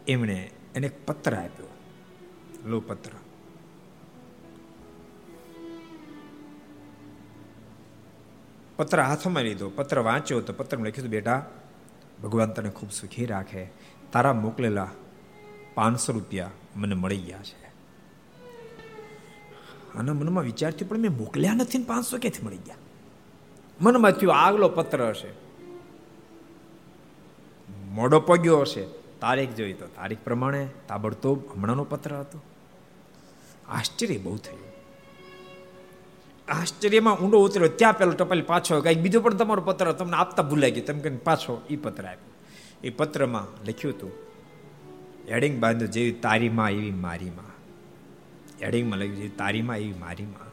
એમણે 0.07 0.51
એને 0.75 0.91
પત્ર 1.05 1.35
આપ્યો. 1.35 1.72
લો 2.65 2.79
પત્ર 2.79 3.09
પત્ર 8.75 9.01
હાથમાં 9.01 9.43
લીધો. 9.43 9.69
પત્ર 9.69 9.99
વાંચ્યો 9.99 10.41
તો 10.41 10.53
પત્રમાં 10.53 10.87
લખ્યું 10.87 11.07
બેટા, 11.07 11.45
ભગવાન 12.23 12.49
તને 12.49 12.69
ખૂબ 12.69 12.91
સુખી 12.91 13.25
રાખે. 13.25 13.69
તારા 14.11 14.33
મોકલેલા 14.33 14.89
પાંચસો 15.73 16.13
રૂપિયા 16.13 16.49
મને 16.75 16.95
મળી 16.95 17.17
ગયા 17.17 17.37
છે. 17.37 17.63
આના 19.97 20.13
મનમાં 20.13 20.43
વિચારથી 20.43 20.85
પણ 20.85 20.97
મેં 20.97 21.11
મોકલ્યા 21.11 21.53
નથી 21.53 21.77
ને 21.77 21.83
પાંચસો 21.83 22.17
ક્યાંથી 22.17 22.45
મળી 22.45 22.57
ગયા? 22.57 22.75
મનમાં 23.81 24.11
થયું, 24.11 24.35
આગલો 24.35 24.69
પત્ર 24.69 25.09
હશે. 25.09 25.31
મોડો 27.89 28.19
પગ્યો 28.19 28.59
હશે. 28.61 28.85
તારીખ 29.19 29.49
જોઈ 29.49 29.73
તો 29.73 29.87
તારીખ 29.87 30.17
પ્રમાણે 30.23 30.69
તાબડતોબ 30.87 31.39
હમણાંનો 31.55 31.83
પત્ર 31.83 32.15
હતો. 32.15 32.41
આશ્ચર્ય 33.67 34.17
બહુ 34.17 34.37
થયું. 34.37 34.63
આશ્ચર્યમાં 36.47 37.19
ઊંડો 37.19 37.39
ઉતર્યો. 37.39 37.67
ત્યાં 37.67 37.97
પેલો 37.97 38.11
ટપાલ 38.11 38.41
પાછો 38.41 38.81
કંઈક 38.81 38.99
બીજો 38.99 39.21
પણ 39.21 39.33
તમારો 39.33 39.61
પત્ર 39.61 39.91
તમને 39.91 40.15
આપતા 40.15 40.43
ભૂલાઈ 40.43 40.71
ગયો. 40.71 40.85
તમે 40.85 41.01
કે 41.01 41.09
પાછો 41.09 41.61
એ 41.69 41.75
પત્ર 41.75 42.05
આપ્યો. 42.05 42.31
એ 42.83 42.89
પત્રમાં 42.89 43.65
લખ્યું 43.69 43.95
હતું, 43.95 44.11
હેડિંગ 45.31 45.59
બાંધો 45.59 45.85
જેવી 45.85 46.11
તારીમાં 46.11 46.71
એવી 46.71 46.91
મારીમાં. 46.91 47.51
હેડિંગમાં 48.63 48.99
લખ્યું, 48.99 49.15
જેવી 49.15 49.29
તારીમાં 49.29 49.77
એવી 49.77 49.93
મારીમાં. 49.93 50.47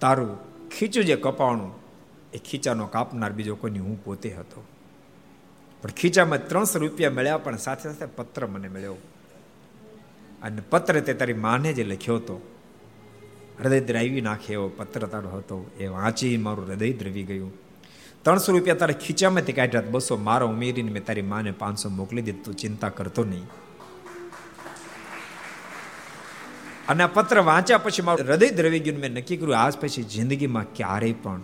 તારું 0.00 0.38
ખીચું 0.68 1.04
જે 1.04 1.16
કપાણું, 1.16 1.72
એ 2.32 2.38
ખીચાનો 2.38 2.86
કાપનાર 2.86 3.32
બીજો 3.32 3.54
કોઈની 3.54 3.78
હું 3.78 4.04
પોતે 4.04 4.30
હતો. 4.30 4.64
પણ 5.84 5.90
ખીચામાં 5.90 6.48
ત્રણસો 6.48 6.78
રૂપિયા 6.78 7.10
મળ્યા, 7.10 7.38
પણ 7.38 7.56
સાથે 7.56 7.88
સાથે 7.88 8.04
પત્ર 8.04 8.46
મને 8.46 8.68
મળ્યો. 8.68 8.94
અને 10.42 10.62
પત્ર 10.70 11.00
તે 11.00 11.14
તારી 11.14 11.32
માને 11.32 11.72
જે 11.72 11.84
લખ્યો 11.84 12.16
હતો. 12.16 12.52
હૃદય 13.62 13.80
દ્રાવી 13.80 14.20
નાખે 14.20 14.52
એવો 14.52 14.68
પત્ર 14.68 15.06
તારો 15.06 15.28
હતો. 15.28 15.70
એ 15.80 15.86
વાંચી 15.86 16.36
મારું 16.36 16.68
હૃદય 16.68 16.92
દ્રવી 16.92 17.22
ગયું. 17.22 17.52
ત્રણસો 18.22 18.52
રૂપિયા 18.52 18.76
તારે 18.76 18.94
ખીચામાંથી 18.94 19.52
કાઢ્યા 19.52 19.82
બસો 19.90 20.16
મારો 20.16 20.48
ઉમેરીને 20.48 20.92
મેં 20.92 21.04
તારી 21.04 21.22
માને 21.22 21.50
પાંચસો 21.50 21.88
મોકલી 21.88 22.22
દીધું. 22.22 22.42
તું 22.42 22.54
ચિંતા 22.54 22.88
કરતો 22.88 23.24
નહીં. 23.24 23.44
અને 26.88 27.02
આ 27.02 27.06
પત્ર 27.06 27.38
વાંચ્યા 27.38 27.78
પછી 27.78 28.02
મારું 28.02 28.26
હૃદય 28.26 28.50
દ્રવી 28.50 28.80
ગયું 28.80 28.98
મેં 28.98 29.10
નક્કી 29.10 29.36
કર્યું, 29.36 29.58
આજ 29.58 29.78
પછી 29.78 30.02
જિંદગીમાં 30.02 30.64
ક્યારેય 30.74 31.12
પણ 31.12 31.40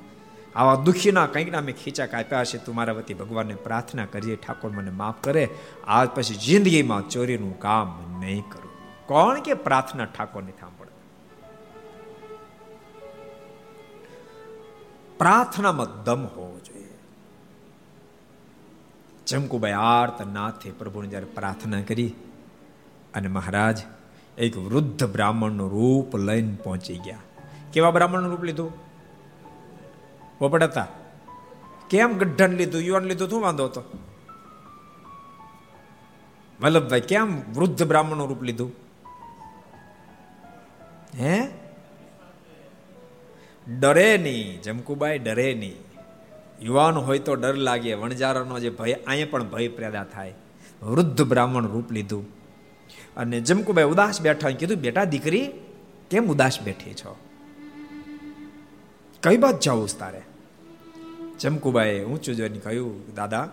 આવા 0.54 0.74
દુઃખીના 0.74 1.26
કંઈકના 1.26 1.60
મેં 1.60 1.74
ખીચા 1.74 2.06
કાપ્યા 2.06 2.44
છે, 2.44 2.58
તું 2.58 2.74
મારા 2.74 2.92
વતી 2.92 3.14
ભગવાનને 3.14 3.54
પ્રાર્થના 3.54 4.04
કરીએ, 4.04 4.36
ઠાકોર 4.36 4.70
મને 4.70 4.90
માફ 4.90 5.14
કરે, 5.20 5.48
આજ 5.86 6.08
પછી 6.08 6.34
જિંદગીમાં 6.34 7.08
ચોરીનું 7.08 7.58
કામ 7.58 8.16
નહીં 8.20 8.42
કરું. 8.48 8.70
કોણ 9.06 9.40
કે 9.40 9.54
પ્રાર્થના 9.54 10.04
ઠાકોરને 10.04 10.52
સાંભળે? 10.60 10.90
પ્રાર્થનામાં 15.18 16.04
દમ 16.04 16.24
હોવો 16.24 16.60
જોઈએ. 16.66 16.98
ચમકુભાઈ 19.26 19.72
આર્ત 19.72 20.26
નાથે 20.26 20.70
પ્રભુને 20.70 21.08
જ્યારે 21.08 21.26
પ્રાર્થના 21.26 21.82
કરી 21.82 22.14
અને 23.14 23.28
મહારાજ 23.28 23.78
એક 24.38 24.56
વૃદ્ધ 24.56 25.04
બ્રાહ્મણનું 25.04 25.70
રૂપ 25.70 26.16
લઈને 26.16 26.56
પહોંચી 26.64 26.98
ગયા. 26.98 27.18
કેવા 27.72 27.90
બ્રાહ્મણનું 27.90 28.30
રૂપ 28.30 28.42
લીધું? 28.42 28.89
પોપડતા 30.40 30.86
કેમ 31.90 32.18
ગઢન 32.18 32.52
લીધું? 32.52 32.80
યુવાન 32.80 33.02
લીધું? 33.02 33.30
શું 33.30 33.42
વાંધો 33.42 33.64
હતો? 33.64 33.82
વલ્લભભાઈ, 36.60 37.00
કેમ 37.00 37.52
વૃદ્ધ 37.52 37.82
બ્રાહ્મણનું 37.82 38.28
રૂપ 38.28 38.42
લીધું? 38.42 38.72
હે? 41.14 41.48
ડરે 43.80 44.18
નહીં, 44.18 44.62
જમકુબાઈ, 44.62 45.18
ડરે 45.18 45.54
નહીં. 45.54 45.76
યુવાન 46.62 46.94
હોય 46.94 47.18
તો 47.18 47.34
ડર 47.34 47.54
લાગે. 47.54 47.94
વણજારાનો 47.94 48.58
જે 48.58 48.70
ભય 48.70 48.92
અહીંયા 48.92 49.26
પણ 49.30 49.44
ભય 49.44 49.68
પેદા 49.68 50.04
થાય. 50.04 50.34
વૃદ્ધ 50.82 51.22
બ્રાહ્મણ 51.22 51.66
રૂપ 51.66 51.92
લીધું. 51.92 52.26
અને 53.16 53.40
જમકુબાઈ 53.40 53.84
ઉદાસ 53.84 54.20
બેઠા 54.20 54.50
કીધું, 54.50 54.76
બેટા, 54.76 55.04
દીકરી, 55.04 55.52
કેમ 56.10 56.26
ઉદાસ 56.26 56.60
બેઠી 56.60 56.94
છો? 56.94 57.16
કઈ 59.22 59.36
બાત 59.36 59.60
જાઉં 59.60 59.88
તારે? 59.98 60.22
ચમકુબાએ 61.40 62.04
ઊંચું 62.04 62.34
જોઈને 62.34 62.58
કહ્યું 62.58 63.14
દાદા 63.16 63.46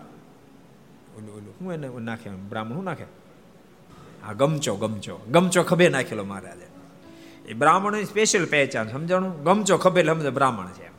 ઓલું 1.17 1.29
ઓલું 1.29 1.53
હું 1.59 1.73
એને 1.73 1.87
નાખે 2.01 2.29
બ્રાહ્મણ 2.49 2.75
હું 2.75 2.85
નાખે 2.85 3.07
હા 4.23 4.33
ગમચો 4.33 4.73
ગમચો 4.75 5.15
ગમચો 5.31 5.63
ખભે 5.63 5.89
નાખેલો 5.89 6.25
મહારાજે 6.25 6.67
એ 7.47 7.53
બ્રાહ્મણની 7.53 8.05
સ્પેશિયલ 8.05 8.45
પહેચાન 8.45 8.87
સમજાણું 8.89 9.33
ગમચો 9.43 9.77
ખભે 9.77 10.01
સમજો 10.03 10.31
બ્રાહ્મણ 10.31 10.73
છે 10.73 10.89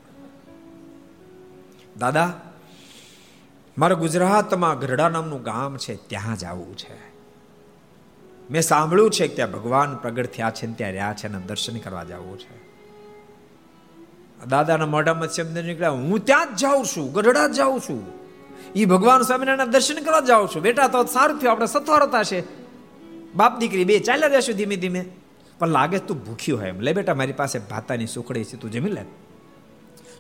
દાદા 1.97 2.31
મારે 3.77 3.95
ગુજરાતમાં 3.95 4.79
ગઢડા 4.79 5.09
નામનું 5.09 5.43
ગામ 5.43 5.77
છે 5.77 5.93
ત્યાં 6.07 6.37
જ 6.37 6.45
આવવું 6.45 6.75
છે 6.75 6.97
મેં 8.51 8.63
સાંભળ્યું 8.63 9.11
છે 9.11 9.29
કે 9.29 9.35
ત્યાં 9.35 9.53
ભગવાન 9.53 9.91
પ્રગટ 9.97 10.33
થયા 10.33 10.51
છે 10.51 10.67
ત્યાં 10.73 10.93
રહ્યા 10.93 11.15
છે 11.15 11.27
અને 11.27 11.39
દર્શન 11.47 11.79
કરવા 11.79 12.05
જવું 12.05 12.39
છે 12.39 12.68
દાદાના 14.47 14.87
મોઢામાં 14.87 15.29
શબ્દ 15.29 15.59
નીકળ્યા, 15.59 15.91
હું 15.91 16.25
ત્યાં 16.25 16.57
જ 16.57 16.59
જાઉં 16.59 16.85
છું, 16.85 17.13
ગઢડા 17.13 17.47
જ 17.47 17.53
જાઉં 17.53 17.81
છું. 17.81 18.19
એ 18.77 18.85
ભગવાન 18.85 19.23
સ્વામિનારાયણ 19.23 19.71
દર્શન 19.71 20.05
કરવા 20.05 20.21
જાઉં 20.21 20.49
છું. 20.49 20.63
બેટા, 20.63 20.89
તો 20.89 21.05
સારું 21.05 21.39
થયું, 21.39 21.53
આપણે 21.53 21.67
સત્વરતા 21.67 22.23
છે. 22.23 22.45
બાપ 23.35 23.59
દીકરી 23.59 23.85
બે 23.85 23.99
ચાલ્યા 23.99 24.29
જશું 24.29 24.55
ધીમે 24.55 24.77
ધીમે. 24.77 25.05
પણ 25.59 25.69
લાગે 25.69 25.99
તું 25.99 26.25
ભૂખ્યું 26.25 26.61
હોય 26.61 26.69
એમ. 26.69 26.81
લે 26.81 26.93
બેટા, 26.93 27.15
મારી 27.15 27.33
પાસે 27.33 27.59
ભાતાની 27.59 28.07
સુખડી 28.07 28.45
છે, 28.45 28.57
તું 28.57 28.71
જમી 28.71 28.91
લે. 28.91 29.05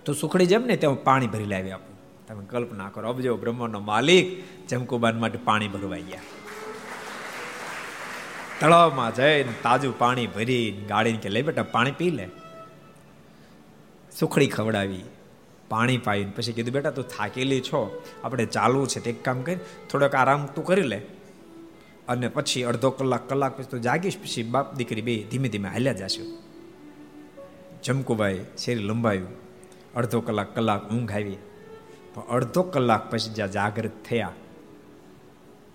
તો 0.04 0.12
સુખડી 0.12 0.46
જેમ 0.46 0.62
ને, 0.62 0.76
ત્યાં 0.76 1.04
પાણી 1.04 1.26
ભરી 1.26 1.44
લાવી 1.44 1.70
આપું. 1.70 1.98
તમે 2.26 2.44
કલ્પના 2.44 2.88
કરો 2.88 3.08
અબજો 3.08 3.36
બ્રહ્માનો 3.36 3.80
માલિક 3.80 4.44
જમકુબાન 4.68 5.20
માટે 5.20 5.38
પાણી 5.38 5.68
ભરવા 5.68 5.96
ગયા. 5.96 6.20
તળાવમાં 8.60 9.14
જઈને 9.14 9.52
તાજું 9.62 9.98
પાણી 9.98 10.26
ભરી 10.26 10.86
ગાડીને 10.88 11.18
કે, 11.18 11.28
લે 11.28 11.42
બેટા, 11.42 11.62
પાણી 11.62 11.90
પી 11.90 12.10
લે. 12.10 12.28
સુખડી 14.20 14.48
ખવડાવી, 14.48 15.04
પાણી 15.68 15.98
પાઈને 15.98 16.32
પછી 16.36 16.52
કીધું, 16.52 16.74
બેટા, 16.74 16.90
તું 16.90 17.06
થાકેલી 17.08 17.60
છો. 17.60 18.02
આપણે 18.24 18.44
ચાલવું 18.46 18.88
છે, 18.88 19.00
તે 19.00 19.10
એક 19.10 19.24
કામ 19.24 19.42
કરી, 19.42 19.58
થોડોક 19.90 20.14
આરામ 20.14 20.46
તું 20.46 20.64
કરી 20.64 20.82
લે. 20.82 20.98
અને 22.08 22.28
પછી 22.28 22.62
અડધો 22.62 22.90
કલાક 22.90 23.28
કલાક 23.28 23.58
પછી 23.58 23.66
તું 23.66 23.82
જાગીશ, 23.82 24.18
પછી 24.18 24.42
બાપ 24.42 24.74
દીકરી 24.74 25.02
બે 25.02 25.14
ધીમે 25.30 25.48
ધીમે 25.48 25.68
હાલ્યા 25.68 25.92
જશે. 25.92 26.22
જમકુભાઈ 27.84 28.44
શેરી 28.58 28.84
લંબાયું. 28.84 29.30
અડધો 29.94 30.20
કલાક 30.20 30.54
કલાક 30.54 30.90
ઊંઘ 30.90 31.12
આવી. 31.12 31.36
પણ 32.14 32.22
અડધો 32.22 32.62
કલાક 32.62 33.10
પછી 33.10 33.34
જ્યાં 33.34 33.50
જાગૃત 33.50 34.04
થયા, 34.04 34.32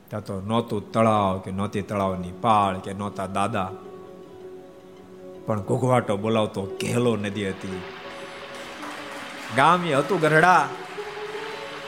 ત્યાં 0.09 0.25
તો 0.25 0.41
નહોતું 0.41 0.91
તળાવ 0.91 1.39
કે 1.39 1.51
નહોતી 1.51 1.81
તળાવની 1.81 2.31
પાળ 2.41 2.79
કે 2.79 2.93
નહોતા 2.93 3.27
દાદા. 3.27 3.69
પણ 5.45 5.61
ઘોઘવાટો 5.61 6.17
બોલાવતો, 6.17 6.61
ઘેલો 6.81 7.15
નદી 7.15 7.49
હતી. 7.49 7.81
ગામ 9.57 9.93
હતું 9.93 10.19
ગરડા. 10.19 10.69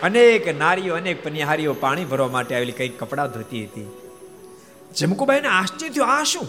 અનેક 0.04 0.58
નારીઓ, 0.58 0.96
અનેક 0.96 1.24
પનિહારીઓ 1.24 1.74
પાણી 1.74 2.06
ભરવા 2.06 2.28
માટે 2.28 2.56
આવેલી 2.56 2.72
કંઈક 2.72 3.00
કપડાં 3.00 3.32
ધોતી 3.32 3.66
હતી. 3.66 3.92
જમકુબાઈને 4.96 5.48
આશ્ચર્ય 5.48 5.90
થયું, 5.90 6.08
આ 6.08 6.24
શું? 6.24 6.48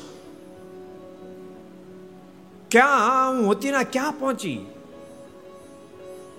ક્યાં? 2.71 3.33
હું 3.33 3.47
હોતીના 3.47 3.83
ક્યાં 3.83 4.13
પહોંચી? 4.13 4.67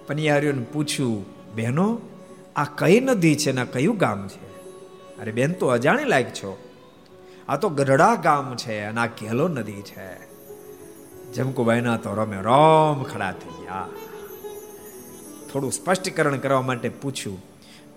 પનિહારીઓને 0.08 0.66
પૂછ્યું, 0.74 1.26
બહેનો, 1.56 2.00
આ 2.56 2.64
કઈ 2.64 3.00
નદી 3.00 3.36
છે 3.36 3.52
ને 3.52 3.66
કયું 3.66 3.98
ગામ 3.98 4.28
છે? 4.28 4.48
અરે 5.22 5.32
બેન, 5.32 5.54
તો 5.54 5.68
અજાણી 5.68 6.04
લાયક 6.04 6.34
છો. 6.34 6.70
આ 7.50 7.58
તો 7.58 7.70
ગઢડા 7.70 8.16
ગામ 8.16 8.56
છે 8.56 8.84
અને 8.84 9.02
આ 9.02 9.06
ઘેલો 9.06 9.48
નદી 9.48 9.82
છે. 9.82 10.28
જમકુબાઈના 11.34 11.98
તો 11.98 12.14
રમે 12.14 12.42
રોમ 12.42 13.04
ખડા 13.04 13.32
થઈ 13.32 13.64
ગયા. 13.64 13.88
થોડું 15.58 15.72
સ્પષ્ટીકરણ 15.72 16.38
કરવા 16.38 16.62
માટે 16.62 16.90
પૂછ્યું, 16.90 17.42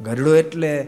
ગરડો 0.00 0.34
એટલે 0.34 0.82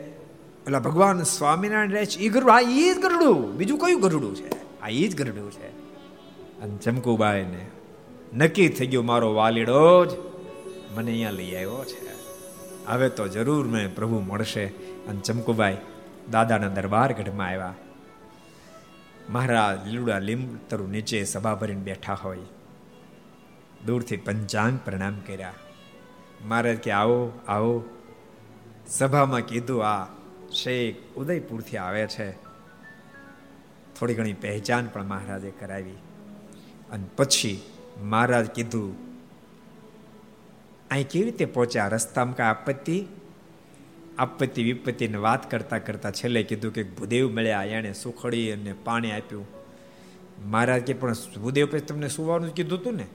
પેલા 0.64 0.78
ભગવાન 0.78 1.22
સ્વામિનારાયણ 1.22 1.90
રહે 1.90 2.06
છે? 2.06 2.18
એ 2.18 2.28
ગરડું? 2.28 2.54
આ 2.54 2.60
એ 2.60 2.94
જ 2.94 2.98
ગરડું. 2.98 3.56
બીજું 3.56 3.78
કયું 3.78 4.00
ગરડું 4.00 4.36
છે? 4.36 4.80
આ 4.80 4.88
એ 4.88 5.08
જ 5.08 5.16
ગરડું 5.16 5.50
છે. 5.50 5.66
અને 6.60 6.76
ચમકુબાઈને 6.76 7.66
નક્કી 8.34 8.68
થઈ 8.68 8.86
ગયું 8.86 9.04
મારો 9.04 9.34
વાલીડો 9.34 10.06
જ. 10.06 10.08
મને 10.94 11.10
અહીંયા 11.10 11.30
લઈ 11.30 11.54
આવ્યો 11.54 11.84
છે. 11.84 12.10
હવે 12.86 13.08
તો 13.08 13.28
જરૂર 13.28 13.68
મેં 13.68 13.94
પ્રભુ 13.94 14.20
મળશે. 14.20 14.64
અને 15.08 15.20
ચમકુબાઈ 15.20 15.76
દાદાના 16.30 16.68
દરબાર 16.68 17.12
ગઢમાં 17.12 17.48
આવ્યા. 17.48 17.74
મહારાજ 19.30 19.88
લીલુડા 19.88 20.18
લીંબતરુ 20.18 20.86
નીચે 20.86 21.24
સભા 21.24 21.54
ભરીને 21.54 21.80
બેઠા 21.80 22.14
હોય. 22.14 22.38
દૂરથી 23.86 24.16
પંચાંગ 24.16 24.78
પ્રણામ 24.84 25.20
કર્યા. 25.26 25.52
મહારાજ 26.44 26.76
કે 26.76 26.90
આવો 26.90 27.32
આવો. 27.48 27.84
સભામાં 28.86 29.40
કીધું, 29.40 29.86
આ 29.86 30.06
શેખ 30.52 30.96
ઉદયપુરથી 31.16 31.76
આવે 31.76 32.06
છે. 32.06 32.32
થોડી 33.98 34.14
ઘણી 34.14 34.32
પહેચાન 34.32 34.88
પણ 34.92 35.04
મહારાજે 35.04 35.52
કરાવી. 35.60 35.98
અને 36.90 37.04
પછી 37.16 37.62
મહારાજ 38.02 38.46
કીધું, 38.46 38.96
અહીં 40.90 41.08
કેવી 41.08 41.24
રીતે 41.24 41.44
પહોંચ્યા? 41.44 41.88
રસ્તામાં 41.88 42.36
કાંઈ 42.36 42.50
આપત્તિ? 42.50 43.06
આપત્તિ 44.18 44.62
વિપત્તિની 44.62 45.16
વાત 45.16 45.50
કરતા 45.50 45.78
કરતા 45.78 46.10
છેલ્લે 46.10 46.42
કીધું 46.42 46.72
કે 46.72 46.82
ભૂદેવ 46.82 47.30
મળ્યા, 47.30 47.64
એણે 47.64 47.92
સુખડી 47.92 48.50
અને 48.50 48.72
પાણી 48.72 49.12
આપ્યું. 49.12 49.46
મહારાજ 50.44 50.82
કે 50.82 50.92
પણ 50.92 51.12
ભૂદેવ 51.12 51.66
પછી 51.70 51.80
તમને 51.80 52.08
સુવાનું 52.08 52.54
કીધું 52.54 52.78
હતું 52.78 52.96
ને? 52.96 53.06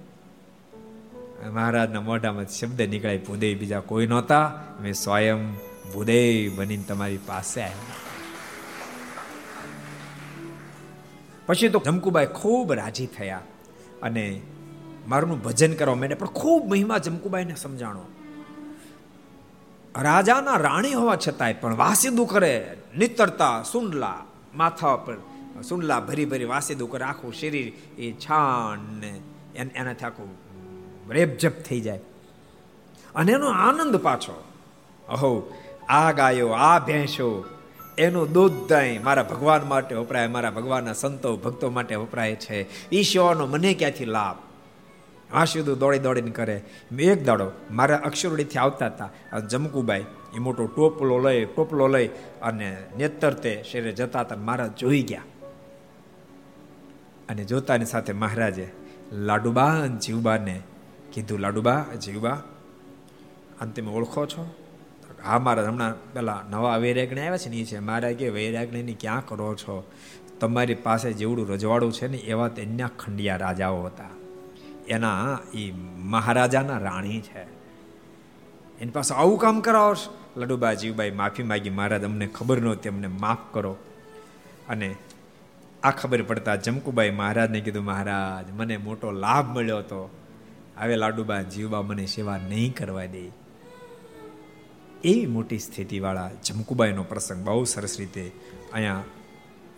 મહારાજના 1.45 2.01
મોઢામાં 2.01 2.47
શબ્દ 2.47 2.81
નીકળાય 2.81 3.17
ભૂદેવ 3.17 3.57
બીજા 3.57 3.79
કોઈ 3.79 4.07
નહોતા. 4.07 4.53
મેં 4.81 4.93
સ્વયં 4.93 5.53
ભૂદેવ 5.93 6.51
બનીને 6.55 6.83
તમારી 6.83 7.17
પાસે 7.17 7.61
આવ્યા. 7.61 7.95
પછી 11.45 11.69
તો 11.69 11.81
જમકુબાઈ 11.85 12.25
ખૂબ 12.25 12.73
રાજી 12.73 13.05
થયા 13.05 13.41
અને 14.01 14.41
મારું 15.07 15.43
ભજન 15.43 15.73
કરવા 15.73 15.95
માંડ્યા. 15.95 16.17
પણ 16.17 16.27
ખૂબ 16.27 16.69
મહિમા 16.69 16.97
જમકુબાઈને 16.97 17.55
સમજાણો. 17.55 18.05
રાજાના 20.01 20.55
રાણી 20.55 20.93
હોવા 20.93 21.17
છતાંય 21.27 21.53
પણ 21.53 21.75
વાસીદું 21.75 22.27
કરે, 22.27 22.77
નિતરતા, 22.97 23.63
સુંડલા, 23.71 24.23
માથા 24.55 24.95
પર 24.95 25.17
સુંડલા 25.69 25.99
ભરી 25.99 26.25
ભરી 26.25 26.45
વાસીદું 26.45 26.91
કરે. 26.91 27.03
આખું 27.03 27.33
શરીર 27.33 27.99
એ 28.01 28.11
છાણ 28.11 28.77
ને 28.77 29.21
એનાથી 29.55 30.05
આખું 30.05 30.46
રેપઝપ 31.09 31.51
થઈ 31.51 31.81
જાય. 31.81 31.99
અને 33.15 33.31
એનો 33.31 33.47
આનંદ 33.47 33.95
પાછો. 33.95 34.43
અહો, 35.09 35.53
આ 35.89 36.11
ગાયો, 36.11 36.47
આ 36.47 36.79
ભેંસો, 36.79 37.45
એનું 37.97 38.31
દૂધ 38.31 38.53
દહીં 38.69 39.03
મારા 39.03 39.23
ભગવાન 39.23 39.67
માટે 39.67 39.95
વપરાય, 39.95 40.27
મારા 40.27 40.51
ભગવાનના 40.51 40.93
સંતો, 40.93 41.37
ભક્તો 41.37 41.69
માટે 41.69 41.95
વપરાય 41.95 42.35
છે. 42.35 42.89
એ 42.89 43.01
સેવાનો 43.01 43.45
મને 43.45 43.73
ક્યાંથી 43.73 44.05
લાભ? 44.05 44.37
આ 45.35 45.45
સીધું 45.45 45.79
દોડી 45.79 45.99
દોડીને 45.99 46.31
કરે. 46.31 46.63
એક 46.99 47.25
દાડો 47.25 47.51
મારા 47.71 47.97
અક્ષરડીથી 47.97 48.59
આવતા 48.59 48.85
હતા. 48.85 49.39
જમકુબાઈ, 49.39 50.05
એ 50.35 50.39
મોટો 50.39 50.67
ટોપલો 50.67 51.19
લઈ 51.19 51.45
ટોપલો 51.45 51.87
લઈ 51.87 52.07
અને 52.41 52.77
નેતર 52.97 53.33
તે 53.33 53.63
શેરે 53.71 53.91
જતા 53.91 54.21
હતા 54.21 54.35
મારા 54.35 54.67
જોઈ 54.67 55.01
ગયા. 55.01 55.21
અને 57.29 57.43
જોતાની 57.43 57.85
સાથે 57.85 58.13
મહારાજે 58.13 58.71
લાડુબાન 59.11 59.97
જીવબાને 59.97 60.61
કીધું, 61.17 61.39
લાડુબા, 61.39 61.85
જીવબા 62.01 62.29
અને 63.61 63.71
તમે 63.71 63.91
ઓળખો 63.91 64.25
છો? 64.25 64.55
હા 65.23 65.39
મારા 65.39 65.67
હમણાં 65.67 66.13
પેલા 66.13 66.43
નવા 66.49 66.77
વૈરાગણી 66.77 67.21
આવ્યા 67.21 67.37
છે 67.37 67.49
ને, 67.49 67.57
એ 67.57 67.63
છે, 67.63 67.79
મારા 67.79 68.11
કે 68.11 68.29
વૈરાગણીની 68.29 68.93
ક્યાં 68.93 69.25
કરો 69.25 69.55
છો? 69.55 69.91
તમારી 70.39 70.75
પાસે 70.75 71.13
જેવડું 71.13 71.49
રજવાડું 71.49 71.93
છે 71.93 72.07
ને, 72.07 72.17
એવા 72.17 72.47
તેના 72.47 72.87
ખંડિયા 72.87 73.35
રાજાઓ 73.35 73.83
હતા. 73.83 74.03
એના 74.87 75.39
એ 75.53 75.71
મહારાજાના 75.97 76.77
રાણી 76.77 77.21
છે. 77.21 77.41
એની 78.79 78.89
પાસે 78.89 79.15
આવું 79.15 79.37
કામ 79.37 79.59
કરાવો 79.59 79.95
લડુબા, 80.37 80.73
જીવબાઈ, 80.73 81.11
માફી 81.11 81.43
માગી, 81.43 81.69
મહારાજ, 81.69 82.03
અમને 82.03 82.27
ખબર 82.27 82.61
નહોતી, 82.61 82.89
અમને 82.89 83.07
માફ 83.07 83.37
કરો. 83.53 83.77
અને 84.69 84.95
આ 85.83 85.91
ખબર 85.91 86.21
પડતા 86.21 86.55
જમકુબાઈ 86.55 87.09
મહારાજને 87.09 87.61
કીધું, 87.61 87.83
મહારાજ, 87.83 88.51
મને 88.51 88.77
મોટો 88.77 89.11
લાભ 89.11 89.57
મળ્યો 89.57 89.77
હતો 89.77 90.23
હવે 90.79 90.95
લાડુબા 90.95 91.41
જીવબા 91.41 91.81
મને 91.81 92.05
સેવા 92.05 92.37
નહીં 92.37 92.75
કરવા 92.75 93.05
દે. 93.05 93.25
એવી 95.03 95.25
મોટી 95.25 95.59
સ્થિતિવાળા 95.59 96.29
જમકુબાઈનો 96.45 97.03
પ્રસંગ 97.03 97.45
બહુ 97.45 97.63
સરસ 97.63 97.99
રીતે 97.99 98.31
અહીંયા 98.73 99.03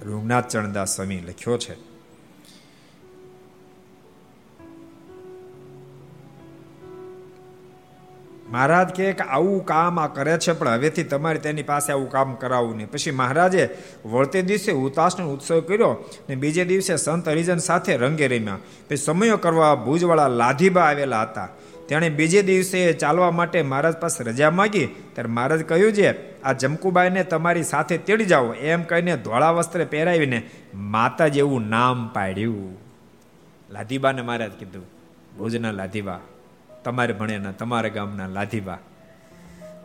રૂગનાથ 0.02 0.47
ચરણદાસ 0.47 0.95
સ્વામી 0.95 1.20
લખ્યો 1.20 1.58
છે. 1.58 1.89
મહારાજ 8.50 8.89
કહે 8.95 9.14
કે 9.14 9.24
આવું 9.24 9.66
કામ 9.66 10.00
આ 10.00 10.08
કરે 10.08 10.38
છે, 10.38 10.52
પણ 10.52 10.68
હવેથી 10.70 11.04
તમારે 11.04 11.39
તેની 11.39 11.64
પાસે 11.64 11.91
આવું 11.93 12.10
કામ 12.10 12.36
કરાવવું 12.36 12.76
નહીં. 12.78 12.91
પછી 12.91 13.12
મહારાજે 13.12 13.64
વળતે 14.06 14.41
દિવસે 14.41 14.72
ઉતાસનો 14.72 15.30
ઉત્સવ 15.34 15.60
કર્યો 15.60 16.06
ને 16.30 16.36
બીજે 16.36 16.66
દિવસે 16.66 16.95
સંત 16.95 17.30
હરિજન 17.30 17.58
સાથે 17.58 17.97
રંગે 17.97 18.28
રમ્યા. 18.28 18.60
પછી 18.88 18.97
સમયો 18.97 19.38
કરવા 19.38 19.76
ભુજવાળા 19.76 20.28
લાધીબા 20.28 20.82
આવેલા 20.82 21.22
હતા. 21.22 21.50
તેણે 21.88 22.10
બીજે 22.10 22.41
દિવસે 22.41 22.93
ચાલવા 22.93 23.32
માટે 23.32 23.62
મહારાજ 23.62 23.95
પાસે 23.97 24.24
રજા 24.24 24.52
માગી. 24.52 24.88
ત્યારે 25.14 25.30
મહારાજ 25.30 25.62
કહ્યું 25.64 25.93
છે, 25.93 26.10
આ 26.41 26.54
જમકુબાઈને 26.54 27.24
તમારી 27.24 27.64
સાથે 27.64 27.97
તેડી 27.97 28.26
જાઓ. 28.26 28.54
એમ 28.54 28.84
કહીને 28.84 29.18
ધોળા 29.18 29.52
વસ્ત્ર 29.52 29.86
પહેરાવીને 29.86 30.39
માતા 30.74 31.28
જેવું 31.28 31.70
નામ 31.70 32.08
પાડ્યું. 32.08 32.78
લાધીબાને 33.70 34.22
મહારાજ 34.22 34.52
કીધું, 34.60 34.86
ભુજના 35.38 35.72
લાધીબા. 35.72 36.20
તમારે 36.84 37.14
ભણેના 37.14 37.52
તમારા 37.52 37.90
ગામના 37.90 38.28
લાધીબા. 38.28 38.78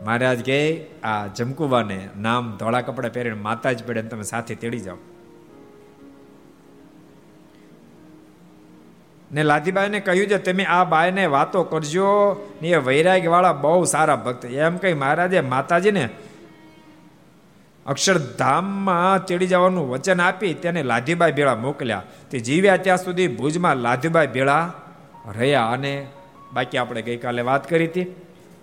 મહારાજ 0.05 0.45
કહે, 0.45 0.85
આ 1.03 1.27
જમકુબાને 1.27 2.09
નામ 2.17 2.57
ધોળા 2.57 2.81
કપડા 2.81 3.09
પહેરીને 3.09 3.35
માતા 3.35 3.71
જ 3.71 3.83
પડે 3.83 4.01
તમે 4.01 4.23
સાથે 4.23 4.55
તેડી 4.55 4.79
જાઓ. 4.79 4.97
ને 9.31 9.43
લાધીબાઈને 9.43 9.99
કહ્યું 9.99 10.27
છે, 10.27 10.37
તમે 10.37 10.65
આ 10.65 10.83
બાયને 10.83 11.25
વાતો 11.25 11.63
કરજો 11.63 12.07
ને 12.61 12.67
એ 12.67 12.77
વૈરાગ્ય 12.77 13.27
વાળા 13.27 13.53
બહુ 13.53 13.83
સારા 13.83 14.15
ભક્ત. 14.15 14.45
એમ 14.45 14.77
કહી 14.77 14.93
મહારાજે 14.93 15.41
માતાજીને 15.41 16.09
અક્ષરધામમાં 17.85 19.25
તેડી 19.25 19.47
જવાનું 19.47 19.89
વચન 19.89 20.21
આપી 20.21 20.53
તેને 20.53 20.83
લાધીબાઈ 20.83 21.31
ભેળા 21.31 21.55
મોકલ્યા. 21.55 22.03
તે 22.31 22.39
જીવ્યા 22.39 22.77
ત્યાં 22.77 22.97
સુધી 22.97 23.27
ભુજમાં 23.27 23.75
લાધીબાઈ 23.75 24.27
ભેળા 24.27 24.73
રહ્યા 25.35 25.65
અને 25.65 26.07
બાકી 26.53 26.77
આપણે 26.77 27.01
ગઈકાલે 27.01 27.41
વાત 27.41 27.69
કરી 27.69 27.87
હતી 27.87 28.03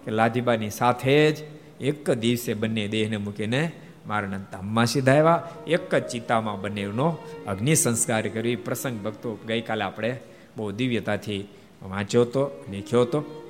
કે 0.05 0.11
લાધીબાની 0.11 0.71
સાથે 0.71 1.33
જ 1.33 1.39
એક 1.81 2.11
દિવસે 2.11 2.55
બંને 2.55 2.89
દેહને 2.89 3.17
મૂકીને 3.17 3.73
મારાના 4.07 4.39
ધામમાં 4.39 4.87
સીધા 4.87 5.13
આવ્યા 5.13 5.49
એક 5.67 5.95
જ 5.95 6.07
ચિત્તામાં 6.07 6.61
બંનેનો 6.61 7.19
અગ્નિ 7.47 7.75
સંસ્કાર 7.75 8.29
કર્યો 8.29 8.53
એ 8.53 8.57
પ્રસંગ 8.57 8.99
ભક્તો 9.05 9.39
ગઈકાલે 9.47 9.85
આપણે 9.85 10.21
બહુ 10.57 10.71
દિવ્યતાથી 10.71 11.49
વાંચ્યો 11.83 12.23
હતો, 12.23 12.65
લીખ્યો 12.71 13.03
હતો. 13.03 13.43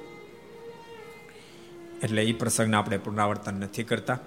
એટલે 2.04 2.24
એ 2.24 2.32
પ્રસંગને 2.32 2.76
આપણે 2.76 2.96
પુનરાવર્તન 2.96 3.54
નથી 3.54 3.82
કરતા. 3.82 4.18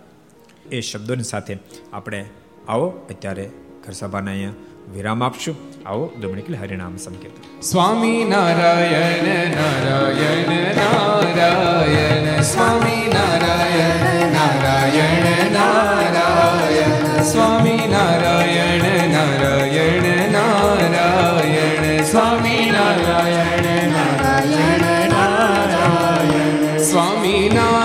એ 0.72 0.82
શબ્દોની 0.82 1.24
સાથે 1.24 1.58
આપણે 1.94 2.26
આવો, 2.68 3.08
અત્યારે 3.10 3.50
ઘર 3.86 3.92
સભાના 3.92 4.32
અહીંયા 4.32 4.54
વિરામ 4.94 5.24
આપશું. 5.24 5.56
આવો 5.86 6.10
દમણિકલ 6.22 6.56
હરિનામ 6.56 6.98
સંકેત. 6.98 7.64
સ્વામી 7.64 8.26
નારાયણ 8.30 9.56
નારાયણ 9.56 10.76
નારાયણ, 10.76 12.42
સ્વામી 12.42 13.14
નારાયણ 13.14 14.32
નારાયણ 14.32 15.52
નારાયણ, 15.52 17.24
સ્વામી 17.24 17.88
નારાયણ 17.88 19.10
નારાયણ 19.10 20.32
નારાયણ, 20.32 22.04
સ્વામી 22.04 22.72
નારાયણ 22.72 23.92
નારાયણ 23.92 25.10
નારાયણ, 25.10 26.78
સ્વામી 26.78 27.52
નારાયણ 27.54 27.85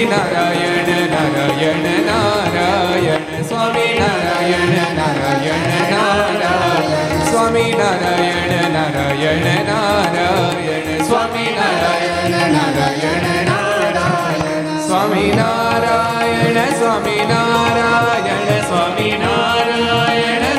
સ્વામી 0.00 0.10
નારાયણ 0.10 1.10
નારાયણ 1.10 2.06
નારાયણ 2.06 3.44
સ્વામી 3.44 3.94
નારાયણ 3.94 4.96
નારાયણ 4.96 5.90
નારાયણ 5.90 7.26
સ્વામી 7.30 7.72
નારાયણ 7.72 8.72
નારાયણ 8.72 9.66
નારાયણ 9.68 11.04
સ્વામી 11.06 11.50
નારાયણ 11.50 12.52
નારાયણ 12.54 13.26
નારાયણ 13.48 14.80
સ્વામી 14.86 15.32
નારાયણ 15.32 16.74
સ્વામી 16.78 17.24
નારાયણ 17.24 18.62